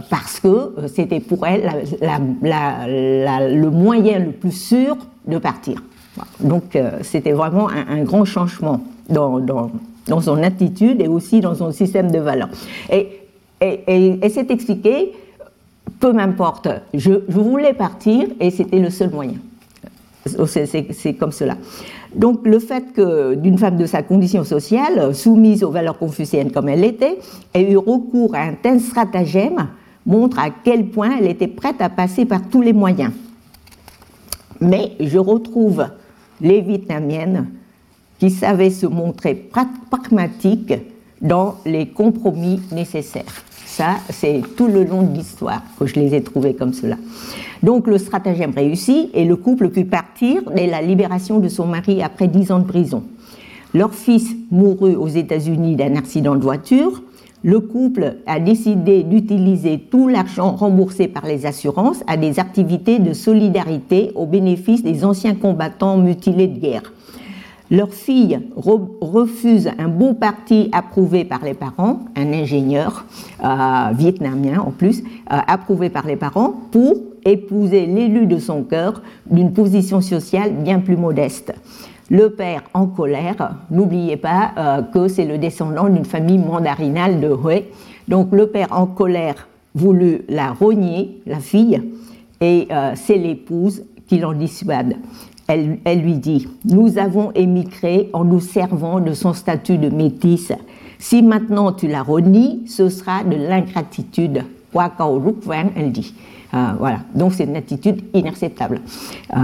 parce 0.09 0.39
que 0.39 0.47
euh, 0.47 0.87
c'était 0.87 1.19
pour 1.19 1.45
elle 1.45 1.69
le 2.01 3.69
moyen 3.69 4.19
le 4.19 4.31
plus 4.31 4.51
sûr 4.51 4.97
de 5.27 5.37
partir. 5.37 5.81
Donc 6.39 6.75
euh, 6.75 6.99
c'était 7.01 7.33
vraiment 7.33 7.69
un, 7.69 8.03
grand 8.03 8.25
changement 8.25 8.81
dans, 9.09 9.39
dans, 9.39 9.71
son 10.21 10.41
attitude 10.43 11.01
et 11.01 11.07
aussi 11.07 11.41
dans 11.41 11.55
son 11.55 11.71
système 11.71 12.11
de 12.11 12.19
valeurs. 12.19 12.49
Et, 12.91 13.21
et, 13.61 14.19
et, 14.21 14.29
s'est 14.29 14.47
expliqué, 14.49 15.13
peu 15.99 16.13
m'importe, 16.13 16.67
je, 16.93 17.11
voulais 17.27 17.73
partir 17.73 18.27
et 18.39 18.51
c'était 18.51 18.79
le 18.79 18.89
seul 18.89 19.09
moyen. 19.09 19.39
C'est 20.25 21.13
comme 21.13 21.31
cela. 21.31 21.55
Donc 22.15 22.47
le 22.47 22.59
fait 22.59 22.93
que 22.93 23.35
d'une 23.35 23.57
femme 23.57 23.77
de 23.77 23.85
sa 23.85 24.01
condition 24.01 24.43
sociale, 24.43 25.13
soumise 25.13 25.63
aux 25.63 25.71
valeurs 25.71 25.97
confucéennes 25.97 26.51
comme 26.51 26.69
elle 26.69 26.81
l'était, 26.81 27.19
ait 27.53 27.71
eu 27.71 27.77
recours 27.77 28.35
à 28.35 28.41
un 28.41 28.53
tel 28.53 28.79
stratagème 28.79 29.67
montre 30.05 30.39
à 30.39 30.49
quel 30.49 30.87
point 30.87 31.17
elle 31.19 31.27
était 31.27 31.47
prête 31.47 31.81
à 31.81 31.89
passer 31.89 32.25
par 32.25 32.47
tous 32.49 32.61
les 32.61 32.73
moyens. 32.73 33.11
Mais 34.61 34.93
je 34.99 35.17
retrouve 35.17 35.85
les 36.39 36.61
Vietnamiennes 36.61 37.47
qui 38.19 38.29
savaient 38.29 38.69
se 38.69 38.85
montrer 38.85 39.49
pragmatiques 39.89 40.73
dans 41.21 41.55
les 41.65 41.87
compromis 41.87 42.61
nécessaires. 42.71 43.43
Ça, 43.75 43.97
c'est 44.09 44.41
tout 44.55 44.67
le 44.67 44.85
long 44.85 45.01
de 45.01 45.13
l'histoire 45.13 45.61
que 45.77 45.85
je 45.85 45.95
les 45.95 46.15
ai 46.15 46.21
trouvés 46.21 46.53
comme 46.53 46.71
cela. 46.71 46.95
Donc 47.61 47.87
le 47.87 47.97
stratagème 47.97 48.53
réussit 48.55 49.09
et 49.13 49.25
le 49.25 49.35
couple 49.35 49.67
put 49.67 49.83
partir 49.83 50.43
dès 50.55 50.65
la 50.65 50.81
libération 50.81 51.39
de 51.39 51.49
son 51.49 51.67
mari 51.67 52.01
après 52.01 52.29
dix 52.29 52.53
ans 52.53 52.59
de 52.59 52.63
prison. 52.63 53.03
Leur 53.73 53.93
fils 53.93 54.33
mourut 54.49 54.95
aux 54.95 55.09
États-Unis 55.09 55.75
d'un 55.75 55.97
accident 55.97 56.35
de 56.35 56.41
voiture. 56.41 57.03
Le 57.43 57.59
couple 57.59 58.15
a 58.27 58.39
décidé 58.39 59.03
d'utiliser 59.03 59.77
tout 59.77 60.07
l'argent 60.07 60.55
remboursé 60.55 61.09
par 61.09 61.25
les 61.25 61.45
assurances 61.45 62.01
à 62.07 62.15
des 62.15 62.39
activités 62.39 62.99
de 62.99 63.11
solidarité 63.11 64.13
au 64.15 64.25
bénéfice 64.25 64.83
des 64.83 65.03
anciens 65.03 65.35
combattants 65.35 65.97
mutilés 65.97 66.47
de 66.47 66.59
guerre. 66.59 66.93
Leur 67.71 67.91
fille 67.91 68.39
refuse 68.55 69.71
un 69.79 69.87
beau 69.87 70.13
parti 70.13 70.69
approuvé 70.71 71.25
par 71.25 71.43
les 71.43 71.55
parents, 71.55 72.01
un 72.15 72.31
ingénieur 72.31 73.05
euh, 73.43 73.91
vietnamien 73.93 74.59
en 74.59 74.69
plus, 74.69 74.99
euh, 75.31 75.37
approuvé 75.47 75.89
par 75.89 76.05
les 76.05 76.15
parents, 76.15 76.53
pour 76.71 76.93
épouser 77.25 77.87
l'élu 77.87 78.27
de 78.27 78.37
son 78.37 78.61
cœur 78.61 79.01
d'une 79.25 79.51
position 79.51 79.99
sociale 79.99 80.51
bien 80.53 80.79
plus 80.79 80.95
modeste. 80.95 81.55
Le 82.11 82.29
père 82.29 82.61
en 82.75 82.85
colère, 82.85 83.55
n'oubliez 83.71 84.17
pas 84.17 84.51
euh, 84.57 84.81
que 84.83 85.07
c'est 85.07 85.25
le 85.25 85.39
descendant 85.39 85.89
d'une 85.89 86.05
famille 86.05 86.37
mandarinale 86.37 87.19
de 87.19 87.29
Hue. 87.29 87.63
Donc 88.07 88.31
le 88.31 88.45
père 88.45 88.67
en 88.73 88.85
colère 88.85 89.47
voulut 89.73 90.21
la 90.29 90.51
rogner, 90.51 91.19
la 91.25 91.39
fille, 91.39 91.81
et 92.41 92.67
c'est 92.95 93.17
l'épouse 93.17 93.83
qui 94.07 94.19
l'en 94.19 94.33
dissuade 94.33 94.97
elle, 95.47 96.01
lui 96.01 96.15
dit, 96.15 96.47
nous 96.65 96.97
avons 96.97 97.31
émigré 97.33 98.09
en 98.13 98.23
nous 98.23 98.39
servant 98.39 98.99
de 98.99 99.13
son 99.13 99.33
statut 99.33 99.77
de 99.77 99.89
métisse. 99.89 100.51
Si 100.97 101.21
maintenant 101.21 101.71
tu 101.71 101.87
la 101.87 102.01
renies, 102.01 102.63
ce 102.67 102.89
sera 102.89 103.23
de 103.23 103.35
l'ingratitude. 103.35 104.43
Elle 105.75 105.91
dit. 105.91 106.13
Euh, 106.53 106.57
voilà, 106.79 106.99
donc 107.13 107.33
c'est 107.33 107.43
une 107.43 107.55
attitude 107.55 108.01
inacceptable. 108.13 108.81
Euh, 109.35 109.39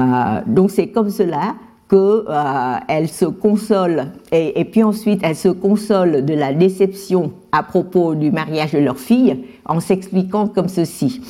donc 0.48 0.72
c'est 0.72 0.88
comme 0.88 1.10
cela 1.10 1.56
qu'elle 1.90 2.00
euh, 2.30 3.08
se 3.08 3.26
console, 3.26 4.08
et, 4.32 4.64
puis 4.64 4.82
ensuite 4.82 5.20
elle 5.24 5.36
se 5.36 5.50
console 5.50 6.24
de 6.24 6.34
la 6.34 6.54
déception 6.54 7.34
à 7.52 7.64
propos 7.64 8.16
du 8.16 8.32
mariage 8.32 8.72
de 8.72 8.80
leur 8.80 8.98
fille 8.98 9.44
en 9.66 9.82
s'expliquant 9.82 10.48
comme 10.48 10.70
ceci. 10.70 11.22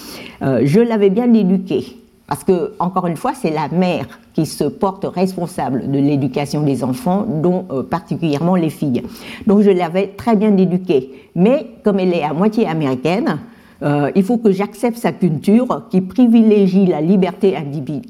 je 0.42 0.80
l'avais 0.80 1.10
bien 1.10 1.34
éduquée, 1.34 1.98
parce 2.32 2.46
que, 2.46 2.72
encore 2.80 3.08
une 3.08 3.18
fois, 3.18 3.34
c'est 3.34 3.50
la 3.50 3.68
mère 3.68 4.06
qui 4.32 4.46
se 4.46 4.64
porte 4.64 5.04
responsable 5.04 5.92
de 5.92 6.00
l'éducation 6.00 6.64
des 6.64 6.82
enfants, 6.82 7.26
dont 7.28 7.66
euh, 7.70 7.84
particulièrement 7.84 8.56
les 8.56 8.70
filles. 8.70 9.04
Donc 9.48 9.64
je 9.64 9.70
l'avais 9.70 10.08
très 10.16 10.38
bien 10.38 10.56
éduquée. 10.56 11.12
Mais 11.36 11.68
comme 11.84 12.00
elle 12.00 12.14
est 12.14 12.24
à 12.24 12.32
moitié 12.32 12.66
américaine, 12.66 13.40
euh, 13.84 14.12
il 14.16 14.24
faut 14.24 14.38
que 14.38 14.54
j'accepte 14.54 14.98
sa 14.98 15.12
culture 15.12 15.90
qui 15.90 16.00
privilégie 16.00 16.86
la 16.86 17.02
liberté 17.02 17.58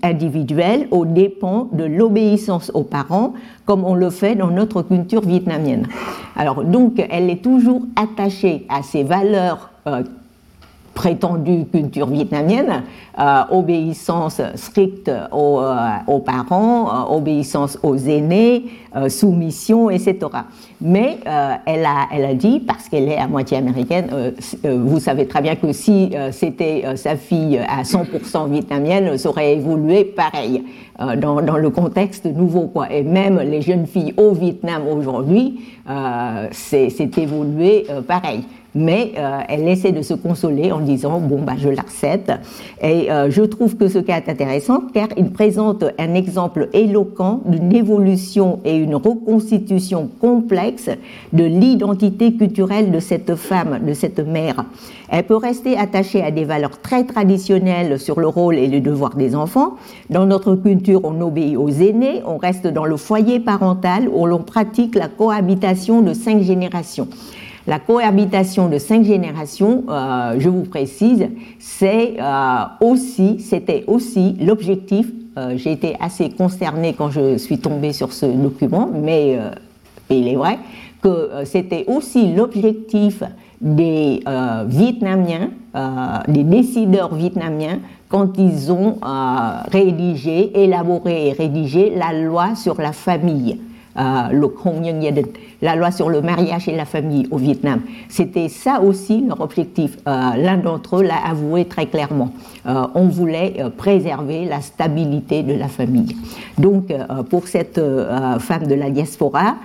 individuelle 0.04 0.88
aux 0.92 1.08
dépens 1.08 1.70
de 1.72 1.86
l'obéissance 1.86 2.70
aux 2.76 2.84
parents, 2.84 3.34
comme 3.66 3.84
on 3.84 3.96
le 3.96 4.12
fait 4.12 4.36
dans 4.36 4.52
notre 4.52 4.84
culture 4.84 5.22
vietnamienne. 5.22 5.88
Alors 6.36 6.64
donc, 6.64 7.04
elle 7.10 7.32
est 7.32 7.42
toujours 7.42 7.82
attachée 7.96 8.68
à 8.70 8.84
ces 8.84 9.02
valeurs 9.02 9.72
euh, 9.88 10.04
prétendue 10.94 11.66
culture 11.72 12.08
vietnamienne, 12.08 12.84
euh, 13.20 13.42
obéissance 13.50 14.42
stricte 14.56 15.12
aux, 15.32 15.60
euh, 15.62 16.20
parents, 16.26 16.88
euh, 17.12 17.16
obéissance 17.16 17.78
aux 17.84 17.98
aînés, 17.98 18.66
soumission, 19.08 19.90
etc. 19.90 20.18
Mais 20.82 21.20
elle, 21.66 21.86
a, 21.86 22.08
elle 22.12 22.26
a 22.26 22.34
dit, 22.34 22.60
parce 22.60 22.90
qu'elle 22.90 23.08
est 23.08 23.18
à 23.18 23.26
moitié 23.26 23.56
américaine, 23.56 24.34
vous 24.66 25.00
savez 25.00 25.28
très 25.28 25.42
bien 25.42 25.56
que 25.56 25.72
si 25.72 26.12
c'était 26.32 26.84
sa 26.98 27.16
fille 27.16 27.58
à 27.58 27.84
100% 27.84 28.50
vietnamienne, 28.50 29.18
ça 29.18 29.30
aurait 29.30 29.54
évolué 29.54 30.04
pareil 30.04 30.66
dans, 31.00 31.42
dans, 31.42 31.56
le 31.56 31.70
contexte 31.70 32.26
nouveau. 32.26 32.68
Quoi. 32.68 32.92
Et 32.92 33.04
même 33.04 33.40
les 33.40 33.62
jeunes 33.62 33.88
filles 33.88 34.14
au 34.18 34.34
Vietnam 34.34 34.82
aujourd'hui, 34.92 35.62
c'est 36.52 37.18
évolué 37.18 37.86
pareil 38.06 38.44
mais 38.76 39.14
euh, 39.18 39.40
elle 39.50 39.68
essaie 39.68 39.92
de 39.92 40.02
se 40.02 40.14
consoler 40.14 40.72
en 40.72 40.80
disant 40.80 41.20
bon 41.20 41.42
bah 41.42 41.54
je 41.58 41.70
l'accepte 41.70 42.32
et 42.82 43.12
euh, 43.12 43.30
je 43.30 43.42
trouve 43.44 43.76
que 43.76 43.88
ce 43.88 44.00
cas 44.00 44.18
est 44.18 44.30
intéressant 44.30 44.82
car 44.94 45.08
il 45.18 45.32
présente 45.32 45.84
un 46.00 46.14
exemple 46.14 46.70
éloquent 46.74 47.42
d'une 47.46 47.74
évolution 47.76 48.60
et 48.64 48.78
une 48.78 48.96
reconstitution 48.96 50.10
complexe 50.20 50.90
de 51.34 51.44
l'identité 51.44 52.34
culturelle 52.34 52.92
de 52.92 53.00
cette 53.00 53.36
femme, 53.36 53.80
de 53.86 53.94
cette 53.94 54.20
mère. 54.20 54.66
Elle 55.10 55.26
peut 55.26 55.36
rester 55.36 55.78
attachée 55.78 56.24
à 56.24 56.32
des 56.32 56.46
valeurs 56.46 56.80
très 56.80 57.04
traditionnelles 57.04 58.00
sur 58.00 58.20
le 58.20 58.28
rôle 58.28 58.56
et 58.56 58.68
le 58.68 58.80
devoir 58.80 59.16
des 59.16 59.36
enfants. 59.36 59.76
Dans 60.10 60.26
notre 60.26 60.56
culture, 60.56 61.02
on 61.04 61.20
obéit 61.20 61.58
aux 61.58 61.70
aînés, 61.70 62.22
on 62.26 62.38
reste 62.38 62.68
dans 62.68 62.86
le 62.86 62.96
foyer 62.96 63.42
parental 63.42 64.08
où 64.08 64.26
l'on 64.26 64.40
pratique 64.40 64.96
la 64.96 65.10
cohabitation 65.10 66.02
de 66.02 66.14
cinq 66.14 66.42
générations. 66.42 67.10
La 67.68 67.78
cohabitation 67.78 68.70
de 68.70 68.80
cinq 68.80 69.04
générations, 69.04 69.84
euh, 69.88 70.36
je 70.40 70.50
vous 70.50 70.64
précise, 70.64 71.30
c'est 71.60 72.16
euh, 72.20 72.64
aussi, 72.80 73.40
c'était 73.40 73.84
aussi 73.86 74.36
l'objectif. 74.42 75.08
Euh, 75.38 75.54
j'ai 75.58 75.72
été 75.72 75.96
assez 76.00 76.32
concernée 76.32 76.96
quand 76.98 77.12
je 77.12 77.38
suis 77.38 77.60
tombée 77.60 77.94
sur 77.94 78.14
ce 78.14 78.26
document, 78.26 78.90
mais 78.92 79.38
il 80.10 80.28
est 80.28 80.36
vrai 80.36 80.58
que 81.02 81.30
c'était 81.46 81.86
aussi 81.88 82.34
l'objectif 82.34 83.24
des 83.60 84.24
Vietnamiens, 84.68 85.50
des 86.28 86.44
décideurs 86.44 87.14
vietnamiens, 87.16 87.80
quand 88.10 88.38
ils 88.38 88.72
ont 88.72 88.98
rédigé, 89.72 90.64
élaboré 90.64 91.30
et 91.30 91.32
rédigé 91.32 91.94
la 91.96 92.14
loi 92.14 92.56
sur 92.56 92.80
la 92.82 92.92
famille. 92.92 93.60
Euh, 93.98 95.22
la 95.62 95.76
loi 95.76 95.92
sur 95.92 96.10
le 96.10 96.22
mariage 96.22 96.68
et 96.68 96.76
la 96.76 96.86
famille 96.86 97.28
au 97.30 97.38
Vietnam. 97.38 97.82
C'était 98.10 98.50
ça 98.50 98.82
aussi 98.82 99.24
leur 99.28 99.42
objectif. 99.42 99.98
Euh, 100.08 100.36
l'un 100.38 100.58
d'entre 100.58 100.98
eux 100.98 101.04
l'a 101.04 101.18
avoué 101.24 101.66
très 101.66 101.86
clairement. 101.86 102.32
Euh, 102.66 102.88
on 102.96 103.08
voulait 103.08 103.58
préserver 103.78 104.46
la 104.46 104.62
stabilité 104.62 105.44
de 105.44 105.54
la 105.54 105.68
famille. 105.68 106.16
Donc, 106.58 106.94
pour 107.30 107.48
cette 107.48 107.82
femme 108.40 108.68
de 108.68 108.76
la 108.76 108.90
diaspora, 108.90 109.56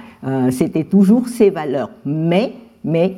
c'était 0.51 0.85
toujours 0.85 1.29
ces 1.29 1.51
valeurs. 1.51 1.91
Mais, 2.05 2.53
mais 2.85 3.16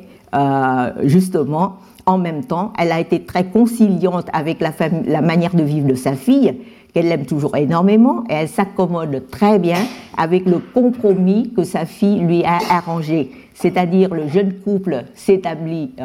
justement, 1.03 1.77
en 2.05 2.17
même 2.17 2.43
temps, 2.43 2.73
elle 2.77 2.91
a 2.91 2.99
été 2.99 3.23
très 3.23 3.45
conciliante 3.45 4.27
avec 4.33 4.59
la 4.61 5.21
manière 5.21 5.55
de 5.55 5.63
vivre 5.63 5.87
de 5.87 5.95
sa 5.95 6.13
fille, 6.13 6.55
qu'elle 6.93 7.11
aime 7.11 7.25
toujours 7.25 7.55
énormément, 7.55 8.23
et 8.29 8.33
elle 8.33 8.49
s'accommode 8.49 9.29
très 9.29 9.59
bien 9.59 9.79
avec 10.17 10.45
le 10.45 10.59
compromis 10.59 11.53
que 11.55 11.63
sa 11.63 11.85
fille 11.85 12.19
lui 12.19 12.43
a 12.43 12.59
arrangé. 12.69 13.31
C'est-à-dire 13.53 14.13
le 14.13 14.27
jeune 14.27 14.53
couple 14.53 15.03
s'établit 15.15 15.91
euh, 15.99 16.03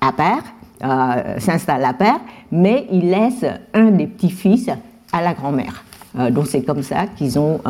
à 0.00 0.12
part, 0.12 0.42
euh, 0.84 1.38
s'installe 1.38 1.84
à 1.84 1.94
part, 1.94 2.20
mais 2.50 2.86
il 2.90 3.10
laisse 3.10 3.44
un 3.72 3.90
des 3.90 4.06
petits-fils 4.06 4.68
à 5.12 5.22
la 5.22 5.32
grand-mère. 5.32 5.84
Euh, 6.18 6.30
donc 6.30 6.46
c'est 6.46 6.62
comme 6.62 6.82
ça 6.82 7.06
qu'ils 7.06 7.38
ont 7.38 7.60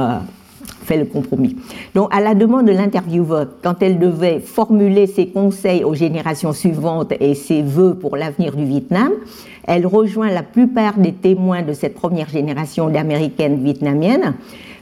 fait 0.82 0.96
le 0.96 1.04
compromis. 1.04 1.56
Donc, 1.94 2.08
à 2.14 2.20
la 2.20 2.34
demande 2.34 2.66
de 2.66 2.72
l'intervieweur, 2.72 3.46
quand 3.62 3.82
elle 3.82 3.98
devait 3.98 4.40
formuler 4.40 5.06
ses 5.06 5.28
conseils 5.28 5.84
aux 5.84 5.94
générations 5.94 6.52
suivantes 6.52 7.12
et 7.20 7.34
ses 7.34 7.62
vœux 7.62 7.94
pour 7.94 8.16
l'avenir 8.16 8.56
du 8.56 8.64
Vietnam, 8.64 9.12
elle 9.64 9.86
rejoint 9.86 10.30
la 10.30 10.42
plupart 10.42 10.98
des 10.98 11.12
témoins 11.12 11.62
de 11.62 11.72
cette 11.72 11.94
première 11.94 12.28
génération 12.28 12.88
d'Américaines 12.88 13.62
vietnamiennes. 13.62 14.34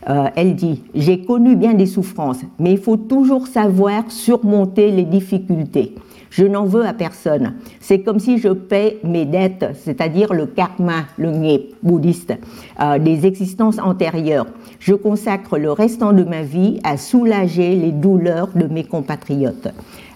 Euh, 0.09 0.29
elle 0.35 0.55
dit 0.55 0.83
J'ai 0.95 1.21
connu 1.21 1.57
bien 1.57 1.75
des 1.75 1.87
souffrances, 1.87 2.41
mais 2.59 2.73
il 2.73 2.79
faut 2.79 2.97
toujours 2.97 3.47
savoir 3.47 4.05
surmonter 4.09 4.91
les 4.91 5.05
difficultés. 5.05 5.95
Je 6.31 6.45
n'en 6.45 6.65
veux 6.65 6.87
à 6.87 6.93
personne. 6.93 7.55
C'est 7.81 8.01
comme 8.01 8.21
si 8.21 8.39
je 8.39 8.49
paie 8.49 8.99
mes 9.03 9.25
dettes, 9.25 9.67
c'est-à-dire 9.75 10.33
le 10.33 10.47
karma, 10.47 11.05
le 11.19 11.33
nye 11.33 11.75
bouddhiste, 11.83 12.35
euh, 12.81 12.99
des 12.99 13.27
existences 13.27 13.79
antérieures. 13.81 14.47
Je 14.79 14.95
consacre 14.95 15.59
le 15.59 15.73
restant 15.73 16.13
de 16.13 16.23
ma 16.23 16.43
vie 16.43 16.81
à 16.85 16.97
soulager 16.97 17.75
les 17.75 17.91
douleurs 17.91 18.51
de 18.55 18.67
mes 18.67 18.85
compatriotes. 18.85 19.69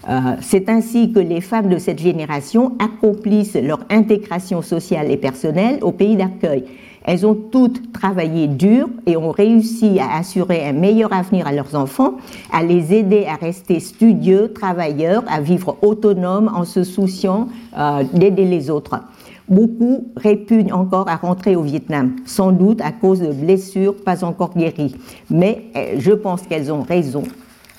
Euh, 0.07 0.35
c'est 0.41 0.69
ainsi 0.69 1.11
que 1.11 1.19
les 1.19 1.41
femmes 1.41 1.69
de 1.69 1.77
cette 1.77 1.99
génération 1.99 2.77
accomplissent 2.79 3.55
leur 3.55 3.79
intégration 3.89 4.61
sociale 4.61 5.11
et 5.11 5.17
personnelle 5.17 5.79
au 5.81 5.91
pays 5.91 6.15
d'accueil. 6.15 6.63
Elles 7.07 7.25
ont 7.27 7.35
toutes 7.35 7.93
travaillé 7.93 8.47
dur 8.47 8.89
et 9.05 9.15
ont 9.15 9.29
réussi 9.29 9.99
à 9.99 10.17
assurer 10.17 10.67
un 10.67 10.73
meilleur 10.73 11.13
avenir 11.13 11.45
à 11.45 11.51
leurs 11.51 11.75
enfants, 11.75 12.15
à 12.51 12.63
les 12.63 12.95
aider 12.95 13.27
à 13.27 13.35
rester 13.35 13.79
studieux, 13.79 14.51
travailleurs, 14.53 15.23
à 15.27 15.39
vivre 15.39 15.77
autonomes 15.83 16.51
en 16.53 16.65
se 16.65 16.83
souciant 16.83 17.47
euh, 17.77 18.03
d'aider 18.11 18.45
les 18.45 18.71
autres. 18.71 18.99
Beaucoup 19.47 20.07
répugnent 20.17 20.73
encore 20.73 21.07
à 21.07 21.17
rentrer 21.17 21.55
au 21.55 21.61
Vietnam, 21.61 22.15
sans 22.25 22.51
doute 22.51 22.81
à 22.81 22.91
cause 22.91 23.19
de 23.19 23.31
blessures 23.31 23.95
pas 23.95 24.23
encore 24.23 24.55
guéries. 24.55 24.95
Mais 25.29 25.65
euh, 25.75 25.97
je 25.99 26.11
pense 26.11 26.41
qu'elles 26.41 26.73
ont 26.73 26.81
raison 26.81 27.21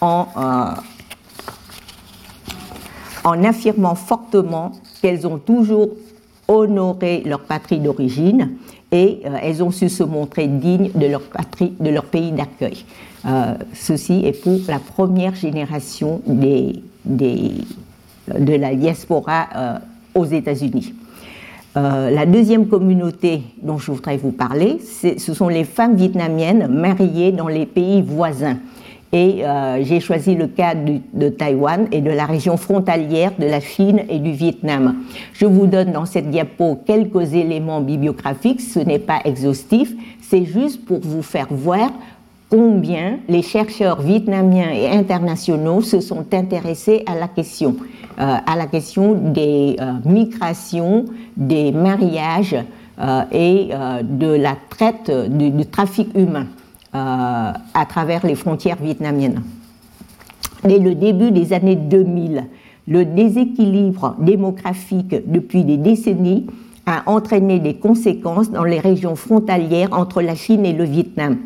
euh, 0.05 0.65
en 3.25 3.43
affirmant 3.43 3.97
fortement 3.97 4.71
qu'elles 5.03 5.27
ont 5.27 5.39
toujours 5.39 5.89
honoré 6.47 7.25
leur 7.27 7.41
patrie 7.41 7.81
d'origine 7.81 8.57
et 8.93 9.21
euh, 9.25 9.37
elles 9.43 9.63
ont 9.63 9.71
su 9.71 9.89
se 9.89 10.03
montrer 10.03 10.47
dignes 10.47 10.91
de 10.95 11.07
leur 11.07 11.23
patrie, 11.23 11.75
de 11.81 11.91
leur 11.91 12.05
pays 12.05 12.33
d'accueil. 12.33 12.85
Euh, 13.27 13.55
ceci 13.75 14.25
est 14.25 14.41
pour 14.41 14.61
la 14.69 14.79
première 14.79 15.35
génération 15.35 16.21
des, 16.27 16.83
des, 17.05 17.53
de 18.39 18.55
la 18.55 18.75
diaspora 18.75 19.47
euh, 19.57 19.79
aux 20.15 20.25
États-Unis. 20.25 20.95
la 21.75 22.25
deuxième 22.25 22.69
communauté 22.69 23.43
dont 23.63 23.77
je 23.77 23.93
voudrais 23.93 24.17
vous 24.17 24.33
parler, 24.33 24.79
ce 24.81 25.35
sont 25.35 25.49
les 25.49 25.65
femmes 25.65 25.95
vietnamiennes 25.95 26.69
mariées 26.69 27.33
dans 27.33 27.49
les 27.49 27.67
pays 27.67 28.01
voisins. 28.01 28.57
Et 29.13 29.45
euh, 29.45 29.85
j'ai 29.85 30.01
choisi 30.01 30.35
le 30.35 30.49
cas 30.49 30.75
de 30.75 31.29
Taïwan 31.29 31.87
et 31.93 32.01
de 32.01 32.11
la 32.11 32.27
région 32.27 32.57
frontalière 32.57 33.33
de 33.39 33.47
la 33.47 33.61
Chine 33.61 34.03
et 34.09 34.19
du 34.19 34.33
Vietnam. 34.33 34.97
Je 35.33 35.47
vous 35.47 35.67
donne 35.67 35.93
dans 35.93 36.07
cette 36.07 36.29
diapo 36.31 36.81
quelques 36.85 37.35
éléments 37.35 37.81
bibliographiques, 37.81 38.61
ce 38.61 38.81
n'est 38.81 38.99
pas 38.99 39.21
exhaustif, 39.25 39.93
c'est 40.21 40.45
juste 40.45 40.85
pour 40.85 41.01
vous 41.01 41.23
faire 41.23 41.47
voir 41.51 41.91
combien 42.51 43.19
les 43.29 43.43
chercheurs 43.43 44.01
vietnamiens 44.01 44.71
et 44.71 44.89
internationaux 44.89 45.83
se 45.83 46.01
sont 46.01 46.27
intéressés 46.33 47.03
à 47.07 47.17
la 47.17 47.29
question, 47.29 47.77
euh, 48.19 48.37
à 48.45 48.57
la 48.57 48.67
question 48.67 49.15
des 49.15 49.77
euh, 49.81 49.93
migrations, 50.05 51.05
des 51.37 51.71
mariages 51.73 52.57
et 53.31 53.69
de 54.03 54.27
la 54.27 54.57
traite, 54.71 55.11
du 55.29 55.67
trafic 55.67 56.09
humain. 56.17 56.47
Euh, 56.97 57.53
à 57.75 57.85
travers 57.85 58.25
les 58.25 58.35
frontières 58.35 58.79
vietnamiennes. 58.81 59.43
Dès 60.65 60.79
le 60.79 60.95
début 60.95 61.31
des 61.31 61.53
années 61.53 61.77
2000, 61.77 62.45
le 62.89 63.05
déséquilibre 63.05 64.17
démographique 64.19 65.15
depuis 65.27 65.65
des 65.65 65.77
décennies 65.77 66.47
a 66.87 67.03
entraîné 67.05 67.59
des 67.59 67.75
conséquences 67.75 68.51
dans 68.51 68.65
les 68.65 68.81
régions 68.81 69.15
frontalières 69.15 69.91
entre 69.93 70.23
la 70.23 70.35
Chine 70.35 70.65
et 70.65 70.73
le 70.73 70.85
Vietnam. 70.85 71.37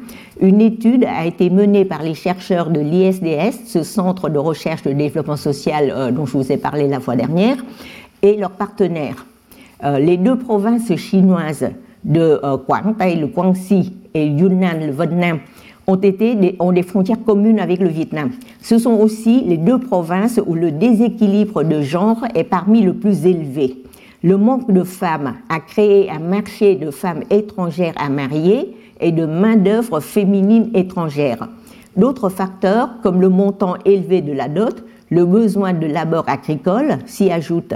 Une 0.40 0.60
étude 0.60 1.04
a 1.04 1.26
été 1.26 1.50
menée 1.50 1.84
par 1.84 2.04
les 2.04 2.14
chercheurs 2.14 2.70
de 2.70 2.78
l'ISDS, 2.78 3.66
ce 3.66 3.82
centre 3.82 4.28
de 4.28 4.38
recherche 4.38 4.84
de 4.84 4.92
développement 4.92 5.36
social 5.36 5.90
euh, 5.90 6.12
dont 6.12 6.26
je 6.26 6.38
vous 6.38 6.52
ai 6.52 6.58
parlé 6.58 6.86
la 6.86 7.00
fois 7.00 7.16
dernière, 7.16 7.56
et 8.22 8.36
leurs 8.36 8.52
partenaires. 8.52 9.26
Euh, 9.82 9.98
les 9.98 10.16
deux 10.16 10.38
provinces 10.38 10.94
chinoises 10.94 11.70
de 12.04 12.40
Quảng 12.66 12.94
Tây, 12.96 13.16
le 13.16 13.26
Quang 13.26 13.54
et 14.14 14.26
Yunnan, 14.26 14.86
le 14.86 14.92
Vietnam, 14.92 15.40
ont, 15.86 15.96
été 15.96 16.34
des, 16.34 16.56
des 16.72 16.82
frontières 16.82 17.22
communes 17.24 17.58
avec 17.58 17.80
le 17.80 17.88
Vietnam. 17.88 18.30
Ce 18.60 18.78
sont 18.78 18.94
aussi 18.94 19.42
les 19.46 19.56
deux 19.56 19.78
provinces 19.78 20.40
où 20.46 20.54
le 20.54 20.70
déséquilibre 20.70 21.64
de 21.64 21.82
genre 21.82 22.24
est 22.34 22.44
parmi 22.44 22.82
le 22.82 22.94
plus 22.94 23.26
élevé. 23.26 23.82
Le 24.22 24.36
manque 24.36 24.70
de 24.70 24.84
femmes 24.84 25.34
a 25.48 25.60
créé 25.60 26.10
un 26.10 26.18
marché 26.18 26.76
de 26.76 26.90
femmes 26.90 27.22
étrangères 27.30 27.94
à 27.96 28.10
marier 28.10 28.76
et 29.00 29.12
de 29.12 29.24
main-d'œuvre 29.24 30.00
féminine 30.00 30.70
étrangère. 30.74 31.48
D'autres 31.96 32.28
facteurs, 32.28 33.00
comme 33.02 33.20
le 33.20 33.28
montant 33.30 33.76
élevé 33.84 34.20
de 34.20 34.32
la 34.32 34.48
dot, 34.48 34.84
le 35.08 35.24
besoin 35.24 35.72
de 35.72 35.86
labeur 35.86 36.28
agricole, 36.28 36.98
s'y 37.06 37.30
ajoutent 37.30 37.74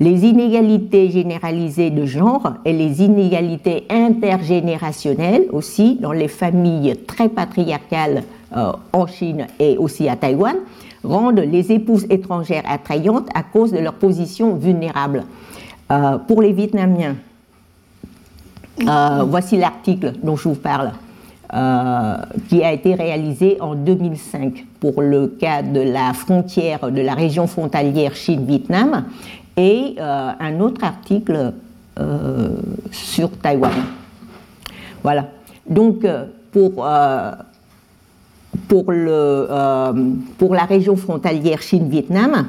les 0.00 0.24
inégalités 0.24 1.10
généralisées 1.10 1.90
de 1.90 2.06
genre 2.06 2.54
et 2.64 2.72
les 2.72 3.02
inégalités 3.02 3.84
intergénérationnelles 3.90 5.44
aussi 5.52 5.98
dans 6.00 6.12
les 6.12 6.28
familles 6.28 6.96
très 7.06 7.28
patriarcales 7.28 8.22
euh, 8.56 8.72
en 8.94 9.06
Chine 9.06 9.46
et 9.58 9.76
aussi 9.76 10.08
à 10.08 10.16
Taïwan 10.16 10.56
rendent 11.04 11.40
les 11.40 11.70
épouses 11.70 12.06
étrangères 12.08 12.64
attrayantes 12.66 13.28
à 13.34 13.42
cause 13.42 13.72
de 13.72 13.78
leur 13.78 13.94
position 13.94 14.54
vulnérable. 14.54 15.24
Euh, 15.90 16.16
pour 16.18 16.40
les 16.40 16.52
Vietnamiens, 16.52 17.16
euh, 18.86 19.24
voici 19.28 19.58
l'article 19.58 20.14
dont 20.22 20.36
je 20.36 20.48
vous 20.48 20.54
parle. 20.54 20.92
qui 22.48 22.62
a 22.62 22.70
été 22.72 22.94
réalisé 22.94 23.56
en 23.60 23.74
2005 23.74 24.64
pour 24.78 25.02
le 25.02 25.26
cas 25.26 25.62
de 25.62 25.80
la 25.80 26.12
frontière 26.14 26.92
de 26.92 27.02
la 27.02 27.14
région 27.14 27.48
frontalière 27.48 28.14
Chine-Vietnam 28.14 29.04
et 29.56 29.96
euh, 29.98 30.30
un 30.38 30.60
autre 30.60 30.84
article 30.84 31.52
euh, 31.98 32.50
sur 32.90 33.30
Taïwan. 33.30 33.72
Voilà. 35.02 35.28
Donc, 35.68 36.04
euh, 36.04 36.26
pour, 36.52 36.84
pour, 38.66 38.90
le, 38.90 39.48
pour 40.36 40.54
la 40.54 40.64
région 40.64 40.96
frontalière 40.96 41.62
Chine-Vietnam, 41.62 42.48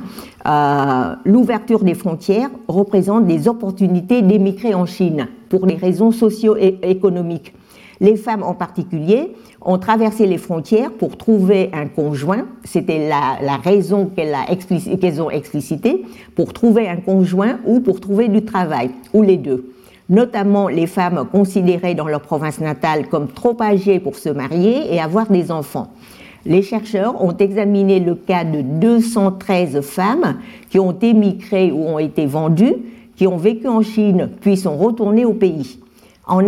l'ouverture 1.23 1.83
des 1.83 1.93
frontières 1.93 2.49
représente 2.67 3.27
des 3.27 3.47
opportunités 3.47 4.23
d'émigrer 4.23 4.73
en 4.73 4.87
Chine 4.87 5.27
pour 5.49 5.67
des 5.67 5.75
raisons 5.75 6.11
socio-économiques. 6.11 7.53
Les 8.01 8.15
femmes 8.15 8.41
en 8.41 8.55
particulier 8.55 9.31
ont 9.61 9.77
traversé 9.77 10.25
les 10.25 10.39
frontières 10.39 10.91
pour 10.91 11.17
trouver 11.17 11.69
un 11.71 11.85
conjoint. 11.85 12.47
C'était 12.63 13.07
la, 13.07 13.57
raison 13.57 14.07
qu'elles 14.07 15.21
ont 15.21 15.29
explicité, 15.29 16.03
pour 16.35 16.51
trouver 16.51 16.89
un 16.89 16.95
conjoint 16.95 17.59
ou 17.63 17.79
pour 17.79 18.01
trouver 18.01 18.27
du 18.27 18.43
travail, 18.43 18.89
ou 19.13 19.21
les 19.21 19.37
deux. 19.37 19.71
Notamment 20.09 20.67
les 20.67 20.87
femmes 20.87 21.27
considérées 21.31 21.93
dans 21.93 22.07
leur 22.07 22.21
province 22.21 22.59
natale 22.59 23.07
comme 23.07 23.27
trop 23.27 23.55
âgées 23.61 23.99
pour 23.99 24.15
se 24.15 24.29
marier 24.29 24.91
et 24.91 24.99
avoir 24.99 25.27
des 25.27 25.51
enfants. 25.51 25.89
Les 26.43 26.63
chercheurs 26.63 27.23
ont 27.23 27.37
examiné 27.37 27.99
le 27.99 28.15
cas 28.15 28.43
de 28.43 28.61
213 28.61 29.81
femmes 29.81 30.39
qui 30.71 30.79
ont 30.79 30.97
émigré 30.99 31.71
ou 31.71 31.85
ont 31.85 31.99
été 31.99 32.25
vendues, 32.25 32.77
qui 33.15 33.27
ont 33.27 33.37
vécu 33.37 33.67
en 33.67 33.83
Chine 33.83 34.31
puis 34.41 34.57
sont 34.57 34.75
retournées 34.75 35.23
au 35.23 35.33
pays. 35.33 35.77
En, 36.31 36.47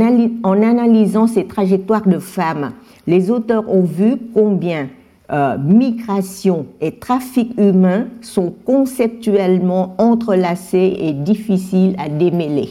analysant 0.63 1.27
ces 1.27 1.45
trajectoires 1.45 2.07
de 2.07 2.17
femmes, 2.17 2.71
les 3.05 3.29
auteurs 3.29 3.69
ont 3.69 3.83
vu 3.83 4.15
combien 4.33 4.87
euh, 5.29 5.57
migration 5.57 6.67
et 6.79 6.93
trafic 6.93 7.51
humain 7.59 8.05
sont 8.21 8.53
conceptuellement 8.65 9.93
entrelacés 9.97 10.95
et 10.99 11.11
difficiles 11.11 11.97
à 11.99 12.07
démêler. 12.07 12.69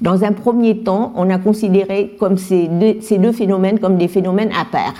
Dans 0.00 0.22
un 0.22 0.30
premier 0.30 0.78
temps, 0.78 1.12
on 1.16 1.30
a 1.30 1.38
considéré 1.38 2.14
comme 2.20 2.38
ces, 2.38 2.68
deux, 2.68 3.32
phénomènes 3.32 3.80
comme 3.80 3.96
des 3.96 4.08
phénomènes 4.08 4.50
à 4.56 4.64
part. 4.64 4.94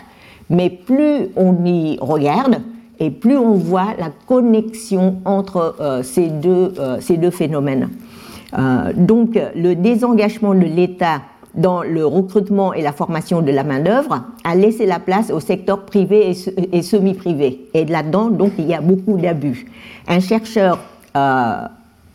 Mais 0.51 0.69
plus 0.69 1.29
on 1.37 1.65
y 1.65 1.97
regarde, 2.01 2.57
et 2.99 3.11
plus 3.13 3.37
on 3.37 3.53
voit 3.53 3.95
la 4.01 4.11
connexion 4.27 5.19
entre 5.25 5.77
ces, 6.03 6.27
deux, 6.29 6.75
ces 7.01 7.17
deux 7.17 7.31
phénomènes. 7.31 7.89
donc 8.97 9.39
le 9.57 9.75
désengagement 9.75 10.55
de 10.55 10.67
l'État 10.67 11.23
dans 11.55 11.83
le 11.83 12.07
recrutement 12.07 12.73
et 12.73 12.83
la 12.83 12.93
formation 12.93 13.43
de 13.43 13.51
la 13.51 13.65
main-d'œuvre 13.65 14.25
a 14.45 14.55
laissé 14.55 14.87
la 14.87 14.99
place 14.99 15.31
au 15.31 15.41
secteur 15.41 15.85
privé 15.85 16.35
et, 16.73 16.83
semi-privé. 16.83 17.69
Et 17.75 17.85
là-dedans, 17.85 18.31
donc, 18.31 18.53
il 18.59 18.67
y 18.67 18.75
a 18.75 18.81
beaucoup 18.81 19.19
d'abus. 19.19 19.67
Un 20.09 20.21
chercheur 20.21 20.79
euh, 21.17 21.67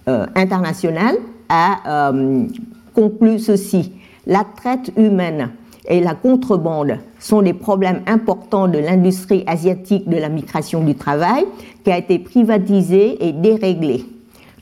euh, 0.07 0.25
international 0.35 1.15
a 1.49 2.09
euh, 2.11 2.45
conclu 2.93 3.39
ceci 3.39 3.93
la 4.25 4.43
traite 4.43 4.91
humaine 4.97 5.51
et 5.87 6.01
la 6.01 6.13
contrebande 6.13 6.97
sont 7.19 7.41
des 7.41 7.53
problèmes 7.53 8.01
importants 8.07 8.67
de 8.67 8.77
l'industrie 8.77 9.43
asiatique 9.47 10.09
de 10.09 10.17
la 10.17 10.27
migration 10.27 10.83
du 10.83 10.95
travail 10.95 11.45
qui 11.83 11.91
a 11.91 11.97
été 11.97 12.19
privatisée 12.19 13.25
et 13.25 13.31
déréglée. 13.31 14.05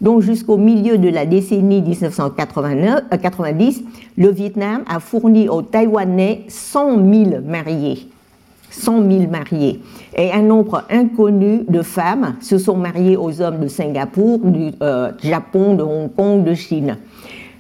Donc 0.02 0.22
jusqu'au 0.22 0.58
milieu 0.58 0.98
de 0.98 1.08
la 1.08 1.26
décennie 1.26 1.82
1990, 1.82 2.84
euh, 3.14 3.82
le 4.18 4.30
Vietnam 4.30 4.84
a 4.88 5.00
fourni 5.00 5.48
aux 5.48 5.62
Taïwanais 5.62 6.44
100 6.50 6.98
000 6.98 7.42
mariés. 7.46 8.10
100 8.72 9.10
000 9.10 9.32
mariés. 9.32 9.80
Et 10.18 10.32
un 10.34 10.42
nombre 10.42 10.84
inconnu 10.90 11.64
de 11.70 11.82
femmes 11.82 12.36
se 12.42 12.58
sont 12.58 12.76
mariées 12.76 13.16
aux 13.16 13.42
hommes 13.42 13.62
de 13.62 13.68
Singapour, 13.68 14.40
du 14.40 14.72
euh, 14.82 15.12
Japon, 15.24 15.76
de 15.76 15.84
Hong 15.84 16.14
Kong, 16.14 16.44
de 16.44 16.54
Chine. 16.54 16.98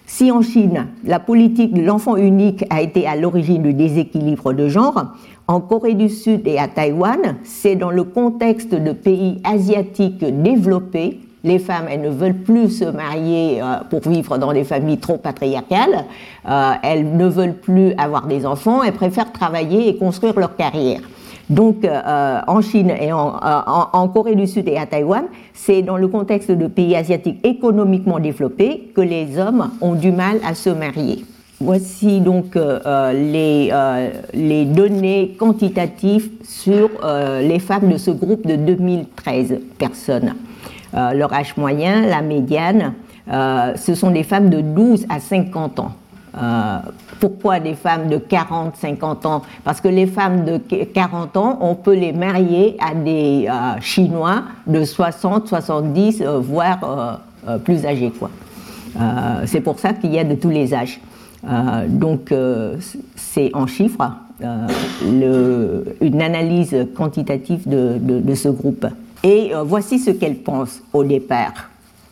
Si 0.05 0.29
en 0.31 0.41
Chine, 0.41 0.87
la 1.05 1.19
politique 1.19 1.73
de 1.73 1.81
l'enfant 1.81 2.17
unique 2.17 2.65
a 2.69 2.81
été 2.81 3.07
à 3.07 3.15
l'origine 3.15 3.63
du 3.63 3.73
déséquilibre 3.73 4.53
de 4.53 4.67
genre, 4.67 5.13
en 5.47 5.61
Corée 5.61 5.93
du 5.93 6.09
Sud 6.09 6.47
et 6.47 6.59
à 6.59 6.67
Taïwan, 6.67 7.37
c'est 7.43 7.75
dans 7.75 7.91
le 7.91 8.03
contexte 8.03 8.75
de 8.75 8.91
pays 8.91 9.41
asiatiques 9.43 10.23
développés 10.43 11.19
les 11.45 11.59
femmes, 11.59 11.85
elles 11.89 12.01
ne 12.01 12.09
veulent 12.09 12.33
plus 12.33 12.69
se 12.69 12.85
marier 12.85 13.61
euh, 13.61 13.75
pour 13.89 14.01
vivre 14.09 14.37
dans 14.37 14.51
des 14.51 14.63
familles 14.63 14.97
trop 14.97 15.17
patriarcales, 15.17 16.05
euh, 16.49 16.71
elles 16.83 17.15
ne 17.15 17.27
veulent 17.27 17.53
plus 17.53 17.93
avoir 17.97 18.25
des 18.25 18.45
enfants, 18.45 18.83
elles 18.83 18.93
préfèrent 18.93 19.31
travailler 19.31 19.87
et 19.87 19.95
construire 19.95 20.37
leur 20.39 20.55
carrière. 20.55 21.01
Donc, 21.47 21.85
euh, 21.85 22.39
en 22.47 22.61
Chine 22.61 22.89
et 22.99 23.13
en, 23.13 24.07
Corée 24.11 24.33
du 24.33 24.47
Sud 24.47 24.67
et 24.67 24.77
à 24.77 24.87
Taïwan, 24.87 25.25
c'est 25.53 25.83
dans 25.83 25.97
le 25.97 26.07
contexte 26.07 26.49
de 26.49 26.65
pays 26.65 26.95
asiatiques 26.95 27.45
économiquement 27.45 28.19
développés 28.19 28.91
que 28.95 29.01
les 29.01 29.37
hommes 29.37 29.69
ont 29.79 29.93
du 29.93 30.11
mal 30.11 30.39
à 30.43 30.55
se 30.55 30.71
marier. 30.71 31.23
Voici 31.59 32.19
donc 32.19 32.55
les, 32.55 33.71
les, 34.33 34.65
données 34.65 35.35
quantitatives 35.37 36.29
sur 36.43 36.89
les 37.41 37.59
femmes 37.59 37.89
de 37.89 37.97
ce 37.97 38.11
groupe 38.11 38.47
de 38.47 38.55
2013 38.55 39.59
personnes. 39.77 40.33
Euh, 40.95 41.13
leur 41.13 41.33
âge 41.33 41.57
moyen, 41.57 42.01
la 42.01 42.21
médiane, 42.21 42.93
euh, 43.29 43.73
ce 43.75 43.95
sont 43.95 44.11
des 44.11 44.23
femmes 44.23 44.49
de 44.49 44.61
12 44.61 45.05
à 45.09 45.19
50 45.19 45.79
ans. 45.79 45.91
Euh, 46.37 46.77
pourquoi 47.19 47.59
des 47.59 47.73
femmes 47.73 48.07
de 48.07 48.17
40, 48.17 48.75
50 48.77 49.25
ans? 49.25 49.41
Parce 49.63 49.81
que 49.81 49.87
les 49.87 50.07
femmes 50.07 50.45
de 50.45 50.57
40 50.57 51.35
ans, 51.37 51.57
on 51.61 51.75
peut 51.75 51.95
les 51.95 52.13
marier 52.13 52.77
à 52.79 52.93
des 52.93 53.47
Chinois 53.81 54.43
de 54.67 54.83
60, 54.83 55.47
70, 55.47 56.23
voire 56.41 57.21
plus 57.63 57.85
âgés. 57.85 58.11
C'est 59.45 59.61
pour 59.61 59.79
ça 59.79 59.93
qu'il 59.93 60.13
y 60.13 60.19
a 60.19 60.25
de 60.25 60.35
tous 60.35 60.49
les 60.49 60.73
âges. 60.73 60.99
donc 61.87 62.33
c'est 63.15 63.51
en 63.53 63.65
chiffres 63.65 64.11
une 65.01 66.21
analyse 66.21 66.75
quantitative 66.95 67.63
de 67.65 68.35
ce 68.35 68.49
groupe. 68.49 68.85
Et 69.25 69.55
euh, 69.55 69.63
voici 69.63 69.97
ce 69.97 70.11
qu'elle 70.11 70.35
pense 70.35 70.83
au 70.93 71.03
départ. 71.03 71.71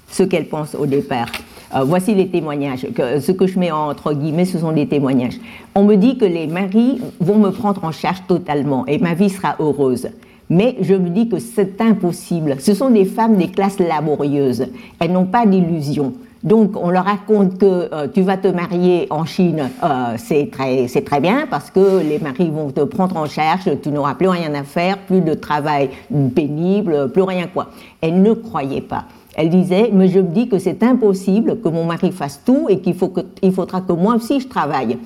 Ce 0.09 0.23
qu'elle 0.23 0.47
pense 0.47 0.73
au 0.73 0.87
départ. 0.87 1.27
Euh, 1.75 1.83
voici 1.83 2.15
les 2.15 2.27
témoignages. 2.27 2.87
ce 2.97 3.31
que 3.31 3.45
je 3.45 3.59
mets 3.59 3.69
entre 3.69 4.13
guillemets, 4.13 4.45
ce 4.45 4.57
sont 4.57 4.71
des 4.71 4.87
témoignages. 4.87 5.39
On 5.75 5.83
me 5.83 5.95
dit 5.95 6.17
que 6.17 6.25
les 6.25 6.47
maris 6.47 7.01
vont 7.19 7.37
me 7.37 7.51
prendre 7.51 7.83
en 7.85 7.91
charge 7.91 8.23
totalement 8.27 8.87
et 8.87 8.97
ma 8.97 9.13
vie 9.13 9.29
sera 9.29 9.55
heureuse. 9.59 10.09
Mais 10.49 10.75
je 10.81 10.95
me 10.95 11.09
dis 11.09 11.29
que 11.29 11.37
c'est 11.37 11.79
impossible. 11.81 12.55
Ce 12.59 12.73
sont 12.73 12.89
des 12.89 13.05
femmes 13.05 13.37
des 13.37 13.49
classes 13.49 13.77
laborieuses. 13.77 14.65
Elles 14.99 15.11
n'ont 15.11 15.25
pas 15.25 15.45
d'illusions. 15.45 16.13
Donc 16.43 16.71
on 16.75 16.89
leur 16.89 17.05
raconte 17.05 17.57
que 17.57 17.65
euh, 17.93 18.07
tu 18.13 18.21
vas 18.21 18.35
te 18.35 18.49
marier 18.49 19.07
en 19.09 19.23
Chine, 19.23 19.69
euh, 19.81 20.15
c'est 20.17 20.49
très, 20.51 20.87
très 20.87 21.21
bien 21.21 21.45
parce 21.49 21.71
que 21.71 22.01
les 22.01 22.19
maris 22.19 22.49
vont 22.49 22.69
te 22.69 22.81
prendre 22.81 23.15
en 23.15 23.27
charge, 23.27 23.69
tu 23.81 23.89
n'auras 23.89 24.15
plus 24.15 24.27
rien 24.27 24.53
à 24.53 24.63
faire, 24.63 24.97
plus 24.97 25.21
de 25.21 25.33
travail 25.35 25.89
pénible, 26.35 27.09
plus 27.13 27.21
rien 27.21 27.47
quoi. 27.47 27.67
Elle 28.01 28.21
ne 28.21 28.33
croyait 28.33 28.81
pas. 28.81 29.05
Elle 29.35 29.49
disait, 29.49 29.89
mais 29.93 30.09
je 30.09 30.19
me 30.19 30.27
dis 30.27 30.49
que 30.49 30.59
c'est 30.59 30.83
impossible 30.83 31.61
que 31.61 31.69
mon 31.69 31.85
mari 31.85 32.11
fasse 32.11 32.41
tout 32.45 32.67
et 32.67 32.79
qu'il 32.79 32.93
faudra 32.93 33.81
que 33.81 33.93
moi 33.93 34.15
aussi 34.15 34.41
je 34.41 34.47
travaille. 34.47 34.97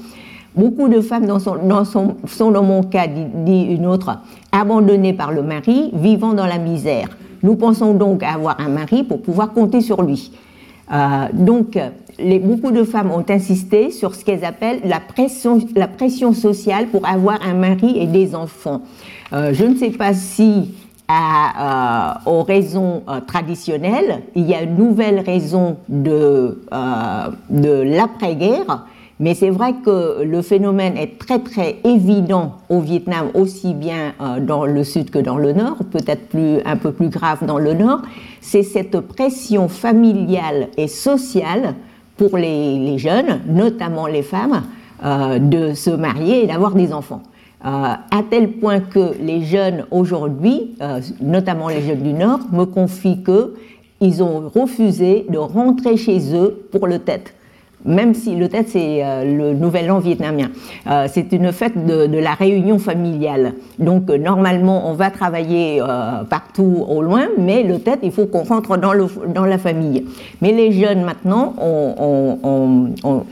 Beaucoup 0.55 0.89
de 0.89 1.01
femmes 1.01 1.27
dans 1.27 1.39
son, 1.39 1.55
dans 1.57 1.85
son, 1.85 2.15
sont 2.25 2.49
dans 2.49 2.63
mon 2.63 2.81
cas, 2.81 3.05
dit 3.07 3.61
une 3.61 3.85
autre, 3.85 4.17
abandonnées 4.51 5.13
par 5.13 5.31
le 5.31 5.43
mari, 5.43 5.91
vivant 5.93 6.33
dans 6.33 6.47
la 6.47 6.57
misère. 6.57 7.15
Nous 7.43 7.55
pensons 7.55 7.93
donc 7.93 8.23
avoir 8.23 8.59
un 8.59 8.69
mari 8.69 9.03
pour 9.03 9.21
pouvoir 9.21 9.53
compter 9.53 9.81
sur 9.81 10.01
lui. 10.01 10.31
Euh, 10.91 11.27
donc, 11.33 11.77
beaucoup 12.41 12.71
de 12.71 12.83
femmes 12.83 13.11
ont 13.11 13.25
insisté 13.29 13.91
sur 13.91 14.15
ce 14.15 14.23
qu'elles 14.23 14.45
appellent 14.45 14.81
la 14.85 14.99
pression, 14.99 16.33
sociale 16.33 16.87
pour 16.87 17.05
avoir 17.07 17.39
un 17.45 17.53
mari 17.53 17.97
et 17.99 18.07
des 18.07 18.35
enfants. 18.35 18.81
Euh, 19.33 19.53
je 19.53 19.65
ne 19.65 19.75
sais 19.75 19.91
pas 19.91 20.13
si 20.13 20.73
euh, 21.09 22.13
aux 22.25 22.43
raisons 22.43 23.03
traditionnelles, 23.27 24.21
il 24.35 24.47
y 24.47 24.53
a 24.53 24.63
une 24.63 24.77
nouvelle 24.77 25.19
raison 25.19 25.77
de 25.89 26.59
l'après-guerre 27.51 28.85
mais 29.19 29.33
c'est 29.33 29.49
vrai 29.49 29.73
que 29.83 30.23
le 30.23 30.41
phénomène 30.43 30.95
est 30.95 31.17
très 31.17 31.39
très 31.39 31.77
évident 31.83 32.53
au 32.69 32.79
Vietnam, 32.79 33.29
aussi 33.33 33.73
bien 33.73 34.13
euh, 34.21 34.39
dans 34.39 34.65
le 34.65 34.83
sud 34.83 35.09
que 35.09 35.17
dans 35.17 35.37
le 35.37 35.53
nord, 35.53 35.77
peut-être 35.91 36.29
plus, 36.29 36.59
un 36.65 36.77
peu 36.77 36.91
plus 36.91 37.09
grave 37.09 37.43
dans 37.45 37.57
le 37.57 37.73
nord. 37.73 38.01
C'est 38.41 38.61
cette 38.61 38.99
pression 38.99 39.69
familiale 39.69 40.67
et 40.77 40.87
sociale 40.87 41.73
pour 42.15 42.37
les, 42.37 42.97
jeunes, 42.99 43.41
notamment 43.47 44.05
les 44.05 44.21
femmes, 44.21 44.63
euh, 45.03 45.39
de 45.39 45.73
se 45.73 45.89
marier 45.89 46.43
et 46.43 46.47
d'avoir 46.47 46.75
des 46.75 46.93
enfants. 46.93 47.23
Euh, 47.65 47.69
à 47.69 48.21
tel 48.29 48.51
point 48.51 48.81
que 48.81 49.13
les 49.19 49.41
jeunes 49.41 49.85
aujourd'hui, 49.89 50.75
notamment 51.21 51.69
les 51.69 51.81
jeunes 51.81 52.03
du 52.03 52.13
Nord, 52.13 52.41
me 52.51 52.65
confient 52.65 53.23
qu'ils 53.23 54.21
ont 54.21 54.47
refusé 54.47 55.25
de 55.27 55.39
rentrer 55.39 55.97
chez 55.97 56.35
eux 56.35 56.67
pour 56.71 56.85
le 56.85 56.99
tête 56.99 57.33
même 57.85 58.13
si 58.13 58.35
le 58.35 58.49
Tet, 58.49 58.65
c'est 58.67 59.03
euh, 59.03 59.23
le 59.23 59.53
nouvel 59.53 59.91
an 59.91 59.99
vietnamien. 59.99 60.49
Euh, 60.87 61.07
c'est 61.11 61.31
une 61.31 61.51
fête 61.51 61.85
de, 61.85 62.17
la 62.17 62.33
réunion 62.33 62.79
familiale. 62.79 63.53
Donc, 63.79 64.09
euh, 64.09 64.17
normalement, 64.17 64.89
on 64.89 64.93
va 64.93 65.11
travailler 65.11 65.81
partout 66.29 66.85
au 66.87 67.01
loin, 67.01 67.27
mais 67.37 67.63
le 67.63 67.79
Tet, 67.79 67.99
il 68.03 68.11
faut 68.11 68.25
qu'on 68.25 68.43
rentre 68.43 68.77
dans, 68.77 69.45
la 69.45 69.57
famille. 69.57 70.05
Mais 70.41 70.51
les 70.51 70.71
jeunes, 70.71 71.03
maintenant, 71.03 71.53
ont, 71.59 73.23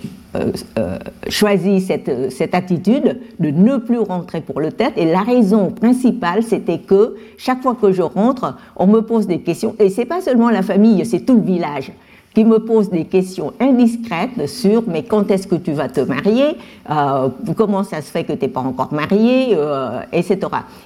choisi 1.30 1.80
cette, 1.80 2.32
cette, 2.32 2.54
attitude 2.54 3.22
de 3.40 3.50
ne 3.52 3.78
plus 3.78 4.00
rentrer 4.00 4.42
pour 4.42 4.60
le 4.60 4.72
tête. 4.72 4.94
Et 4.98 5.06
la 5.06 5.22
raison 5.22 5.72
principale, 5.72 6.44
c'était 6.44 6.80
que 6.80 7.16
chaque 7.38 7.62
fois 7.62 7.76
que 7.80 7.92
je 7.92 8.02
rentre, 8.02 8.56
on 8.76 8.86
me 8.86 9.02
pose 9.02 9.28
des 9.28 9.40
questions. 9.40 9.76
Et 9.80 9.90
c'est 9.90 10.06
pas 10.06 10.22
seulement 10.22 10.50
la 10.50 10.62
famille, 10.62 11.06
c'est 11.06 11.22
tout 11.22 11.36
le 11.36 11.42
village 11.42 11.92
qui 12.36 12.44
me 12.44 12.60
pose 12.60 12.90
des 12.90 13.06
questions 13.06 13.54
indiscrètes 13.60 14.48
sur 14.48 14.84
mais 14.88 15.04
quand 15.04 15.32
est-ce 15.32 15.48
que 15.48 15.56
tu 15.56 15.72
vas 15.72 15.88
te 15.88 16.02
marier, 16.02 16.58
euh, 16.92 17.30
comment 17.56 17.84
ça 17.84 18.02
se 18.02 18.12
fait 18.12 18.26
que 18.26 18.34
tu 18.34 18.42
n'es 18.42 18.52
pas 18.52 18.60
encore 18.60 18.94
marié, 18.94 19.56
euh, 19.56 20.02
etc. 20.12 20.40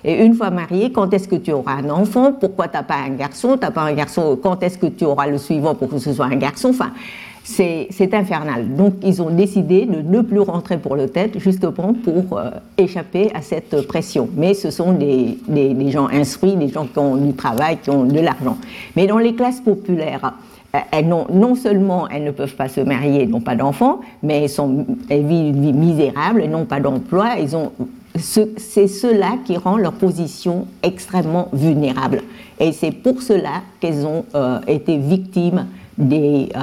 Et 0.04 0.24
une 0.24 0.36
fois 0.36 0.52
marié, 0.52 0.92
quand 0.92 1.12
est-ce 1.12 1.28
que 1.28 1.36
tu 1.36 1.52
auras 1.52 1.74
un 1.74 1.90
enfant, 1.90 2.32
pourquoi 2.32 2.68
tu 2.68 2.78
n'as 2.78 2.84
pas 2.84 2.98
un 2.98 3.10
garçon, 3.10 3.58
tu 3.58 3.72
pas 3.72 3.82
un 3.82 3.94
garçon, 3.94 4.38
quand 4.42 4.62
est-ce 4.62 4.78
que 4.78 4.86
tu 4.86 5.06
auras 5.06 5.28
le 5.28 5.40
suivant 5.40 5.74
pour 5.74 5.90
que 5.90 5.98
ce 5.98 6.14
soit 6.14 6.26
un 6.26 6.36
garçon, 6.36 6.70
enfin, 6.70 6.92
c'est 7.44 8.14
infernal. 8.14 8.76
Donc 8.76 8.94
ils 9.04 9.20
ont 9.22 9.32
décidé 9.32 9.88
de 9.88 10.02
ne 10.02 10.22
plus 10.22 10.40
rentrer 10.40 10.78
pour 10.78 10.96
le 10.96 11.10
tête 11.10 11.40
justement 11.40 11.94
pour 11.94 12.38
euh, 12.38 12.52
échapper 12.78 13.32
à 13.34 13.42
cette 13.42 13.88
pression. 13.88 14.30
Mais 14.38 14.54
ce 14.54 14.70
sont 14.70 14.94
des, 14.94 15.40
des, 15.48 15.74
des, 15.74 15.90
gens 15.90 16.08
instruits, 16.10 16.56
des 16.56 16.70
gens 16.70 16.86
qui 16.86 17.00
ont 17.00 17.16
du 17.16 17.34
travail, 17.34 17.78
qui 17.82 17.90
ont 17.90 18.04
de 18.04 18.20
l'argent. 18.20 18.58
Mais 18.96 19.08
dans 19.08 19.18
les 19.18 19.34
classes 19.34 19.62
populaires, 19.62 20.34
elles 20.92 21.08
non 21.08 21.56
seulement 21.56 22.08
elles 22.10 22.24
ne 22.24 22.32
peuvent 22.32 22.56
pas 22.56 22.70
se 22.70 22.82
marier, 22.82 23.26
n'ont 23.26 23.42
pas 23.42 23.56
d'enfants, 23.56 24.02
mais 24.22 24.44
elles, 24.44 24.50
sont, 24.50 24.86
elles 25.10 25.26
vivent 25.26 25.56
une 25.56 25.62
vie 25.62 25.74
misérable, 25.74 26.42
elles 26.44 26.52
n'ont 26.52 26.66
pas 26.66 26.80
d'emploi, 26.80 27.30
c'est 28.16 28.88
cela 28.88 29.38
qui 29.46 29.58
rend 29.58 29.78
leur 29.78 29.94
position 29.94 30.68
extrêmement 30.84 31.48
vulnérable. 31.54 32.22
Et 32.60 32.72
c'est 32.72 32.92
pour 32.92 33.22
cela 33.22 33.62
qu'elles 33.80 34.06
ont 34.06 34.26
euh, 34.36 34.60
été 34.68 34.98
victimes 34.98 35.68
des, 35.98 36.50
euh, 36.56 36.60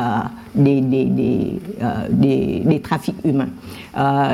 des, 0.54 0.80
des, 0.80 2.64
des, 2.64 2.80
trafics 2.80 3.16
humains. 3.24 3.48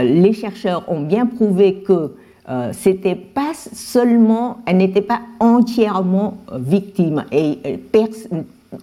les 0.02 0.32
chercheurs 0.32 0.84
ont 0.88 1.00
bien 1.00 1.26
prouvé 1.26 1.82
que 1.86 2.12
euh, 2.48 2.70
c'était 2.72 3.14
pas 3.14 3.52
seulement, 3.54 4.58
elles 4.66 4.78
n'étaient 4.78 5.00
pas 5.00 5.20
entièrement 5.38 6.38
victimes 6.58 7.24
et 7.30 7.78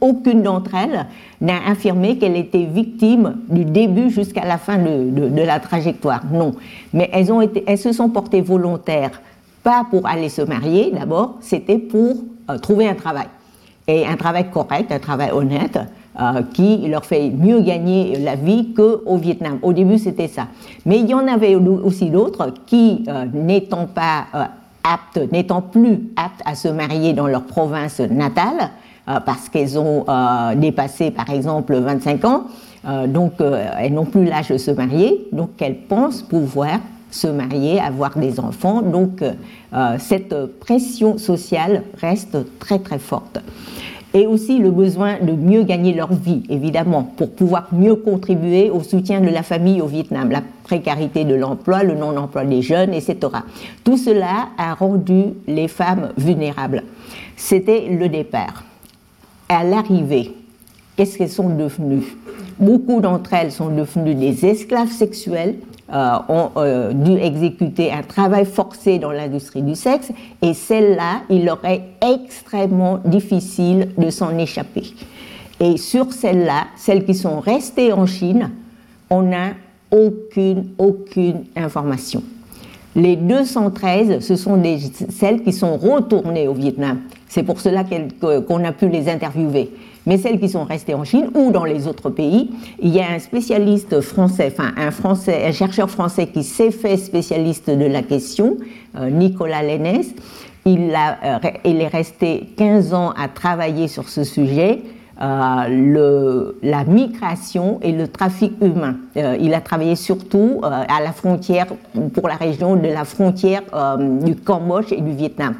aucune 0.01 0.43
d'entre 0.43 0.75
elles 0.75 1.05
n'a 1.41 1.67
affirmé 1.67 2.17
qu'elle 2.17 2.35
était 2.35 2.65
victime 2.65 3.37
du 3.49 3.65
début 3.65 4.09
jusqu'à 4.09 4.45
la 4.45 4.57
fin 4.57 4.77
de, 4.77 5.41
la 5.41 5.59
trajectoire. 5.59 6.21
Non. 6.31 6.53
Mais 6.93 7.09
elles, 7.13 7.31
ont 7.31 7.41
été, 7.41 7.63
elles 7.67 7.77
se 7.77 7.91
sont 7.91 8.09
portées 8.09 8.41
volontaires, 8.41 9.21
pas 9.63 9.85
pour 9.89 10.07
aller 10.07 10.29
se 10.29 10.41
marier 10.41 10.91
d'abord, 10.91 11.35
c'était 11.41 11.77
pour 11.77 12.15
euh, 12.49 12.57
trouver 12.57 12.87
un 12.87 12.95
travail. 12.95 13.27
Et 13.87 14.05
un 14.05 14.15
travail 14.15 14.49
correct, 14.51 14.91
un 14.91 14.99
travail 14.99 15.31
honnête, 15.31 15.79
euh, 16.19 16.41
qui 16.53 16.87
leur 16.87 17.05
fait 17.05 17.29
mieux 17.29 17.61
gagner 17.61 18.17
la 18.19 18.35
vie 18.35 18.73
qu'au 18.73 19.17
Vietnam. 19.17 19.57
Au 19.63 19.73
début, 19.73 19.97
c'était 19.97 20.27
ça. 20.27 20.47
Mais 20.85 20.99
il 20.99 21.09
y 21.09 21.13
en 21.13 21.27
avait 21.27 21.55
aussi 21.55 22.09
d'autres 22.09 22.53
qui, 22.65 23.03
euh, 23.07 23.25
n'étant 23.33 23.87
pas 23.87 24.25
aptes, 24.83 25.19
n'étant 25.31 25.61
plus 25.61 26.11
aptes 26.15 26.41
à 26.45 26.55
se 26.55 26.67
marier 26.67 27.13
dans 27.13 27.27
leur 27.27 27.43
province 27.43 27.99
natale, 27.99 28.71
parce 29.25 29.49
qu'elles 29.49 29.77
ont 29.77 30.05
euh, 30.07 30.55
dépassé 30.55 31.11
par 31.11 31.29
exemple 31.29 31.75
25 31.75 32.25
ans, 32.25 32.43
euh, 32.85 33.07
donc 33.07 33.33
elles 33.39 33.93
n'ont 33.93 34.05
plus 34.05 34.25
l'âge 34.25 34.49
de 34.49 34.57
se 34.57 34.71
marier, 34.71 35.27
donc 35.31 35.49
elles 35.59 35.77
pensent 35.77 36.21
pouvoir 36.21 36.79
se 37.11 37.27
marier, 37.27 37.79
avoir 37.79 38.17
des 38.17 38.39
enfants. 38.39 38.81
Donc 38.83 39.23
cette 39.97 40.35
pression 40.59 41.17
sociale 41.17 41.83
reste 41.99 42.37
très 42.59 42.77
très 42.77 42.99
forte. 42.99 43.39
Et 44.13 44.25
aussi 44.25 44.57
le 44.57 44.71
besoin 44.71 45.17
de 45.21 45.33
mieux 45.33 45.61
gagner 45.61 45.93
leur 45.93 46.11
vie, 46.11 46.41
évidemment, 46.49 47.03
pour 47.03 47.29
pouvoir 47.29 47.67
mieux 47.71 47.95
contribuer 47.95 48.71
au 48.71 48.81
soutien 48.81 49.21
de 49.21 49.29
la 49.29 49.43
famille 49.43 49.81
au 49.81 49.85
Vietnam, 49.85 50.31
la 50.31 50.41
précarité 50.63 51.25
de 51.25 51.35
l'emploi, 51.35 51.83
le 51.83 51.93
non-emploi 51.93 52.43
des 52.43 52.63
jeunes, 52.63 52.93
etc. 52.93 53.17
Tout 53.83 53.97
cela 53.97 54.49
a 54.57 54.73
rendu 54.73 55.25
les 55.47 55.67
femmes 55.67 56.09
vulnérables. 56.17 56.83
C'était 57.35 57.87
le 57.89 58.09
départ 58.09 58.63
à 59.49 59.63
l'arrivée, 59.63 60.31
qu'est-ce 60.95 61.17
qu'elles 61.17 61.29
sont 61.29 61.49
devenues? 61.49 62.15
Beaucoup 62.59 63.01
d'entre 63.01 63.33
elles 63.33 63.51
sont 63.51 63.69
devenues 63.69 64.15
des 64.15 64.45
esclaves 64.45 64.91
sexuels, 64.91 65.55
euh, 65.91 66.17
ont 66.29 66.51
euh, 66.57 66.93
dû 66.93 67.13
exécuter 67.13 67.91
un 67.91 68.03
travail 68.03 68.45
forcé 68.45 68.99
dans 68.99 69.11
l'industrie 69.11 69.63
du 69.63 69.73
sexe, 69.73 70.11
et 70.41 70.53
celles-là, 70.53 71.23
il 71.29 71.45
leur 71.45 71.65
est 71.65 71.81
extrêmement 72.01 72.99
difficile 73.03 73.89
de 73.97 74.11
s'en 74.11 74.37
échapper. 74.37 74.93
Et 75.59 75.77
sur 75.77 76.13
celles-là, 76.13 76.67
celles 76.77 77.05
qui 77.05 77.15
sont 77.15 77.39
restées 77.39 77.91
en 77.91 78.05
Chine, 78.05 78.51
on 79.09 79.23
n'a 79.23 79.53
aucune, 79.91 80.69
aucune 80.77 81.45
information. 81.55 82.21
Les 82.95 83.15
213, 83.15 84.19
ce 84.19 84.35
sont 84.35 84.61
celles 85.09 85.43
qui 85.43 85.53
sont 85.53 85.77
retournées 85.77 86.47
au 86.47 86.53
Vietnam. 86.53 86.99
C'est 87.29 87.43
pour 87.43 87.61
cela 87.61 87.83
qu'on 88.19 88.63
a 88.65 88.71
pu 88.71 88.89
les 88.89 89.07
interviewer. 89.07 89.69
Mais 90.07 90.17
celles 90.17 90.39
qui 90.39 90.49
sont 90.49 90.63
restées 90.63 90.95
en 90.95 91.03
Chine 91.03 91.29
ou 91.35 91.51
dans 91.51 91.63
les 91.63 91.87
autres 91.87 92.09
pays, 92.09 92.49
il 92.81 92.89
y 92.89 92.99
a 92.99 93.11
un 93.11 93.19
spécialiste 93.19 94.01
français, 94.01 94.51
enfin 94.51 94.71
un, 94.75 94.89
français, 94.89 95.45
un 95.45 95.51
chercheur 95.51 95.91
français 95.91 96.25
qui 96.25 96.43
s'est 96.43 96.71
fait 96.71 96.97
spécialiste 96.97 97.69
de 97.69 97.85
la 97.85 98.01
question, 98.01 98.57
euh, 98.97 99.11
Nicolas 99.11 99.61
Lennes. 99.61 100.01
Il, 100.65 100.93
a, 100.95 101.17
euh, 101.23 101.49
il 101.63 101.79
est 101.79 101.87
resté 101.87 102.49
15 102.57 102.95
ans 102.95 103.11
à 103.11 103.27
travailler 103.27 103.87
sur 103.87 104.09
ce 104.09 104.23
sujet. 104.23 104.81
Euh, 105.21 106.51
la 106.63 106.83
migration 106.85 107.79
et 107.83 107.91
le 107.91 108.07
trafic 108.07 108.53
humain. 108.61 108.95
Il 109.15 109.53
a 109.53 109.59
travaillé 109.59 109.97
surtout 109.97 110.61
à 110.63 111.01
la 111.03 111.11
frontière, 111.11 111.67
pour 112.13 112.29
la 112.29 112.35
région 112.35 112.77
de 112.77 112.87
la 112.87 113.03
frontière 113.03 113.63
du 114.21 114.37
Cambodge 114.37 114.93
et 114.93 115.01
du 115.01 115.11
Vietnam. 115.11 115.55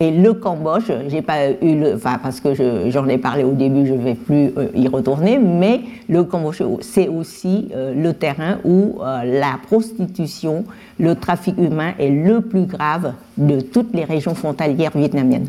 Et 0.00 0.10
le 0.10 0.32
Cambodge, 0.34 0.90
j'ai 1.08 1.22
pas 1.22 1.50
eu 1.50 1.78
le, 1.78 1.94
enfin 1.94 2.18
parce 2.22 2.40
que 2.40 2.54
j'en 2.90 3.08
ai 3.08 3.18
parlé 3.18 3.44
au 3.44 3.52
début, 3.52 3.86
je 3.86 3.94
vais 3.94 4.14
plus 4.14 4.52
y 4.74 4.88
retourner, 4.88 5.38
mais 5.38 5.82
le 6.08 6.24
Cambodge, 6.24 6.62
c'est 6.80 7.06
aussi 7.06 7.68
le 7.72 8.12
terrain 8.12 8.58
où 8.64 8.98
la 9.00 9.58
prostitution, 9.64 10.64
le 10.98 11.14
trafic 11.14 11.56
humain 11.58 11.92
est 12.00 12.10
le 12.10 12.40
plus 12.40 12.66
grave 12.66 13.12
de 13.36 13.60
toutes 13.60 13.94
les 13.94 14.04
régions 14.04 14.34
frontalières 14.34 14.92
vietnamiennes. 14.96 15.48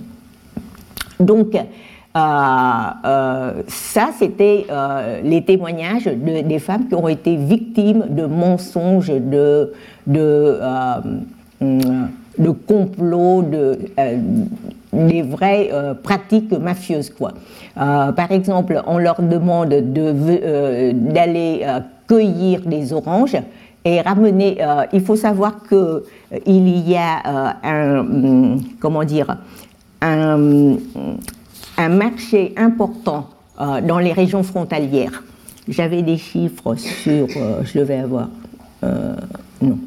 Donc, 1.19 1.55
euh, 1.55 2.19
euh, 3.05 3.51
ça, 3.67 4.09
c'était 4.17 4.65
euh, 4.69 5.21
les 5.21 5.43
témoignages 5.43 6.05
des 6.05 6.59
femmes 6.59 6.87
qui 6.87 6.95
ont 6.95 7.07
été 7.07 7.35
victimes 7.35 8.05
de 8.09 8.25
mensonges, 8.25 9.11
de, 9.11 9.73
de, 10.07 10.59
de 12.37 12.49
complots, 12.51 13.41
de, 13.41 13.79
des 14.93 15.21
vraies 15.21 15.71
pratiques 16.03 16.51
mafieuses. 16.51 17.09
Quoi. 17.09 17.33
par 17.75 18.31
exemple, 18.31 18.81
on 18.87 18.97
leur 18.97 19.21
demande 19.21 19.69
d'aller 21.13 21.65
cueillir 22.07 22.61
des 22.65 22.93
oranges 22.93 23.37
et 23.83 24.01
ramener. 24.01 24.57
il 24.93 25.01
faut 25.01 25.15
savoir 25.15 25.63
que 25.69 26.03
il 26.45 26.87
y 26.89 26.95
a 26.95 27.57
un 27.63 28.57
comment 28.79 29.03
dire 29.03 29.37
un 30.01 30.77
un 31.77 31.89
marché 31.89 32.53
important 32.57 33.29
euh, 33.59 33.81
dans 33.81 33.99
les 33.99 34.13
régions 34.13 34.43
frontalières. 34.43 35.23
J'avais 35.67 36.01
des 36.01 36.17
chiffres 36.17 36.75
sur, 36.75 37.27
euh, 37.37 37.61
je 37.63 37.79
devais 37.79 37.97
avoir, 37.97 38.29
euh, 38.83 39.15
non. 39.61 39.79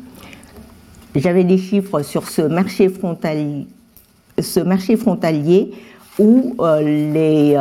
J'avais 1.14 1.44
des 1.44 1.58
chiffres 1.58 2.02
sur 2.02 2.28
ce 2.28 2.42
marché 2.42 2.88
frontalier, 2.88 3.66
ce 4.38 4.60
marché 4.60 4.96
frontalier 4.96 5.72
où 6.18 6.56
les, 6.80 7.56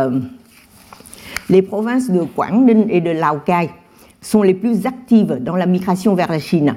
les 1.50 1.62
provinces 1.62 2.10
de 2.10 2.22
Quảng 2.22 2.88
et 2.90 3.02
de 3.02 3.12
Lào 3.12 3.40
Cai 3.46 3.70
sont 4.22 4.44
les 4.44 4.54
plus 4.54 4.86
actives 4.86 5.38
dans 5.42 5.56
la 5.56 5.66
migration 5.66 6.16
vers 6.16 6.32
la 6.32 6.40
Chine. 6.40 6.76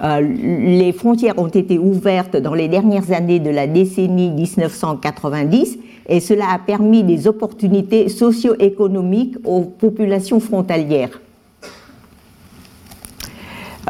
les 0.00 0.92
frontières 0.92 1.38
ont 1.38 1.48
été 1.48 1.78
ouvertes 1.78 2.36
dans 2.36 2.54
les 2.54 2.68
dernières 2.68 3.10
années 3.12 3.40
de 3.40 3.50
la 3.50 3.66
décennie 3.66 4.30
1990 4.30 5.78
et 6.08 6.20
cela 6.20 6.50
a 6.52 6.58
permis 6.58 7.04
des 7.04 7.26
opportunités 7.26 8.08
socio-économiques 8.08 9.36
aux 9.44 9.62
populations 9.62 10.40
frontalières, 10.40 11.20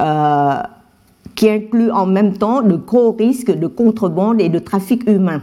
euh, 0.00 0.54
qui 1.42 1.50
inclut 1.50 1.90
en 1.90 2.06
même 2.06 2.38
temps 2.38 2.62
de 2.62 2.76
gros 2.76 3.10
risques 3.10 3.50
de 3.50 3.66
contrebande 3.66 4.40
et 4.40 4.48
de 4.48 4.60
trafic 4.60 5.10
humain. 5.10 5.42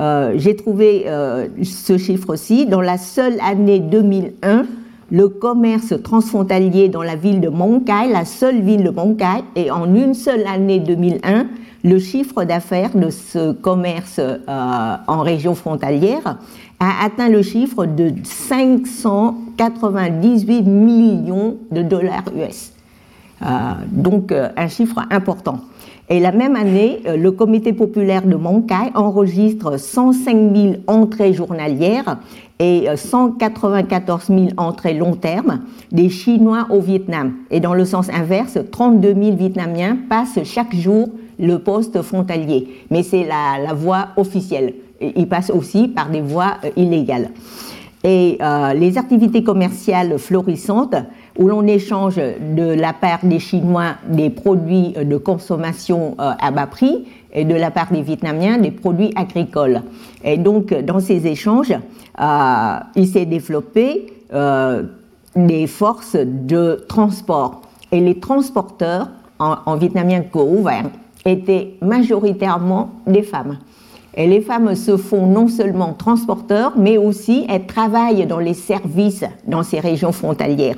Euh, 0.00 0.32
j'ai 0.36 0.56
trouvé 0.56 1.04
euh, 1.06 1.48
ce 1.62 1.98
chiffre-ci. 1.98 2.64
Dans 2.64 2.80
la 2.80 2.96
seule 2.96 3.36
année 3.46 3.78
2001, 3.78 4.64
le 5.10 5.28
commerce 5.28 5.92
transfrontalier 6.02 6.88
dans 6.88 7.02
la 7.02 7.14
ville 7.14 7.42
de 7.42 7.50
Monkai, 7.50 8.10
la 8.10 8.24
seule 8.24 8.62
ville 8.62 8.84
de 8.84 8.88
Monkai, 8.88 9.44
et 9.54 9.70
en 9.70 9.94
une 9.94 10.14
seule 10.14 10.46
année 10.46 10.78
2001, 10.78 11.48
le 11.84 11.98
chiffre 11.98 12.44
d'affaires 12.44 12.96
de 12.96 13.10
ce 13.10 13.52
commerce 13.52 14.20
euh, 14.20 14.96
en 15.06 15.20
région 15.20 15.54
frontalière 15.54 16.38
a 16.80 17.04
atteint 17.04 17.28
le 17.28 17.42
chiffre 17.42 17.84
de 17.84 18.14
598 18.22 20.62
millions 20.62 21.58
de 21.70 21.82
dollars 21.82 22.24
US. 22.34 22.73
Euh, 23.44 23.48
donc 23.90 24.32
euh, 24.32 24.48
un 24.56 24.68
chiffre 24.68 25.00
important. 25.10 25.60
Et 26.08 26.20
la 26.20 26.32
même 26.32 26.54
année, 26.54 27.00
le 27.06 27.30
comité 27.30 27.72
populaire 27.72 28.26
de 28.26 28.34
Monkai 28.34 28.92
enregistre 28.94 29.78
105 29.78 30.54
000 30.54 30.74
entrées 30.86 31.32
journalières 31.32 32.18
et 32.58 32.88
194 32.94 34.26
000 34.26 34.40
entrées 34.58 34.92
long 34.92 35.16
terme 35.16 35.60
des 35.92 36.10
Chinois 36.10 36.66
au 36.68 36.80
Vietnam. 36.80 37.32
Et 37.50 37.58
dans 37.58 37.72
le 37.72 37.86
sens 37.86 38.10
inverse, 38.10 38.58
32 38.70 39.14
000 39.14 39.36
Vietnamiens 39.36 39.96
passent 40.10 40.40
chaque 40.44 40.74
jour 40.74 41.08
le 41.38 41.58
poste 41.58 42.00
frontalier, 42.02 42.68
mais 42.90 43.02
c'est 43.02 43.24
la, 43.24 43.74
voie 43.74 44.08
officielle. 44.16 44.74
Il 45.00 45.28
passe 45.28 45.50
aussi 45.50 45.88
par 45.88 46.10
des 46.10 46.20
voies 46.20 46.54
euh, 46.64 46.70
illégales. 46.76 47.30
Et 48.04 48.38
euh, 48.42 48.74
les 48.74 48.98
activités 48.98 49.42
commerciales 49.42 50.18
florissantes, 50.18 50.94
où 51.38 51.48
l'on 51.48 51.66
échange 51.66 52.16
de 52.16 52.74
la 52.74 52.92
part 52.92 53.20
des 53.22 53.38
Chinois 53.38 53.94
des 54.06 54.30
produits 54.30 54.92
de 54.92 55.16
consommation 55.16 56.14
euh, 56.20 56.32
à 56.38 56.50
bas 56.50 56.66
prix 56.66 57.06
et 57.32 57.44
de 57.44 57.54
la 57.54 57.70
part 57.70 57.90
des 57.90 58.02
Vietnamiens 58.02 58.58
des 58.58 58.70
produits 58.70 59.12
agricoles. 59.16 59.82
Et 60.22 60.38
donc, 60.38 60.72
dans 60.72 61.00
ces 61.00 61.26
échanges, 61.26 61.74
il 62.94 63.08
s'est 63.08 63.26
développé 63.26 64.12
des 65.34 65.66
forces 65.66 66.16
de 66.16 66.84
transport. 66.88 67.62
Et 67.90 67.98
les 67.98 68.20
transporteurs, 68.20 69.08
en, 69.40 69.56
en 69.66 69.74
vietnamien 69.74 70.20
co-ouvert, 70.20 70.84
étaient 71.24 71.74
majoritairement 71.80 72.90
des 73.06 73.22
femmes. 73.22 73.58
Et 74.16 74.26
les 74.28 74.40
femmes 74.40 74.74
se 74.76 74.96
font 74.96 75.26
non 75.26 75.48
seulement 75.48 75.92
transporteurs, 75.92 76.74
mais 76.76 76.98
aussi 76.98 77.46
elles 77.48 77.66
travaillent 77.66 78.26
dans 78.26 78.38
les 78.38 78.54
services 78.54 79.24
dans 79.46 79.62
ces 79.62 79.80
régions 79.80 80.12
frontalières. 80.12 80.76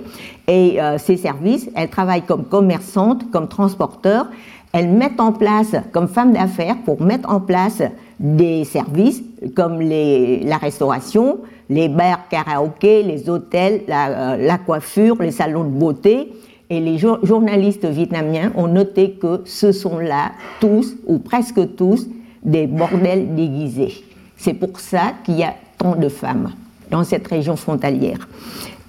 Et 0.49 0.81
euh, 0.81 0.97
ces 0.97 1.17
services, 1.17 1.69
elles 1.75 1.91
travaillent 1.91 2.23
comme 2.23 2.45
commerçantes, 2.45 3.31
comme 3.31 3.49
transporteurs. 3.49 4.29
elles 4.73 4.89
mettent 4.89 5.21
en 5.21 5.33
place, 5.33 5.75
comme 5.93 6.09
femmes 6.09 6.33
d'affaires, 6.33 6.77
pour 6.85 7.01
mettre 7.03 7.31
en 7.31 7.41
place 7.41 7.83
des 8.19 8.65
services 8.65 9.23
comme 9.55 9.81
la 9.81 10.57
restauration, 10.57 11.39
les 11.69 11.89
bars 11.89 12.29
karaoké, 12.31 13.03
les 13.03 13.29
hôtels, 13.29 13.83
la, 13.89 14.37
la 14.37 14.59
coiffure, 14.59 15.17
les 15.21 15.31
salons 15.31 15.65
de 15.65 15.71
beauté, 15.71 16.33
et 16.69 16.81
les 16.81 16.99
journalistes 16.99 17.87
vietnamiens 17.87 18.53
ont 18.57 18.67
noté 18.67 19.13
que 19.13 19.43
ce 19.45 19.73
sont 19.73 19.99
là 19.99 20.33
tous, 20.61 20.97
ou 21.07 21.19
presque 21.19 21.77
tous, 21.77 22.09
des 22.47 22.67
bordels 22.67 23.35
déguisés. 23.35 23.93
C'est 24.39 24.55
pour 24.55 24.81
ça 24.81 25.13
qu'il 25.25 25.37
y 25.37 25.43
a 25.43 25.55
tant 25.77 25.97
de 25.97 26.09
femmes 26.09 26.53
dans 26.91 27.05
cette 27.05 27.27
région 27.27 27.57
frontalière. 27.57 28.27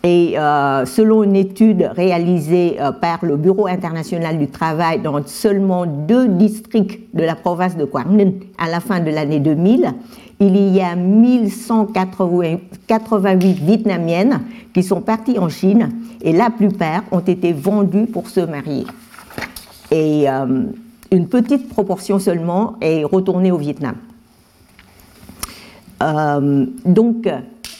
Et 0.03 0.37
euh, 0.37 0.85
selon 0.85 1.23
une 1.23 1.35
étude 1.35 1.89
réalisée 1.95 2.77
euh, 2.79 2.91
par 2.91 3.25
le 3.25 3.35
Bureau 3.35 3.65
international 3.67 4.37
du 4.37 4.47
travail 4.47 5.01
dans 5.01 5.25
seulement 5.25 5.87
deux 5.87 6.27
districts 6.27 6.99
de 7.15 7.23
la 7.23 7.33
province 7.35 7.75
de 7.75 7.89
Ninh 8.09 8.35
à 8.59 8.69
la 8.69 8.79
fin 8.79 8.99
de 8.99 9.09
l'année 9.09 9.39
2000, 9.39 9.91
il 10.39 10.55
y 10.73 10.81
a 10.81 10.95
1188 10.95 13.59
Vietnamiennes 13.59 14.41
qui 14.71 14.83
sont 14.83 15.01
parties 15.01 15.39
en 15.39 15.49
Chine 15.49 15.89
et 16.21 16.31
la 16.31 16.51
plupart 16.51 17.01
ont 17.11 17.21
été 17.21 17.53
vendues 17.53 18.05
pour 18.05 18.29
se 18.29 18.41
marier. 18.41 18.85
Et 19.89 20.29
euh, 20.29 20.65
une 21.11 21.27
petite 21.27 21.69
proportion 21.69 22.19
seulement 22.19 22.75
est 22.81 23.03
retournée 23.03 23.51
au 23.51 23.57
Vietnam. 23.57 23.95
donc, 26.85 27.27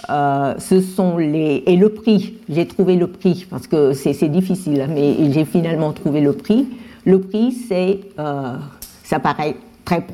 euh, 0.09 0.55
ce 0.59 0.79
sont 0.81 1.17
les 1.17 1.63
et 1.65 1.75
le 1.75 1.89
prix. 1.89 2.35
J'ai 2.49 2.67
trouvé 2.67 2.95
le 2.95 3.07
prix 3.07 3.45
parce 3.49 3.67
que 3.67 3.93
c'est 3.93 4.29
difficile, 4.29 4.81
hein, 4.81 4.87
mais 4.93 5.31
j'ai 5.31 5.45
finalement 5.45 5.91
trouvé 5.91 6.21
le 6.21 6.33
prix. 6.33 6.67
Le 7.05 7.19
prix, 7.19 7.51
c'est, 7.51 7.99
euh, 8.19 8.53
ça 9.03 9.19
paraît 9.19 9.55
très 9.85 10.05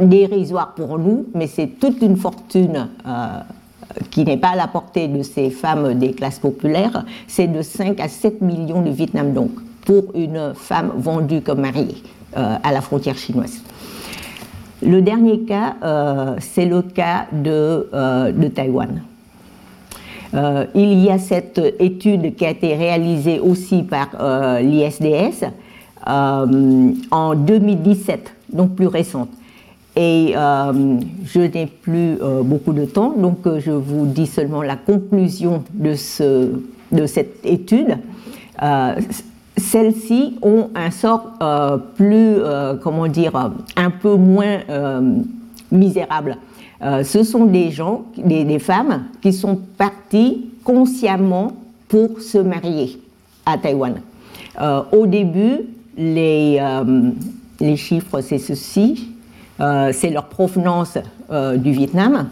dérisoire 0.00 0.74
pour 0.74 0.98
nous, 0.98 1.26
mais 1.34 1.46
c'est 1.46 1.78
toute 1.78 2.02
une 2.02 2.16
fortune 2.16 2.88
euh, 3.06 3.26
qui 4.10 4.24
n'est 4.24 4.36
pas 4.36 4.50
à 4.50 4.56
la 4.56 4.66
portée 4.66 5.06
de 5.06 5.22
ces 5.22 5.50
femmes 5.50 5.94
des 5.94 6.12
classes 6.12 6.38
populaires. 6.40 7.04
C'est 7.28 7.46
de 7.46 7.62
5 7.62 8.00
à 8.00 8.08
7 8.08 8.40
millions 8.40 8.82
de 8.82 8.90
Vietnam 8.90 9.32
donc 9.32 9.50
pour 9.84 10.04
une 10.16 10.54
femme 10.54 10.92
vendue 10.96 11.40
comme 11.40 11.60
mariée 11.60 12.02
à 12.36 12.72
la 12.72 12.80
frontière 12.80 13.16
chinoise. 13.16 13.60
Le 14.82 15.00
dernier 15.00 15.40
cas, 15.40 15.74
c'est 16.38 16.66
le 16.66 16.82
cas 16.82 17.26
de, 17.32 17.88
de 18.32 18.48
Taïwan. 18.48 19.02
Euh, 20.34 20.66
il 20.74 20.98
y 21.02 21.10
a 21.10 21.18
cette 21.18 21.60
étude 21.78 22.34
qui 22.36 22.44
a 22.44 22.50
été 22.50 22.74
réalisée 22.74 23.40
aussi 23.40 23.82
par 23.82 24.08
euh, 24.20 24.60
l'ISDS 24.60 25.44
euh, 26.06 26.92
en 27.10 27.34
2017, 27.34 28.32
donc 28.52 28.74
plus 28.74 28.86
récente. 28.86 29.30
Et 29.98 30.34
je 30.34 31.40
n'ai 31.40 31.64
plus 31.64 32.18
beaucoup 32.44 32.74
de 32.74 32.84
temps, 32.84 33.14
donc 33.16 33.38
je 33.60 33.70
vous 33.70 34.04
dis 34.04 34.26
seulement 34.26 34.60
la 34.60 34.76
conclusion 34.76 35.64
de, 35.72 35.94
ce, 35.94 36.50
de 36.92 37.06
cette 37.06 37.38
étude. 37.46 37.96
Celles-ci 39.66 40.38
ont 40.42 40.70
un 40.74 40.90
sort 40.90 41.32
plus, 41.96 42.36
comment 42.82 43.08
dire, 43.08 43.50
un 43.76 43.90
peu 43.90 44.14
moins 44.14 44.58
misérable. 45.70 46.38
Euh, 46.82 47.04
ce 47.04 47.22
sont 47.22 47.46
des 47.46 47.70
gens, 47.70 48.04
des, 48.16 48.58
femmes 48.58 49.04
qui 49.22 49.32
sont 49.32 49.58
parties 49.78 50.50
consciemment 50.62 51.52
pour 51.88 52.20
se 52.20 52.38
marier 52.38 53.00
à 53.46 53.56
Taïwan. 53.56 54.00
Euh, 54.60 54.82
au 54.92 55.06
début, 55.06 55.60
les, 55.96 56.58
euh, 56.60 57.10
les 57.60 57.76
chiffres, 57.76 58.20
c'est 58.20 58.38
ceci. 58.38 59.08
c'est 59.58 60.10
leur 60.10 60.26
provenance 60.26 60.98
du 61.56 61.72
Vietnam, 61.72 62.28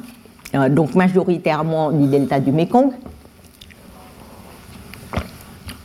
donc 0.71 0.95
majoritairement 0.95 1.91
du 1.91 2.07
delta 2.07 2.39
du 2.39 2.53
Mekong. 2.53 2.93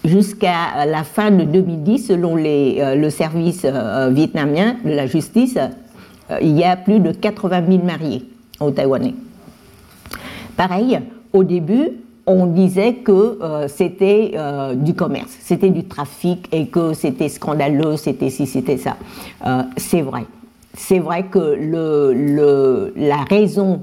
Jusqu'à 0.10 0.86
la 0.86 1.04
fin 1.04 1.30
de 1.30 1.44
2010, 1.44 2.08
selon 2.08 2.36
les, 2.36 2.96
le 2.96 3.10
service 3.10 3.66
vietnamien 4.10 4.78
de 4.84 4.92
la 4.92 5.06
justice, 5.06 5.58
il 6.42 6.58
y 6.58 6.64
a 6.64 6.78
plus 6.78 7.00
de 7.00 7.12
80 7.12 7.64
000 7.70 7.84
mariés 7.84 8.26
aux 8.60 8.72
Taïwanais. 8.72 9.14
Pareil, 10.56 11.00
au 11.32 11.44
début, 11.44 11.92
on 12.30 12.46
disait 12.46 12.96
que 12.96 13.40
euh, 13.42 13.68
c'était 13.68 14.34
euh, 14.36 14.76
du 14.76 14.94
commerce, 14.94 15.36
c'était 15.40 15.72
du 15.72 15.86
trafic 15.86 16.48
et 16.52 16.68
que 16.68 16.94
c'était 16.94 17.30
scandaleux, 17.30 17.98
c'était 17.98 18.30
ci, 18.30 18.46
c'était 18.46 18.78
ça. 18.78 18.98
Euh, 19.46 19.64
c'est 19.78 20.02
vrai. 20.02 20.26
C'est 20.76 21.00
vrai 21.00 21.26
que 21.26 21.58
la 22.96 23.24
raison 23.24 23.82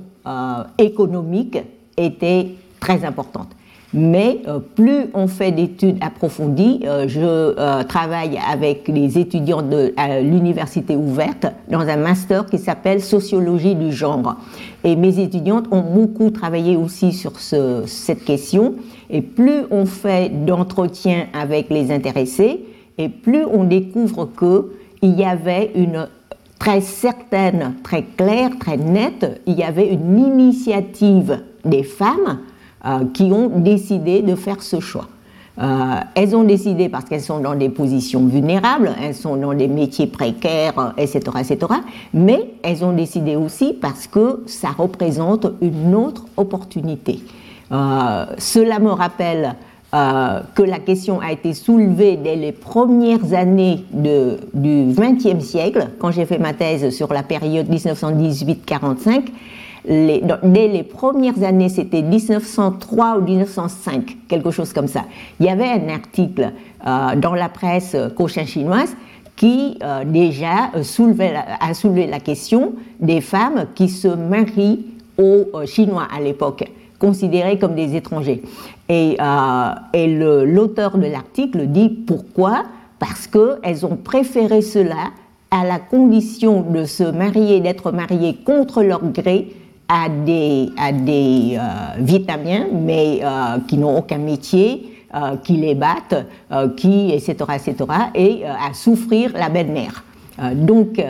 économique 0.78 1.58
était 1.96 2.54
très 2.78 3.04
importante 3.04 3.55
mais 3.94 4.42
euh, 4.48 4.58
plus 4.58 5.06
on 5.14 5.26
fait 5.28 5.52
d'études 5.52 5.98
approfondies, 6.00 6.80
euh, 6.84 7.06
je 7.08 7.20
euh, 7.20 7.82
travaille 7.84 8.38
avec 8.50 8.88
les 8.88 9.18
étudiants 9.18 9.62
de 9.62 9.94
l'université 10.22 10.96
ouverte 10.96 11.46
dans 11.70 11.80
un 11.80 11.96
master 11.96 12.46
qui 12.46 12.58
s'appelle 12.58 13.00
sociologie 13.00 13.74
du 13.74 13.92
genre. 13.92 14.36
Et 14.84 14.96
mes 14.96 15.18
étudiantes 15.20 15.66
ont 15.70 15.82
beaucoup 15.82 16.30
travaillé 16.30 16.76
aussi 16.76 17.12
sur 17.12 17.38
cette 17.38 18.24
question. 18.24 18.74
Et 19.10 19.20
plus 19.20 19.62
on 19.70 19.86
fait 19.86 20.30
d'entretiens 20.44 21.26
avec 21.32 21.70
les 21.70 21.90
intéressés, 21.90 22.64
et 22.98 23.08
plus 23.08 23.44
on 23.44 23.64
découvre 23.64 24.28
qu'il 24.38 25.18
y 25.18 25.24
avait 25.24 25.72
une 25.74 26.08
très 26.58 26.80
certaine, 26.80 27.74
très 27.82 28.02
claire, 28.02 28.50
très 28.58 28.76
nette, 28.76 29.40
il 29.46 29.54
y 29.54 29.62
avait 29.62 29.88
une 29.88 30.18
initiative 30.18 31.40
des 31.64 31.82
femmes 31.82 32.38
qui 33.14 33.24
ont 33.24 33.48
décidé 33.58 34.22
de 34.22 34.34
faire 34.34 34.62
ce 34.62 34.80
choix. 34.80 35.08
Euh, 35.58 36.00
elles 36.14 36.36
ont 36.36 36.44
décidé 36.44 36.88
parce 36.88 37.06
qu'elles 37.06 37.22
sont 37.22 37.40
dans 37.40 37.54
des 37.54 37.70
positions 37.70 38.26
vulnérables, 38.26 38.92
elles 39.02 39.14
sont 39.14 39.36
dans 39.36 39.54
des 39.54 39.68
métiers 39.68 40.06
précaires, 40.06 40.92
etc., 40.98 41.20
etc. 41.38 41.58
Mais 42.12 42.50
elles 42.62 42.84
ont 42.84 42.92
décidé 42.92 43.36
aussi 43.36 43.72
parce 43.72 44.06
que 44.06 44.42
ça 44.46 44.68
représente 44.76 45.46
une 45.62 45.94
autre 45.94 46.26
opportunité. 46.36 47.20
Euh, 47.72 48.26
cela 48.38 48.78
me 48.78 48.90
rappelle 48.90 49.54
que 50.54 50.62
la 50.62 50.78
question 50.78 51.20
a 51.22 51.32
été 51.32 51.54
soulevée 51.54 52.18
dès 52.18 52.36
les 52.36 52.52
premières 52.52 53.32
années 53.32 53.82
du 53.90 54.92
XXe 54.92 55.42
siècle, 55.42 55.88
quand 55.98 56.10
j'ai 56.10 56.26
fait 56.26 56.36
ma 56.36 56.52
thèse 56.52 56.94
sur 56.94 57.10
la 57.14 57.22
période 57.22 57.66
1918-45 57.70 59.22
dès 59.86 60.68
les 60.68 60.82
premières 60.82 61.42
années, 61.42 61.68
c'était 61.68 62.02
1903 62.02 63.18
ou 63.18 63.22
1905, 63.22 64.16
quelque 64.28 64.50
chose 64.50 64.72
comme 64.72 64.88
ça. 64.88 65.04
Il 65.38 65.46
y 65.46 65.48
avait 65.48 65.68
un 65.68 65.88
article 65.88 66.52
euh, 66.86 67.16
dans 67.16 67.34
la 67.34 67.48
presse 67.48 67.96
cochin 68.16 68.44
chinoise 68.44 68.96
qui 69.36 69.78
euh, 69.82 70.04
déjà 70.04 70.70
euh, 70.74 70.82
soulevait 70.82 71.34
a 71.60 71.74
soulevé 71.74 72.06
la 72.06 72.20
question 72.20 72.74
des 73.00 73.20
femmes 73.20 73.66
qui 73.74 73.88
se 73.88 74.08
marient 74.08 74.86
aux 75.18 75.46
Chinois 75.66 76.08
à 76.14 76.20
l'époque, 76.20 76.64
considérés 76.98 77.58
comme 77.58 77.74
des 77.74 77.94
étrangers. 77.96 78.42
Et 78.88 79.16
l'auteur 79.16 80.98
de 80.98 81.06
l'article 81.06 81.66
dit 81.68 81.88
pourquoi? 81.88 82.64
Parce 82.98 83.26
qu'elles 83.26 83.86
ont 83.86 83.96
préféré 83.96 84.60
cela 84.60 85.10
à 85.50 85.64
la 85.64 85.78
condition 85.78 86.62
de 86.62 86.84
se 86.84 87.04
marier, 87.04 87.60
d'être 87.60 87.92
mariées 87.92 88.36
contre 88.44 88.82
leur 88.82 89.02
gré, 89.04 89.54
à 89.88 90.08
des, 90.08 90.70
à 90.76 90.92
des 90.92 91.56
euh, 91.56 91.60
Vietnamiens, 91.98 92.66
mais 92.72 93.20
euh, 93.22 93.58
qui 93.68 93.78
n'ont 93.78 93.98
aucun 93.98 94.18
métier, 94.18 94.92
euh, 95.14 95.36
qui 95.42 95.54
les 95.54 95.74
battent, 95.74 96.26
qui, 96.76 97.12
etc., 97.12 97.34
etc., 97.54 97.74
et 98.14 98.42
à 98.44 98.74
souffrir 98.74 99.32
la 99.34 99.48
belle-mère. 99.48 100.04
donc, 100.54 101.02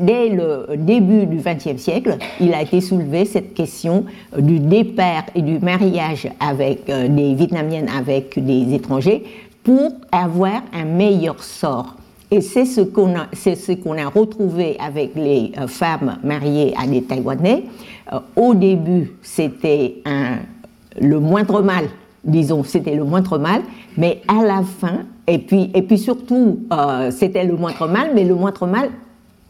dès 0.00 0.30
le 0.30 0.66
début 0.76 1.26
du 1.26 1.36
XXe 1.36 1.80
siècle, 1.80 2.16
il 2.40 2.52
a 2.54 2.62
été 2.62 2.80
soulevé 2.80 3.24
cette 3.24 3.54
question 3.54 4.04
du 4.36 4.58
départ 4.58 5.24
et 5.34 5.42
du 5.42 5.58
mariage 5.60 6.28
avec 6.40 6.86
des 6.86 7.34
Vietnamiennes 7.34 7.88
avec 7.96 8.44
des 8.44 8.74
étrangers 8.74 9.22
pour 9.62 9.92
avoir 10.10 10.62
un 10.72 10.84
meilleur 10.84 11.40
sort. 11.42 11.94
Et 12.32 12.40
c'est 12.40 12.64
ce 12.64 12.80
qu'on 12.80 13.14
a, 13.14 13.26
ce 13.32 13.72
qu'on 13.74 13.96
a 13.96 14.08
retrouvé 14.08 14.76
avec 14.80 15.14
les 15.14 15.52
femmes 15.68 16.18
mariées 16.24 16.74
à 16.76 16.86
des 16.88 17.02
Taïwanais. 17.02 17.62
Euh, 18.12 18.20
au 18.36 18.54
début, 18.54 19.12
c'était 19.22 20.02
le 21.00 21.20
moindre 21.20 21.62
mal, 21.62 21.84
disons, 22.24 22.64
c'était 22.64 22.94
le 22.94 23.04
moindre 23.04 23.38
mal, 23.38 23.62
mais 23.96 24.20
à 24.28 24.44
la 24.44 24.62
fin, 24.62 25.00
et 25.26 25.38
puis, 25.38 25.70
et 25.74 25.82
puis 25.82 25.98
surtout, 25.98 26.60
euh, 26.72 27.10
c'était 27.10 27.44
le 27.44 27.56
moindre 27.56 27.88
mal, 27.88 28.10
mais 28.14 28.24
le 28.24 28.34
moindre 28.34 28.66
mal 28.66 28.90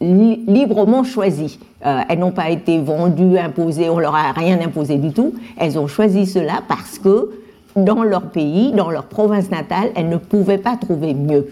librement 0.00 1.02
choisi. 1.02 1.58
Euh, 1.86 2.00
elles 2.08 2.18
n'ont 2.18 2.32
pas 2.32 2.50
été 2.50 2.78
vendues, 2.78 3.38
imposées, 3.38 3.88
on 3.88 3.98
leur 3.98 4.14
a 4.14 4.32
rien 4.32 4.60
imposé 4.60 4.96
du 4.96 5.12
tout. 5.12 5.34
Elles 5.56 5.78
ont 5.78 5.86
choisi 5.86 6.26
cela 6.26 6.60
parce 6.68 6.98
que 6.98 7.30
dans 7.74 8.02
leur 8.02 8.30
pays, 8.30 8.72
dans 8.72 8.90
leur 8.90 9.04
province 9.04 9.50
natale, 9.50 9.90
elles 9.94 10.08
ne 10.08 10.16
pouvaient 10.16 10.58
pas 10.58 10.76
trouver 10.76 11.14
mieux. 11.14 11.46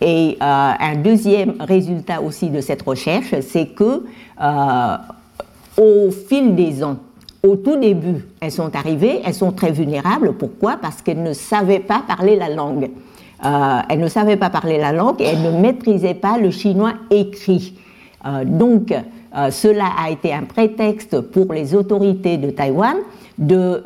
Et 0.00 0.36
un 0.40 0.96
deuxième 0.96 1.54
résultat 1.60 2.22
aussi 2.22 2.50
de 2.50 2.60
cette 2.60 2.82
recherche, 2.82 3.34
c'est 3.40 3.66
que 3.66 4.02
au 5.78 6.10
fil 6.10 6.54
des 6.54 6.82
ans, 6.84 6.96
au 7.42 7.56
tout 7.56 7.76
début, 7.76 8.24
elles 8.40 8.52
sont 8.52 8.74
arrivées, 8.76 9.20
elles 9.24 9.34
sont 9.34 9.52
très 9.52 9.72
vulnérables. 9.72 10.32
Pourquoi? 10.34 10.76
Parce 10.80 11.02
qu'elles 11.02 11.22
ne 11.22 11.32
savaient 11.32 11.80
pas 11.80 12.02
parler 12.06 12.36
la 12.36 12.48
langue. 12.48 12.90
Euh, 13.44 13.80
elles 13.88 13.98
ne 13.98 14.06
savaient 14.06 14.36
pas 14.36 14.50
parler 14.50 14.78
la 14.78 14.92
langue 14.92 15.20
et 15.20 15.24
elles 15.24 15.42
ne 15.42 15.50
maîtrisaient 15.50 16.14
pas 16.14 16.38
le 16.38 16.50
chinois 16.52 16.92
écrit. 17.10 17.74
Euh, 18.24 18.44
donc, 18.44 18.92
euh, 18.92 19.50
cela 19.50 19.86
a 19.98 20.10
été 20.10 20.32
un 20.32 20.44
prétexte 20.44 21.20
pour 21.20 21.52
les 21.52 21.74
autorités 21.74 22.36
de 22.36 22.50
Taïwan 22.50 22.96
de 23.38 23.82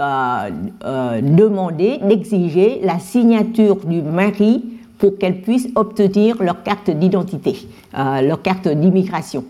demander, 1.23 1.99
d'exiger 2.03 2.81
la 2.83 2.99
signature 2.99 3.77
du 3.87 4.03
mari 4.03 4.65
pour 4.99 5.17
qu'elles 5.17 5.41
puissent 5.41 5.69
obtenir 5.77 6.43
leur 6.43 6.63
carte 6.65 6.91
d'identité, 6.91 7.57
leur 7.95 8.43
carte 8.43 8.67
d'immigration. 8.69 9.45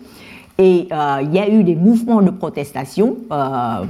Et 0.59 0.87
euh, 0.91 1.19
il 1.21 1.33
y 1.33 1.39
a 1.39 1.47
eu 1.47 1.63
des 1.63 1.75
mouvements 1.75 2.21
de 2.21 2.31
protestation 2.31 3.15
euh, 3.31 3.83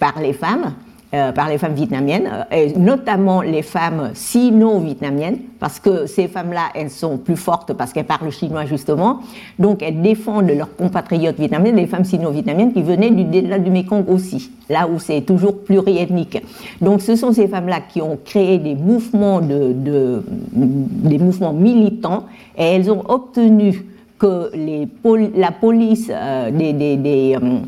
par 0.00 0.20
les 0.20 0.32
femmes, 0.32 0.74
euh, 1.14 1.30
par 1.30 1.48
les 1.48 1.56
femmes 1.56 1.74
vietnamiennes, 1.74 2.28
et 2.50 2.76
notamment 2.76 3.42
les 3.42 3.62
femmes 3.62 4.10
sino-vietnamiennes, 4.14 5.38
parce 5.60 5.78
que 5.78 6.06
ces 6.06 6.26
femmes-là, 6.26 6.70
elles 6.74 6.90
sont 6.90 7.16
plus 7.16 7.36
fortes 7.36 7.72
parce 7.74 7.92
qu'elles 7.92 8.06
parlent 8.06 8.32
chinois 8.32 8.64
justement, 8.64 9.20
donc 9.56 9.84
elles 9.84 10.02
défendent 10.02 10.50
leurs 10.50 10.74
compatriotes 10.74 11.38
vietnamiennes, 11.38 11.76
les 11.76 11.86
femmes 11.86 12.04
sino-vietnamiennes 12.04 12.72
qui 12.72 12.82
venaient 12.82 13.10
du 13.10 13.22
delta 13.24 13.60
du 13.60 13.70
Mekong 13.70 14.08
aussi, 14.08 14.50
là 14.68 14.88
où 14.88 14.98
c'est 14.98 15.20
toujours 15.20 15.58
pluriethnique. 15.58 16.42
Donc 16.80 17.02
ce 17.02 17.14
sont 17.14 17.32
ces 17.32 17.46
femmes-là 17.46 17.82
qui 17.88 18.02
ont 18.02 18.18
créé 18.24 18.58
des 18.58 18.74
mouvements, 18.74 19.40
de, 19.40 20.24
des 20.52 21.18
mouvements 21.18 21.52
militants, 21.52 22.24
et 22.58 22.64
elles 22.64 22.90
ont 22.90 23.04
obtenu 23.08 23.84
que 24.20 24.50
la 25.34 25.50
police, 25.50 26.10
euh, 26.10 26.50
des, 26.50 27.34
euh, 27.34 27.58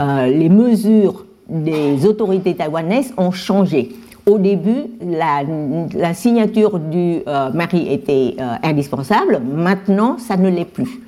euh, 0.00 0.26
les 0.26 0.48
mesures 0.48 1.26
des 1.48 2.04
autorités 2.06 2.54
taïwanaises 2.54 3.12
ont 3.16 3.30
changé. 3.30 3.90
Au 4.26 4.38
début, 4.38 4.84
la, 5.00 6.12
signature 6.12 6.78
du 6.78 7.22
mari 7.54 7.90
était 7.90 8.36
indispensable. 8.62 9.40
Maintenant, 9.40 10.18
ça 10.18 10.36
ne 10.36 10.50
l'est 10.50 10.66
plus. 10.66 11.00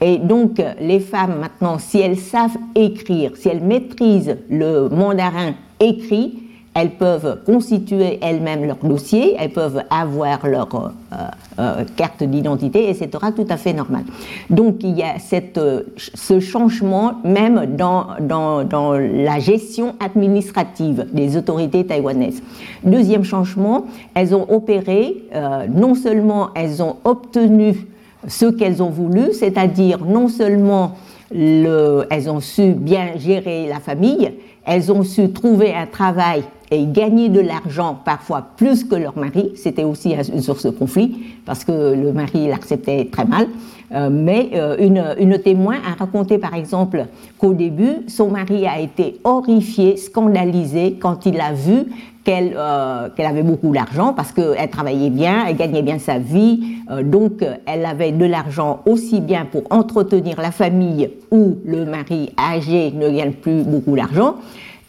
Et 0.00 0.18
donc, 0.18 0.60
les 0.80 0.98
femmes, 0.98 1.38
maintenant, 1.40 1.78
si 1.78 2.00
elles 2.00 2.18
savent 2.18 2.56
écrire, 2.74 3.36
si 3.36 3.48
elles 3.48 3.62
maîtrisent 3.62 4.38
le 4.50 4.88
mandarin 4.88 5.52
écrit, 5.78 6.43
elles 6.74 6.90
peuvent 6.90 7.40
constituer 7.46 8.18
elles-mêmes 8.20 8.64
leur 8.64 8.78
dossier, 8.82 9.36
elles 9.38 9.52
peuvent 9.52 9.82
avoir 9.90 10.46
leur 10.46 10.68
euh, 10.74 11.16
euh, 11.60 11.84
carte 11.96 12.24
d'identité, 12.24 12.88
et 12.90 12.94
c'est 12.94 13.08
tout 13.08 13.46
à 13.48 13.56
fait 13.56 13.72
normal. 13.72 14.02
Donc 14.50 14.82
il 14.82 14.98
y 14.98 15.02
a 15.02 15.14
euh, 15.56 15.82
ce 15.94 16.40
changement 16.40 17.14
même 17.24 17.76
dans, 17.76 18.16
la 18.20 19.38
gestion 19.38 19.94
administrative 20.00 21.06
des 21.12 21.36
autorités 21.36 21.86
taïwanaises. 21.86 22.42
Deuxième 22.82 23.24
changement, 23.24 23.86
elles 24.14 24.34
ont 24.34 24.46
opéré, 24.52 25.22
non 25.68 25.94
seulement 25.94 26.50
elles 26.54 26.82
ont 26.82 26.96
obtenu 27.04 27.86
ce 28.26 28.46
qu'elles 28.46 28.82
ont 28.82 28.90
voulu, 28.90 29.32
c'est-à-dire 29.32 30.04
non 30.04 30.28
seulement 30.28 30.96
le, 31.32 32.06
elles 32.10 32.28
ont 32.30 32.40
su 32.40 32.72
bien 32.72 33.16
gérer 33.16 33.66
la 33.68 33.80
famille, 33.80 34.32
elles 34.64 34.90
ont 34.90 35.02
su 35.02 35.30
trouver 35.30 35.74
un 35.74 35.86
travail 35.86 36.42
et 36.70 36.86
gagner 36.86 37.28
de 37.28 37.40
l'argent, 37.40 37.98
parfois 38.04 38.46
plus 38.56 38.84
que 38.84 38.94
leur 38.94 39.16
mari. 39.16 39.52
C'était 39.56 39.84
aussi 39.84 40.14
une 40.32 40.42
source 40.42 40.64
de 40.66 40.70
conflit, 40.70 41.16
parce 41.44 41.64
que 41.64 41.94
le 41.94 42.12
mari 42.12 42.48
l'acceptait 42.48 43.08
très 43.10 43.24
mal. 43.24 43.46
Euh, 43.92 44.08
mais 44.10 44.50
euh, 44.54 44.76
une, 45.18 45.38
témoin 45.38 45.76
a 45.76 45.94
raconté 45.98 46.38
par 46.38 46.54
exemple 46.54 47.06
qu'au 47.38 47.54
début, 47.54 47.98
son 48.08 48.28
mari 48.28 48.66
a 48.66 48.80
été 48.80 49.20
horrifié, 49.24 49.96
scandalisé 49.96 50.96
quand 51.00 51.26
il 51.26 51.40
a 51.40 51.52
vu 51.52 51.84
qu'elle 52.24 52.54
euh, 52.56 53.08
avait 53.18 53.42
beaucoup 53.42 53.72
d'argent 53.72 54.14
parce 54.14 54.32
qu'elle 54.32 54.70
travaillait 54.70 55.10
bien, 55.10 55.44
elle 55.46 55.56
gagnait 55.56 55.82
bien 55.82 55.98
sa 55.98 56.18
vie, 56.18 56.78
donc 57.04 57.44
elle 57.66 57.84
avait 57.84 58.12
de 58.12 58.24
l'argent 58.24 58.80
aussi 58.86 59.20
bien 59.20 59.44
pour 59.44 59.64
entretenir 59.70 60.40
la 60.40 60.50
famille 60.50 61.10
où 61.30 61.58
le 61.66 61.84
mari 61.84 62.32
âgé 62.38 62.90
ne 62.92 63.10
gagne 63.10 63.32
plus 63.32 63.62
beaucoup 63.62 63.94
d'argent, 63.94 64.36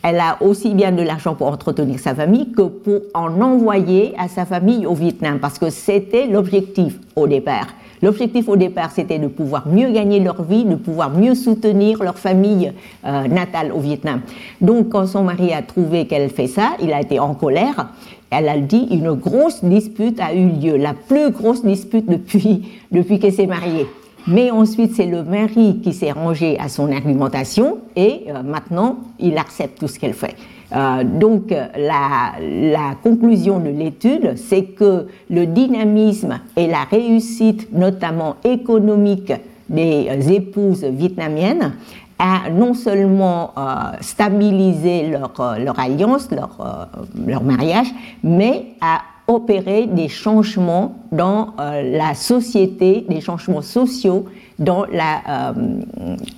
elle 0.08 0.20
a 0.20 0.38
aussi 0.40 0.76
bien 0.76 0.92
de 0.92 1.02
l'argent 1.02 1.34
pour 1.34 1.48
entretenir 1.48 2.00
sa 2.00 2.14
famille 2.14 2.52
que 2.52 2.62
pour 2.62 3.02
en 3.16 3.42
envoyer 3.42 4.14
à 4.20 4.28
sa 4.28 4.46
famille 4.46 4.86
au 4.86 4.94
Vietnam, 4.94 5.40
parce 5.40 5.58
que 5.58 5.72
c'était 5.72 6.28
l'objectif 6.28 7.00
au 7.16 7.28
départ. 7.28 7.66
L'objectif 8.04 8.48
au 8.48 8.56
départ, 8.56 8.92
c'était 8.92 9.18
de 9.18 9.26
pouvoir 9.26 9.68
mieux 9.68 9.90
gagner 9.90 10.20
leur 10.20 10.44
vie, 10.44 10.64
de 10.64 10.76
pouvoir 10.76 11.10
mieux 11.10 11.34
soutenir 11.34 12.04
leur 12.04 12.20
famille 12.20 12.72
euh, 13.04 13.28
natale 13.28 13.72
au 13.72 13.80
Vietnam. 13.80 14.22
Donc, 14.62 14.90
quand 14.90 15.08
son 15.08 15.24
mari 15.24 15.52
a 15.52 15.64
trouvé 15.64 16.06
qu'elle 16.06 16.30
fait 16.30 16.46
ça, 16.46 16.74
il 16.84 16.94
a 16.94 17.02
été 17.02 17.20
en 17.20 17.34
colère. 17.34 17.88
Elle 18.30 18.48
a 18.48 18.60
dit 18.60 18.88
une 18.92 19.14
grosse 19.14 19.64
dispute 19.64 20.20
a 20.20 20.36
eu 20.36 20.50
lieu, 20.50 20.78
la 20.78 20.94
plus 20.94 21.32
grosse 21.32 21.66
dispute 21.66 22.08
depuis, 22.08 22.68
depuis 22.92 23.18
qu'elle 23.18 23.34
s'est 23.34 23.48
mariée. 23.48 23.88
Mais 24.28 24.50
ensuite, 24.50 24.96
c'est 24.96 25.06
le 25.06 25.24
mari 25.24 25.80
qui 25.84 25.94
s'est 25.94 26.12
rangé 26.12 26.58
à 26.60 26.68
son 26.68 26.92
argumentation 26.92 27.78
et 27.96 28.24
euh, 28.28 28.42
maintenant, 28.42 28.98
il 29.20 29.38
accepte 29.38 29.80
tout 29.80 29.88
ce 29.88 30.00
qu'elle 30.00 30.14
fait. 30.14 30.36
Euh, 30.76 31.04
donc, 31.04 31.52
la, 31.52 32.34
la, 32.40 32.96
conclusion 33.04 33.60
de 33.60 33.70
l'étude, 33.70 34.34
c'est 34.36 34.64
que 34.64 35.08
le 35.30 35.46
dynamisme 35.46 36.40
et 36.58 36.66
la 36.66 36.86
réussite, 36.86 37.72
notamment 37.72 38.38
économique, 38.44 39.32
des 39.70 40.32
épouses 40.32 40.84
vietnamiennes 40.84 41.74
a 42.18 42.50
non 42.50 42.74
seulement 42.74 43.52
euh, 43.58 43.62
stabilisé 44.02 45.08
leur, 45.08 45.80
alliance, 45.80 46.30
leur 46.32 47.44
mariage, 47.44 47.88
mais 48.24 48.68
a 48.82 49.02
opérer 49.28 49.88
des 49.88 50.08
changements 50.08 50.96
dans 51.12 51.54
euh, 51.60 51.98
la 51.98 52.14
société, 52.14 53.06
des 53.10 53.22
changements 53.22 53.62
sociaux 53.62 54.26
dans 54.60 54.86
la, 54.86 55.50
euh, 55.50 55.82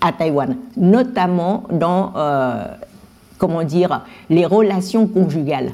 à 0.02 0.12
Taïwan, 0.12 0.56
notamment 0.78 1.64
dans, 1.72 2.14
euh, 2.16 2.66
comment 3.38 3.64
dire, 3.64 4.06
les 4.30 4.46
relations 4.46 5.08
conjugales. 5.08 5.72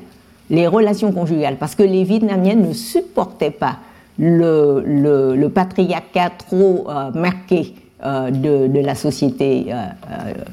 Les 0.50 0.68
relations 0.68 1.12
conjugales, 1.12 1.58
parce 1.58 1.76
que 1.76 1.84
les 1.84 2.04
Vietnamiennes 2.04 2.68
ne 2.68 2.74
supportaient 2.74 3.52
pas 3.52 3.78
le, 4.20 5.48
patriarcat 5.48 6.32
trop 6.38 6.88
marqué 7.16 7.74
de, 8.04 8.80
la 8.80 8.94
société 8.94 9.74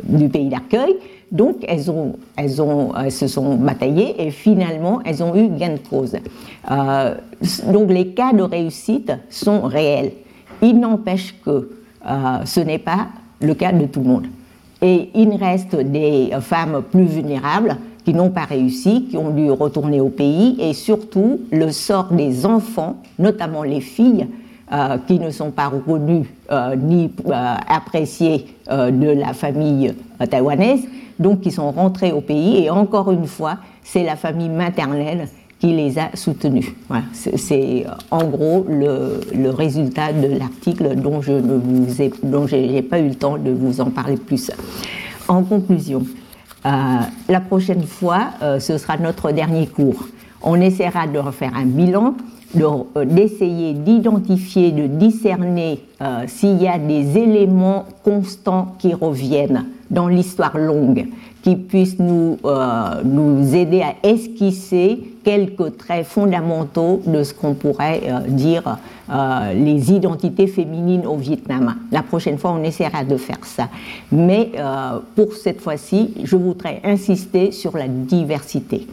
du 0.04 0.28
pays 0.28 0.48
d'accueil. 0.48 0.94
Donc, 1.32 1.64
elles, 1.68 1.90
ont, 1.90 2.14
se 3.08 3.26
sont 3.28 3.54
bataillées 3.54 4.26
et 4.26 4.30
finalement, 4.30 5.00
elles 5.04 5.22
ont 5.22 5.34
eu 5.36 5.48
gain 5.48 5.74
de 5.74 5.88
cause. 5.88 6.16
Euh, 6.70 7.14
donc, 7.72 7.90
les 7.90 8.08
cas 8.08 8.32
de 8.32 8.42
réussite 8.42 9.12
sont 9.28 9.62
réels. 9.62 10.12
Il 10.60 10.80
n'empêche 10.80 11.34
que 11.44 11.70
euh, 12.08 12.44
ce 12.44 12.60
n'est 12.60 12.78
pas 12.78 13.08
le 13.40 13.54
cas 13.54 13.72
de 13.72 13.86
tout 13.86 14.00
le 14.00 14.06
monde. 14.06 14.26
Et 14.82 15.10
il 15.14 15.30
reste 15.36 15.76
des 15.76 16.30
femmes 16.40 16.82
plus 16.90 17.04
vulnérables 17.04 17.76
qui 18.04 18.14
n'ont 18.14 18.30
pas 18.30 18.44
réussi, 18.44 19.04
qui 19.04 19.16
ont 19.16 19.30
dû 19.30 19.50
retourner 19.50 20.00
au 20.00 20.08
pays, 20.08 20.56
et 20.58 20.72
surtout 20.72 21.40
le 21.52 21.70
sort 21.70 22.08
des 22.12 22.46
enfants, 22.46 22.96
notamment 23.18 23.62
les 23.62 23.80
filles, 23.80 24.26
euh, 24.72 24.98
qui 25.06 25.18
ne 25.18 25.30
sont 25.30 25.50
pas 25.50 25.68
reconnues 25.68 26.28
ni 26.78 27.10
appréciées 27.68 28.46
de 28.68 29.10
la 29.10 29.32
famille 29.32 29.94
taïwanaise, 30.30 30.82
donc 31.18 31.40
qui 31.40 31.50
sont 31.50 31.70
rentrés 31.70 32.12
au 32.12 32.20
pays. 32.20 32.64
Et 32.64 32.70
encore 32.70 33.12
une 33.12 33.26
fois, 33.26 33.58
c'est 33.82 34.02
la 34.02 34.16
famille 34.16 34.48
maternelle 34.48 35.28
qui 35.60 35.74
les 35.74 35.98
a 35.98 36.10
soutenus. 36.14 36.72
C'est 37.14 37.84
en 38.10 38.24
gros 38.24 38.66
le, 38.68 39.50
résultat 39.50 40.12
de 40.12 40.38
l'article 40.38 40.96
dont 40.96 41.20
je 41.20 41.32
ne 41.32 41.56
vous 41.56 42.02
ai, 42.02 42.10
dont 42.22 42.46
j'ai 42.46 42.82
pas 42.82 42.98
eu 42.98 43.08
le 43.08 43.14
temps 43.14 43.36
de 43.36 43.50
vous 43.50 43.80
en 43.80 43.90
parler 43.90 44.16
plus. 44.16 44.50
En 45.28 45.44
conclusion, 45.44 46.02
euh, 46.64 46.70
la 47.28 47.40
prochaine 47.40 47.84
fois, 47.84 48.30
euh, 48.42 48.58
ce 48.58 48.78
sera 48.78 48.96
notre 48.96 49.32
dernier 49.32 49.66
cours. 49.66 50.08
On 50.42 50.60
essaiera 50.60 51.06
de 51.06 51.18
refaire 51.18 51.52
un 51.54 51.66
bilan, 51.66 52.14
euh, 52.56 53.04
d'essayer 53.04 53.74
d'identifier, 53.74 54.72
de 54.72 54.88
discerner 54.88 55.78
euh, 56.02 56.24
s'il 56.26 56.60
y 56.60 56.66
a 56.66 56.78
des 56.78 57.16
éléments 57.16 57.84
constants 58.02 58.74
qui 58.80 58.92
reviennent 58.92 59.66
dans 59.88 60.08
l'histoire 60.08 60.58
longue, 60.58 61.06
qui 61.42 61.54
puissent 61.54 62.00
nous, 62.00 62.38
euh, 62.44 63.02
nous 63.04 63.54
aider 63.54 63.82
à 63.82 63.94
esquisser 64.02 65.12
quelques 65.22 65.76
traits 65.78 66.04
fondamentaux 66.04 67.02
de 67.06 67.22
ce 67.22 67.32
qu'on 67.34 67.54
pourrait 67.54 68.02
dire 68.28 68.78
les 69.54 69.92
identités 69.92 70.46
féminines 70.46 71.04
au 71.04 71.16
Vietnam. 71.16 71.74
La 71.92 72.02
prochaine 72.02 72.38
fois, 72.38 72.52
on 72.52 72.62
essaiera 72.62 73.04
de 73.04 73.16
faire 73.16 73.44
ça. 73.44 73.68
Mais 74.12 74.52
pour 75.16 75.34
cette 75.34 75.60
fois-ci, 75.60 76.14
je 76.22 76.36
voudrais 76.36 76.80
insister 76.84 77.50
sur 77.50 77.76
la 77.76 77.88
diversité, 77.88 78.86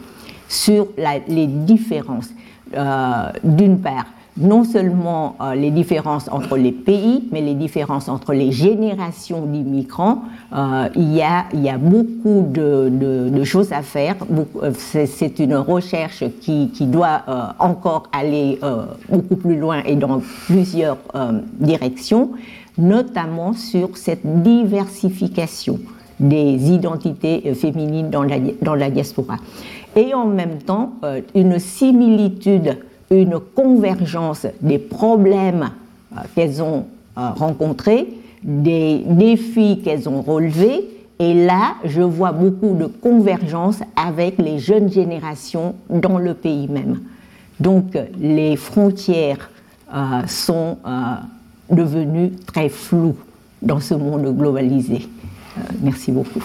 sur 0.48 0.88
les 1.28 1.46
différences. 1.46 2.28
Euh, 2.76 3.30
d'une 3.44 3.78
part, 3.80 4.06
non 4.36 4.62
seulement 4.62 5.36
euh, 5.40 5.54
les 5.54 5.70
différences 5.70 6.28
entre 6.30 6.56
les 6.56 6.70
pays, 6.70 7.24
mais 7.32 7.40
les 7.40 7.54
différences 7.54 8.08
entre 8.08 8.34
les 8.34 8.52
générations 8.52 9.46
d'immigrants. 9.46 10.22
Euh, 10.52 10.88
il, 10.94 11.14
y 11.14 11.22
a, 11.22 11.78
beaucoup 11.78 12.46
de, 12.52 13.44
choses 13.44 13.72
à 13.72 13.82
faire. 13.82 14.16
C'est 14.74 15.38
une 15.38 15.56
recherche 15.56 16.24
qui, 16.40 16.68
doit 16.86 17.22
encore 17.58 18.04
aller 18.12 18.58
beaucoup 19.08 19.36
plus 19.36 19.58
loin 19.58 19.82
et 19.84 19.96
dans 19.96 20.20
plusieurs 20.46 20.98
directions, 21.58 22.30
notamment 22.76 23.54
sur 23.54 23.96
cette 23.96 24.42
diversification 24.42 25.78
des 26.20 26.70
identités 26.72 27.54
féminines 27.54 28.10
dans 28.10 28.74
la 28.74 28.90
diaspora. 28.90 29.36
Et 29.96 30.14
en 30.14 30.26
même 30.26 30.58
temps, 30.58 30.92
une 31.34 31.58
similitude 31.58 32.76
une 33.10 33.38
convergence 33.38 34.46
des 34.60 34.78
problèmes 34.78 35.70
euh, 36.12 36.20
qu'elles 36.34 36.62
ont 36.62 36.86
euh, 37.16 37.30
rencontrés, 37.30 38.08
des 38.42 39.02
défis 39.06 39.80
qu'elles 39.82 40.08
ont 40.08 40.22
relevés. 40.22 40.84
Et 41.18 41.34
là, 41.34 41.74
je 41.84 42.02
vois 42.02 42.32
beaucoup 42.32 42.74
de 42.74 42.86
convergence 42.86 43.80
avec 43.96 44.38
les 44.38 44.58
jeunes 44.58 44.90
générations 44.90 45.74
dans 45.90 46.18
le 46.18 46.34
pays 46.34 46.68
même. 46.68 47.00
Donc, 47.58 47.98
les 48.20 48.54
frontières 48.56 49.50
euh, 49.92 50.24
sont 50.28 50.76
devenues 51.68 52.30
très 52.46 52.68
floues 52.68 53.16
dans 53.60 53.80
ce 53.80 53.94
monde 53.94 54.32
globalisé. 54.36 55.08
merci 55.82 56.12
beaucoup. 56.12 56.44